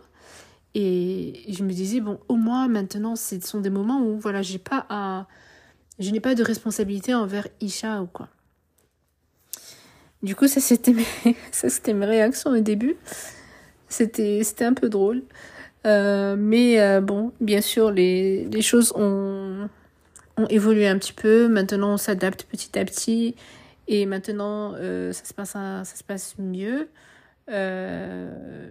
Et 0.75 1.43
je 1.49 1.63
me 1.63 1.71
disais, 1.71 1.99
bon, 1.99 2.19
au 2.27 2.35
moins 2.35 2.67
maintenant, 2.67 3.15
ce 3.15 3.39
sont 3.41 3.59
des 3.59 3.69
moments 3.69 4.01
où, 4.01 4.17
voilà, 4.17 4.41
j'ai 4.41 4.57
pas 4.57 4.85
à. 4.89 5.27
Je 5.99 6.09
n'ai 6.09 6.19
pas 6.19 6.33
de 6.33 6.43
responsabilité 6.43 7.13
envers 7.13 7.47
Isha 7.61 8.01
ou 8.01 8.07
quoi. 8.07 8.27
Du 10.23 10.35
coup, 10.35 10.47
ça 10.47 10.59
c'était 10.59 10.93
mes, 10.93 11.05
ça, 11.51 11.69
c'était 11.69 11.93
mes 11.93 12.05
réactions 12.05 12.51
au 12.51 12.59
début. 12.59 12.95
C'était, 13.87 14.43
c'était 14.43 14.65
un 14.65 14.73
peu 14.73 14.89
drôle. 14.89 15.21
Euh, 15.85 16.35
mais 16.37 16.79
euh, 16.81 17.01
bon, 17.01 17.33
bien 17.39 17.61
sûr, 17.61 17.91
les, 17.91 18.45
les 18.45 18.61
choses 18.61 18.93
ont, 18.95 19.69
ont 20.37 20.47
évolué 20.47 20.87
un 20.87 20.97
petit 20.97 21.13
peu. 21.13 21.47
Maintenant, 21.47 21.93
on 21.93 21.97
s'adapte 21.97 22.43
petit 22.43 22.77
à 22.77 22.85
petit. 22.85 23.35
Et 23.87 24.05
maintenant, 24.05 24.73
euh, 24.75 25.11
ça, 25.11 25.25
se 25.25 25.33
passe, 25.33 25.51
ça 25.51 25.83
se 25.83 26.03
passe 26.03 26.35
mieux. 26.37 26.89
Euh, 27.49 28.69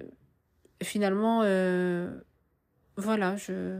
finalement, 0.82 1.42
euh, 1.44 2.10
voilà, 2.96 3.36
je... 3.36 3.78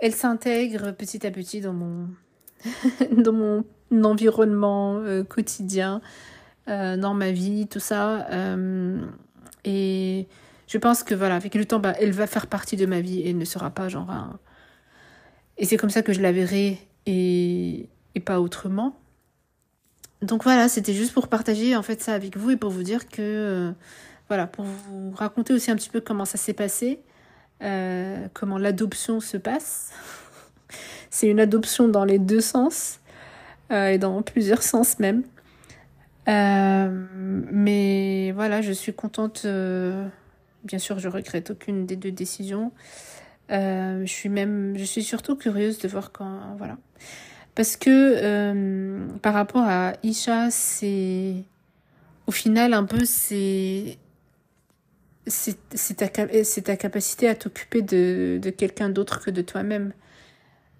elle 0.00 0.12
s'intègre 0.12 0.90
petit 0.92 1.26
à 1.26 1.30
petit 1.30 1.60
dans 1.60 1.72
mon, 1.72 2.08
dans 3.16 3.32
mon 3.32 3.64
environnement 4.04 5.00
quotidien, 5.28 6.00
dans 6.66 7.14
ma 7.14 7.30
vie, 7.30 7.68
tout 7.68 7.80
ça. 7.80 8.26
et 9.64 10.26
je 10.66 10.78
pense 10.78 11.02
que 11.04 11.14
voilà, 11.14 11.36
avec 11.36 11.54
le 11.54 11.64
temps, 11.64 11.80
bah, 11.80 11.94
elle 12.00 12.12
va 12.12 12.26
faire 12.26 12.46
partie 12.46 12.76
de 12.76 12.86
ma 12.86 13.00
vie 13.00 13.20
et 13.22 13.34
ne 13.34 13.44
sera 13.44 13.70
pas 13.70 13.88
genre 13.88 14.10
un 14.10 14.40
et 15.62 15.64
c'est 15.64 15.76
comme 15.76 15.90
ça 15.90 16.02
que 16.02 16.12
je 16.12 16.20
la 16.20 16.32
verrai 16.32 16.76
et, 17.06 17.88
pas 18.26 18.40
autrement. 18.40 18.96
Donc 20.20 20.42
voilà, 20.42 20.68
c'était 20.68 20.92
juste 20.92 21.14
pour 21.14 21.28
partager 21.28 21.76
en 21.76 21.82
fait 21.82 22.02
ça 22.02 22.14
avec 22.14 22.36
vous 22.36 22.50
et 22.50 22.56
pour 22.56 22.70
vous 22.70 22.82
dire 22.82 23.08
que 23.08 23.20
euh, 23.20 23.72
voilà, 24.28 24.48
pour 24.48 24.64
vous 24.64 25.12
raconter 25.12 25.52
aussi 25.52 25.70
un 25.70 25.76
petit 25.76 25.88
peu 25.88 26.00
comment 26.00 26.24
ça 26.24 26.36
s'est 26.36 26.52
passé, 26.52 27.00
euh, 27.62 28.26
comment 28.34 28.58
l'adoption 28.58 29.20
se 29.20 29.36
passe. 29.36 29.92
c'est 31.10 31.28
une 31.28 31.38
adoption 31.38 31.86
dans 31.86 32.04
les 32.04 32.18
deux 32.18 32.40
sens 32.40 32.98
euh, 33.70 33.90
et 33.90 33.98
dans 33.98 34.20
plusieurs 34.22 34.64
sens 34.64 34.98
même. 34.98 35.22
mais 36.26 38.32
voilà, 38.32 38.62
je 38.62 38.72
suis 38.72 38.92
contente. 38.92 39.46
bien 40.64 40.78
sûr, 40.80 40.98
je 40.98 41.08
regrette 41.08 41.52
aucune 41.52 41.86
des 41.86 41.96
deux 41.96 42.12
décisions. 42.12 42.72
Euh, 43.52 44.00
je 44.06 44.10
suis 44.10 44.28
même, 44.28 44.74
je 44.78 44.84
suis 44.84 45.02
surtout 45.02 45.36
curieuse 45.36 45.78
de 45.78 45.88
voir 45.88 46.10
quand, 46.12 46.54
voilà. 46.56 46.78
Parce 47.54 47.76
que 47.76 47.90
euh, 47.90 49.06
par 49.20 49.34
rapport 49.34 49.64
à 49.64 49.92
Isha, 50.02 50.50
c'est 50.50 51.34
au 52.26 52.30
final, 52.30 52.72
un 52.72 52.84
peu, 52.84 53.04
c'est 53.04 53.98
c'est 55.26 55.96
ta, 55.96 56.08
ta 56.08 56.76
capacité 56.76 57.28
à 57.28 57.34
t'occuper 57.34 57.82
de, 57.82 58.40
de 58.42 58.50
quelqu'un 58.50 58.88
d'autre 58.88 59.22
que 59.22 59.30
de 59.30 59.42
toi-même. 59.42 59.92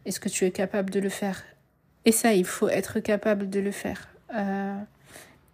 Est-ce 0.04 0.18
que 0.18 0.28
tu 0.28 0.44
es 0.46 0.50
capable 0.50 0.90
de 0.90 0.98
le 0.98 1.10
faire? 1.10 1.44
Et 2.06 2.10
ça, 2.10 2.32
il 2.32 2.44
faut 2.44 2.68
être 2.68 2.98
capable 2.98 3.50
de 3.50 3.60
le 3.60 3.70
faire. 3.70 4.08
Euh, 4.34 4.76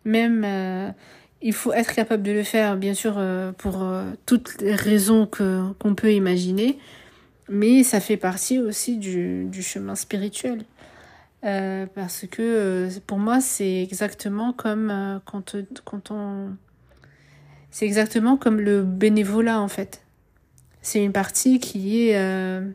même, 0.07 0.95
il 1.43 1.53
faut 1.53 1.73
être 1.75 1.93
capable 1.93 2.23
de 2.23 2.33
le 2.33 2.45
faire, 2.45 2.77
bien 2.79 2.95
sûr, 2.95 3.23
pour 3.59 3.87
toutes 4.25 4.59
les 4.63 4.75
raisons 4.75 5.27
qu'on 5.27 5.95
peut 5.95 6.15
imaginer, 6.15 6.79
mais 7.49 7.83
ça 7.83 8.01
fait 8.01 8.17
partie 8.17 8.59
aussi 8.59 8.99
du, 8.99 9.51
chemin 9.63 9.95
spirituel. 9.95 10.65
Euh, 11.45 11.87
parce 11.95 12.27
que 12.27 12.43
euh, 12.43 12.91
pour 13.07 13.19
moi, 13.19 13.41
c'est 13.41 13.83
exactement 13.83 14.53
comme 14.53 15.21
quand, 15.25 15.57
quand 15.85 16.11
on 16.11 16.57
c'est 17.71 17.87
exactement 17.87 18.37
comme 18.37 18.61
le 18.61 18.83
bénévolat 18.83 19.61
en 19.61 19.69
fait. 19.69 20.03
C'est 20.81 21.05
une 21.05 21.13
partie 21.13 21.61
qui 21.61 22.09
est 22.09 22.17
euh, 22.17 22.69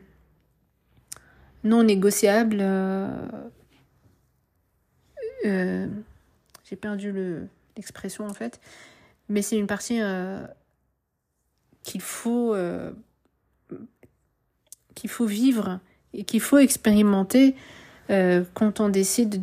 non 1.64 1.82
négociable. 1.82 2.58
Euh, 2.60 3.08
euh, 5.46 5.88
J'ai 6.64 6.76
perdu 6.76 7.12
l'expression 7.76 8.26
en 8.26 8.34
fait. 8.34 8.60
Mais 9.28 9.42
c'est 9.42 9.58
une 9.58 9.66
partie 9.66 10.00
qu'il 11.82 12.02
faut, 12.02 12.54
qu'il 15.04 15.10
faut 15.10 15.26
vivre 15.26 15.80
et 16.14 16.24
qu'il 16.24 16.40
faut 16.40 16.58
expérimenter 16.58 17.54
quand 18.08 18.80
on 18.80 18.88
décide 18.90 19.38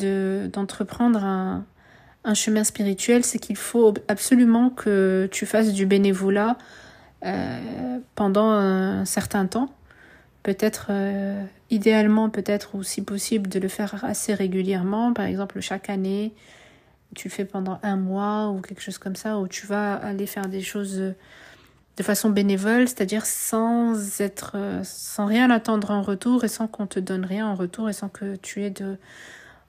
d'entreprendre 0.51 1.23
un, 1.23 1.65
un 2.23 2.33
chemin 2.33 2.63
spirituel, 2.63 3.23
c'est 3.23 3.39
qu'il 3.39 3.55
faut 3.55 3.93
absolument 4.07 4.69
que 4.69 5.27
tu 5.31 5.45
fasses 5.45 5.73
du 5.73 5.85
bénévolat 5.85 6.57
euh, 7.25 7.99
pendant 8.15 8.49
un 8.49 9.05
certain 9.05 9.47
temps. 9.47 9.73
Peut-être, 10.43 10.87
euh, 10.89 11.43
idéalement, 11.69 12.29
peut-être, 12.29 12.75
ou 12.75 12.83
si 12.83 13.03
possible, 13.03 13.49
de 13.49 13.59
le 13.59 13.67
faire 13.67 14.03
assez 14.03 14.33
régulièrement. 14.33 15.13
Par 15.13 15.25
exemple, 15.25 15.59
chaque 15.61 15.89
année, 15.89 16.33
tu 17.15 17.27
le 17.27 17.33
fais 17.33 17.45
pendant 17.45 17.79
un 17.83 17.95
mois 17.95 18.49
ou 18.49 18.61
quelque 18.61 18.81
chose 18.81 18.97
comme 18.97 19.15
ça, 19.15 19.37
où 19.37 19.47
tu 19.47 19.67
vas 19.67 19.93
aller 19.95 20.25
faire 20.25 20.47
des 20.47 20.61
choses 20.61 21.13
de 21.97 22.03
façon 22.03 22.29
bénévole, 22.29 22.87
c'est-à-dire 22.87 23.25
sans 23.25 24.21
être, 24.21 24.55
sans 24.83 25.25
rien 25.25 25.49
attendre 25.49 25.91
en 25.91 26.01
retour 26.01 26.43
et 26.43 26.47
sans 26.47 26.67
qu'on 26.67 26.87
te 26.87 26.99
donne 26.99 27.25
rien 27.25 27.47
en 27.47 27.55
retour 27.55 27.89
et 27.89 27.93
sans 27.93 28.09
que 28.09 28.35
tu 28.37 28.63
aies 28.63 28.69
de, 28.69 28.97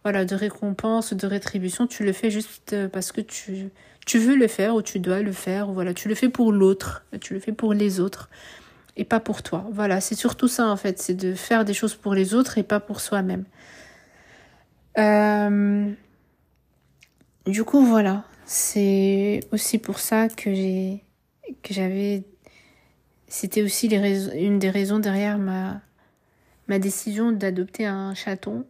voilà, 0.04 0.24
de 0.24 0.34
récompense, 0.34 1.12
de 1.12 1.26
rétribution, 1.26 1.86
tu 1.86 2.04
le 2.04 2.12
fais 2.12 2.30
juste 2.30 2.72
euh, 2.72 2.88
parce 2.88 3.12
que 3.12 3.20
tu, 3.20 3.70
tu 4.06 4.18
veux 4.18 4.36
le 4.36 4.48
faire 4.48 4.74
ou 4.74 4.82
tu 4.82 4.98
dois 4.98 5.20
le 5.20 5.32
faire, 5.32 5.68
ou 5.68 5.72
voilà, 5.72 5.94
tu 5.94 6.08
le 6.08 6.14
fais 6.14 6.28
pour 6.28 6.52
l'autre, 6.52 7.04
tu 7.20 7.34
le 7.34 7.40
fais 7.40 7.52
pour 7.52 7.72
les 7.74 8.00
autres 8.00 8.28
et 8.96 9.04
pas 9.04 9.20
pour 9.20 9.42
toi. 9.42 9.66
Voilà, 9.72 10.00
c'est 10.00 10.14
surtout 10.14 10.48
ça 10.48 10.66
en 10.66 10.76
fait, 10.76 10.98
c'est 11.00 11.14
de 11.14 11.34
faire 11.34 11.64
des 11.64 11.74
choses 11.74 11.94
pour 11.94 12.14
les 12.14 12.34
autres 12.34 12.58
et 12.58 12.62
pas 12.62 12.80
pour 12.80 13.00
soi-même. 13.00 13.44
Euh... 14.98 15.90
Du 17.46 17.64
coup, 17.64 17.84
voilà, 17.84 18.24
c'est 18.44 19.40
aussi 19.50 19.78
pour 19.78 19.98
ça 19.98 20.28
que 20.28 20.54
j'ai 20.54 21.02
que 21.62 21.74
j'avais 21.74 22.24
c'était 23.28 23.62
aussi 23.62 23.86
une 23.86 24.59
des 24.59 24.70
raisons 24.70 24.99
derrière 24.99 25.38
ma 25.38 25.80
ma 26.68 26.78
décision 26.78 27.32
d'adopter 27.32 27.86
un 27.86 28.14
chaton 28.14 28.66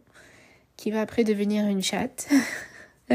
qui 0.77 0.91
va 0.91 1.01
après 1.01 1.23
devenir 1.23 1.67
une 1.67 1.81
chatte. 1.81 2.29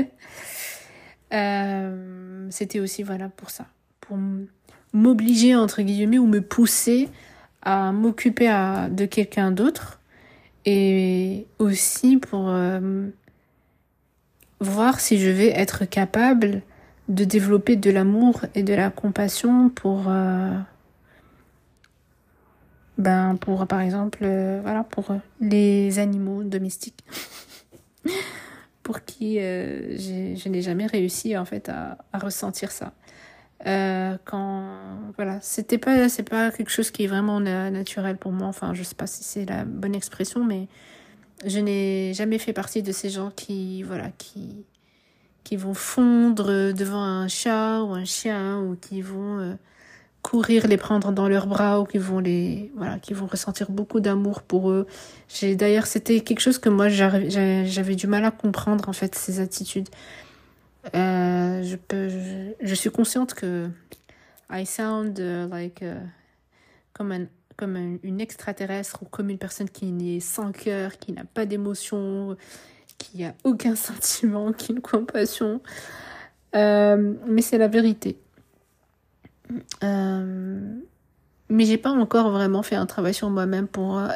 euh, 1.33 2.47
C'était 2.51 2.81
aussi 2.81 3.03
voilà 3.03 3.29
pour 3.29 3.51
ça, 3.51 3.67
pour 4.01 4.19
m'obliger 4.93 5.55
entre 5.55 5.83
guillemets 5.83 6.19
ou 6.19 6.27
me 6.27 6.41
pousser 6.41 7.09
à 7.63 7.93
m'occuper 7.93 8.47
de 8.91 9.05
quelqu'un 9.07 9.51
d'autre 9.51 10.01
et 10.65 11.47
aussi 11.59 12.17
pour 12.17 12.49
euh, 12.49 13.09
voir 14.61 15.01
si 15.01 15.19
je 15.19 15.31
vais 15.31 15.49
être 15.49 15.85
capable 15.85 16.63
de 17.09 17.25
développer 17.25 17.77
de 17.77 17.91
l'amour 17.91 18.45
et 18.55 18.63
de 18.63 18.75
la 18.75 18.91
compassion 18.91 19.71
pour 19.71 20.05
euh, 20.09 20.57
ben 22.99 23.37
pour 23.37 23.67
par 23.67 23.81
exemple 23.81 24.21
euh, 24.23 24.61
voilà 24.63 24.85
pour 24.85 25.17
les 25.41 25.99
animaux 25.99 26.45
domestiques 26.45 27.05
pour 28.83 29.05
qui 29.05 29.39
euh, 29.41 29.97
je 29.99 30.49
n'ai 30.49 30.63
jamais 30.63 30.87
réussi 30.87 31.37
en 31.37 31.45
fait 31.45 31.69
à, 31.69 31.99
à 32.13 32.19
ressentir 32.19 32.71
ça. 32.71 32.93
Quand 33.65 34.65
voilà, 35.17 35.41
c'était 35.41 35.79
pas 35.79 36.09
c'est 36.09 36.23
pas 36.23 36.53
quelque 36.53 36.71
chose 36.71 36.93
qui 36.93 37.05
est 37.05 37.07
vraiment 37.09 37.41
naturel 37.41 38.17
pour 38.17 38.31
moi. 38.31 38.47
Enfin, 38.47 38.73
je 38.73 38.85
sais 38.85 38.95
pas 38.95 39.09
si 39.09 39.25
c'est 39.25 39.45
la 39.47 39.65
bonne 39.65 39.97
expression, 39.97 40.45
mais 40.45 40.69
je 41.45 41.59
n'ai 41.59 42.15
jamais 42.15 42.39
fait 42.39 42.53
partie 42.53 42.83
de 42.85 42.93
ces 42.93 43.11
gens 43.11 43.33
qui 43.35 43.83
voilà 43.83 44.11
qui 44.17 44.65
qui 45.49 45.57
vont 45.57 45.73
fondre 45.73 46.75
devant 46.75 47.03
un 47.03 47.27
chat 47.27 47.83
ou 47.83 47.95
un 47.95 48.05
chien 48.05 48.61
ou 48.61 48.77
qui 48.77 49.01
vont 49.01 49.39
euh, 49.39 49.55
courir 50.21 50.67
les 50.67 50.77
prendre 50.77 51.11
dans 51.11 51.27
leurs 51.27 51.47
bras 51.47 51.81
ou 51.81 51.85
qui 51.85 51.97
vont 51.97 52.19
les 52.19 52.71
voilà 52.77 52.99
qui 52.99 53.15
vont 53.15 53.27
ressentir 53.27 53.71
beaucoup 53.71 54.01
d'amour 54.01 54.43
pour 54.43 54.71
eux. 54.71 54.87
J'ai 55.27 55.57
d'ailleurs 55.57 55.87
c'était 55.87 56.21
quelque 56.21 56.41
chose 56.41 56.59
que 56.59 56.69
moi 56.69 56.91
j'avais 56.91 57.95
du 57.95 58.07
mal 58.07 58.27
à 58.27 58.31
comprendre 58.31 58.91
en 58.91 58.93
fait 58.93 59.15
ces 59.15 59.41
attitudes. 59.41 59.89
Euh, 60.95 61.63
je 61.63 61.77
peux 61.77 62.11
je, 62.61 62.75
suis 62.75 62.91
consciente 62.91 63.33
que 63.33 63.71
I 64.53 64.67
sound 64.67 65.19
like 65.51 65.83
comme 66.93 67.13
un 67.13 67.25
comme 67.57 67.77
un, 67.77 67.97
une 68.03 68.21
extraterrestre 68.21 69.03
ou 69.03 69.07
comme 69.07 69.31
une 69.31 69.39
personne 69.39 69.71
qui 69.71 69.87
n'est 69.93 70.21
sans 70.21 70.53
cœur 70.53 70.99
qui 70.99 71.13
n'a 71.13 71.25
pas 71.25 71.47
d'émotion 71.47 72.37
qui 72.99 73.25
a 73.25 73.35
aucun 73.45 73.77
sentiment 73.77 74.53
qui 74.53 74.75
ne 74.75 74.81
compassion 74.81 75.61
euh, 76.55 77.15
mais 77.27 77.43
c'est 77.43 77.59
la 77.59 77.69
vérité 77.69 78.19
euh, 79.83 80.79
mais 81.49 81.65
j'ai 81.65 81.79
pas 81.79 81.91
encore 81.91 82.31
vraiment 82.31 82.63
fait 82.63 82.77
un 82.77 82.87
travail 82.87 83.15
sur 83.15 83.31
moi-même 83.31 83.67
pour 83.67 83.99
euh, 83.99 84.09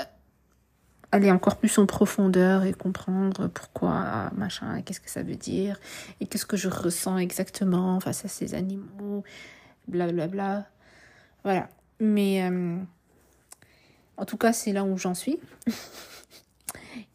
aller 1.12 1.30
encore 1.30 1.56
plus 1.56 1.76
en 1.78 1.86
profondeur 1.86 2.64
et 2.64 2.72
comprendre 2.72 3.46
pourquoi, 3.48 4.30
machin, 4.34 4.80
qu'est-ce 4.82 5.00
que 5.00 5.10
ça 5.10 5.22
veut 5.22 5.36
dire, 5.36 5.78
et 6.20 6.26
qu'est-ce 6.26 6.46
que 6.46 6.56
je 6.56 6.68
ressens 6.68 7.18
exactement 7.18 8.00
face 8.00 8.24
à 8.24 8.28
ces 8.28 8.54
animaux, 8.54 9.22
blablabla. 9.88 10.26
Bla 10.26 10.54
bla. 10.54 10.66
Voilà. 11.44 11.68
Mais 12.00 12.42
euh, 12.42 12.78
en 14.16 14.24
tout 14.24 14.36
cas, 14.36 14.52
c'est 14.52 14.72
là 14.72 14.84
où 14.84 14.96
j'en 14.96 15.14
suis. 15.14 15.38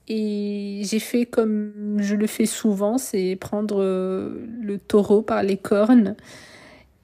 Et 0.07 0.81
j'ai 0.85 0.99
fait 0.99 1.25
comme 1.25 1.97
je 1.99 2.15
le 2.15 2.27
fais 2.27 2.45
souvent, 2.45 2.97
c'est 2.97 3.35
prendre 3.35 3.81
le 3.81 4.77
taureau 4.77 5.21
par 5.21 5.43
les 5.43 5.57
cornes 5.57 6.15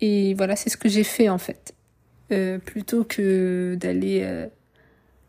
et 0.05 0.33
voilà, 0.33 0.57
c'est 0.57 0.69
ce 0.69 0.75
que 0.75 0.89
j'ai 0.89 1.05
fait 1.05 1.29
en 1.29 1.37
fait. 1.37 1.73
Euh, 2.33 2.57
plutôt 2.57 3.05
que 3.05 3.75
d'aller 3.79 4.21
euh, 4.23 4.47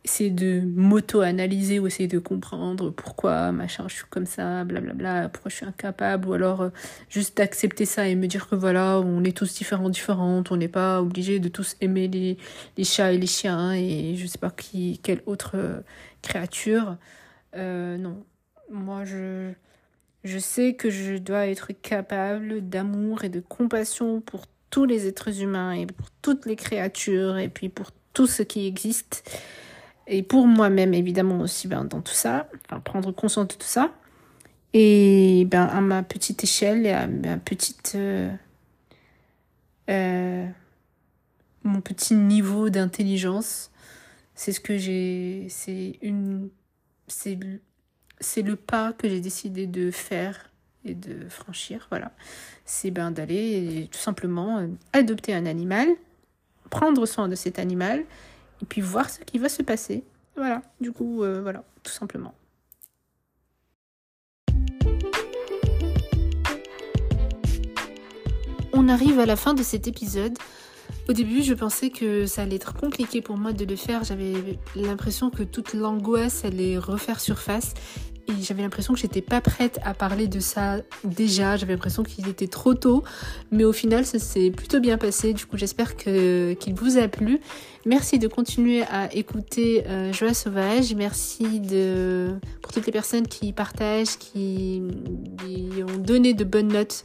essayer 0.04 0.30
de 0.30 0.62
m'auto-analyser 0.64 1.78
ou 1.78 1.86
essayer 1.86 2.08
de 2.08 2.18
comprendre 2.18 2.90
pourquoi 2.90 3.52
machin 3.52 3.86
je 3.86 3.94
suis 3.94 4.04
comme 4.10 4.26
ça, 4.26 4.64
blablabla, 4.64 5.28
pourquoi 5.28 5.48
je 5.48 5.56
suis 5.56 5.66
incapable, 5.66 6.28
ou 6.28 6.32
alors 6.32 6.62
euh, 6.62 6.70
juste 7.08 7.36
d'accepter 7.36 7.84
ça 7.84 8.08
et 8.08 8.16
me 8.16 8.26
dire 8.26 8.48
que 8.48 8.56
voilà, 8.56 8.98
on 8.98 9.22
est 9.22 9.36
tous 9.36 9.54
différents, 9.54 9.90
différentes, 9.90 10.50
on 10.50 10.56
n'est 10.56 10.66
pas 10.66 11.00
obligé 11.00 11.38
de 11.38 11.48
tous 11.48 11.76
aimer 11.80 12.08
les, 12.08 12.36
les 12.76 12.84
chats 12.84 13.12
et 13.12 13.18
les 13.18 13.28
chiens 13.28 13.74
et 13.74 14.16
je 14.16 14.26
sais 14.26 14.38
pas 14.38 14.50
qui, 14.50 14.98
quelle 15.04 15.22
autre 15.26 15.52
euh, 15.54 15.80
créature. 16.22 16.96
Euh, 17.54 17.96
non, 17.96 18.24
moi 18.70 19.04
je, 19.04 19.52
je 20.24 20.38
sais 20.38 20.74
que 20.74 20.90
je 20.90 21.16
dois 21.16 21.46
être 21.46 21.72
capable 21.72 22.68
d'amour 22.68 23.24
et 23.24 23.28
de 23.28 23.40
compassion 23.40 24.20
pour 24.20 24.46
tous 24.70 24.84
les 24.84 25.06
êtres 25.06 25.40
humains 25.40 25.72
et 25.72 25.86
pour 25.86 26.10
toutes 26.22 26.46
les 26.46 26.56
créatures 26.56 27.38
et 27.38 27.48
puis 27.48 27.68
pour 27.68 27.90
tout 28.12 28.26
ce 28.26 28.42
qui 28.42 28.66
existe. 28.66 29.28
Et 30.06 30.22
pour 30.22 30.46
moi-même, 30.46 30.94
évidemment, 30.94 31.40
aussi 31.40 31.68
ben, 31.68 31.84
dans 31.84 32.00
tout 32.00 32.12
ça, 32.12 32.48
prendre 32.84 33.12
conscience 33.12 33.48
de 33.48 33.54
tout 33.54 33.66
ça. 33.66 33.92
Et 34.72 35.46
ben, 35.50 35.62
à 35.62 35.80
ma 35.80 36.02
petite 36.02 36.42
échelle 36.44 36.86
et 36.86 36.90
à 36.90 37.06
ma 37.06 37.36
petite. 37.38 37.92
Euh, 37.94 38.30
euh, 39.90 40.46
mon 41.62 41.80
petit 41.80 42.14
niveau 42.14 42.70
d'intelligence, 42.70 43.70
c'est 44.34 44.52
ce 44.52 44.60
que 44.60 44.76
j'ai. 44.76 45.46
C'est 45.48 45.98
une. 46.02 46.50
C'est 47.06 48.42
le 48.42 48.56
pas 48.56 48.92
que 48.92 49.08
j'ai 49.08 49.20
décidé 49.20 49.66
de 49.66 49.90
faire 49.90 50.50
et 50.84 50.94
de 50.94 51.28
franchir, 51.28 51.86
voilà, 51.90 52.12
c'est 52.66 52.90
ben 52.90 53.10
d'aller 53.10 53.88
tout 53.90 53.98
simplement 53.98 54.58
euh, 54.58 54.66
adopter 54.92 55.32
un 55.34 55.46
animal, 55.46 55.88
prendre 56.68 57.06
soin 57.06 57.26
de 57.26 57.34
cet 57.34 57.58
animal, 57.58 58.04
et 58.60 58.66
puis 58.66 58.82
voir 58.82 59.08
ce 59.08 59.20
qui 59.20 59.38
va 59.38 59.48
se 59.48 59.62
passer. 59.62 60.04
Voilà, 60.36 60.60
du 60.82 60.92
coup, 60.92 61.22
euh, 61.22 61.40
voilà, 61.40 61.64
tout 61.82 61.92
simplement. 61.92 62.34
on 68.84 68.88
arrive 68.88 69.18
à 69.18 69.26
la 69.26 69.36
fin 69.36 69.54
de 69.54 69.62
cet 69.62 69.86
épisode. 69.86 70.36
Au 71.08 71.12
début, 71.12 71.42
je 71.42 71.52
pensais 71.52 71.90
que 71.90 72.24
ça 72.24 72.42
allait 72.42 72.56
être 72.56 72.74
compliqué 72.74 73.20
pour 73.20 73.36
moi 73.36 73.52
de 73.52 73.64
le 73.66 73.76
faire. 73.76 74.04
J'avais 74.04 74.32
l'impression 74.74 75.28
que 75.30 75.42
toute 75.42 75.74
l'angoisse 75.74 76.44
allait 76.44 76.78
refaire 76.78 77.20
surface 77.20 77.74
et 78.26 78.32
j'avais 78.42 78.62
l'impression 78.62 78.94
que 78.94 79.00
j'étais 79.00 79.20
pas 79.20 79.42
prête 79.42 79.78
à 79.84 79.92
parler 79.92 80.28
de 80.28 80.40
ça 80.40 80.78
déjà. 81.04 81.56
J'avais 81.56 81.74
l'impression 81.74 82.02
qu'il 82.02 82.26
était 82.28 82.46
trop 82.46 82.72
tôt, 82.72 83.04
mais 83.50 83.64
au 83.64 83.72
final, 83.72 84.06
ça 84.06 84.18
s'est 84.18 84.50
plutôt 84.50 84.80
bien 84.80 84.96
passé. 84.96 85.34
Du 85.34 85.44
coup, 85.44 85.58
j'espère 85.58 85.94
qu'il 85.96 86.74
vous 86.74 86.96
a 86.96 87.08
plu. 87.08 87.40
Merci 87.84 88.18
de 88.18 88.26
continuer 88.26 88.82
à 88.84 89.12
écouter 89.14 89.84
euh, 89.86 90.10
Joie 90.10 90.32
Sauvage. 90.32 90.94
Merci 90.94 91.60
pour 92.62 92.72
toutes 92.72 92.86
les 92.86 92.92
personnes 92.92 93.26
qui 93.26 93.52
partagent, 93.52 94.16
qui 94.18 94.82
ont 95.86 95.98
donné 95.98 96.32
de 96.32 96.44
bonnes 96.44 96.68
notes 96.68 97.04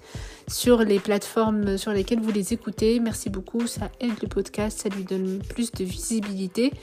sur 0.50 0.80
les 0.80 1.00
plateformes 1.00 1.78
sur 1.78 1.91
lesquelles 1.91 2.20
vous 2.20 2.32
les 2.32 2.54
écoutez. 2.54 3.00
Merci 3.00 3.30
beaucoup. 3.30 3.68
Ça 3.68 3.89
aide 4.00 4.14
le 4.22 4.28
podcast, 4.28 4.80
ça 4.82 4.89
lui 4.89 5.04
donne 5.04 5.39
plus 5.47 5.72
de 5.72 5.84
visibilité. 5.84 6.74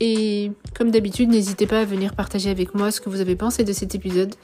Et 0.00 0.52
comme 0.74 0.90
d'habitude, 0.90 1.28
n'hésitez 1.28 1.66
pas 1.66 1.80
à 1.80 1.84
venir 1.84 2.14
partager 2.14 2.48
avec 2.48 2.74
moi 2.74 2.90
ce 2.90 3.00
que 3.00 3.10
vous 3.10 3.20
avez 3.20 3.36
pensé 3.36 3.64
de 3.64 3.72
cet 3.72 3.94
épisode, 3.94 4.34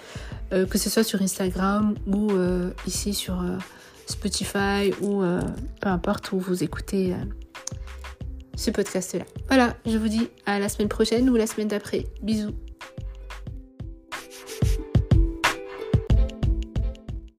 euh, 0.52 0.66
que 0.66 0.76
ce 0.76 0.90
soit 0.90 1.02
sur 1.02 1.22
Instagram 1.22 1.94
ou 2.06 2.30
euh, 2.32 2.70
ici 2.86 3.14
sur 3.14 3.40
euh, 3.40 3.56
Spotify 4.06 4.92
ou 5.00 5.22
peu 5.80 5.88
importe 5.88 6.30
où 6.32 6.38
vous 6.38 6.62
écoutez 6.62 7.14
ce 8.54 8.70
podcast-là. 8.70 9.24
Voilà, 9.48 9.74
je 9.84 9.98
vous 9.98 10.08
dis 10.08 10.28
à 10.44 10.58
la 10.58 10.68
semaine 10.68 10.88
prochaine 10.88 11.28
ou 11.28 11.34
la 11.34 11.46
semaine 11.46 11.68
d'après. 11.68 12.04
Bisous. 12.22 12.54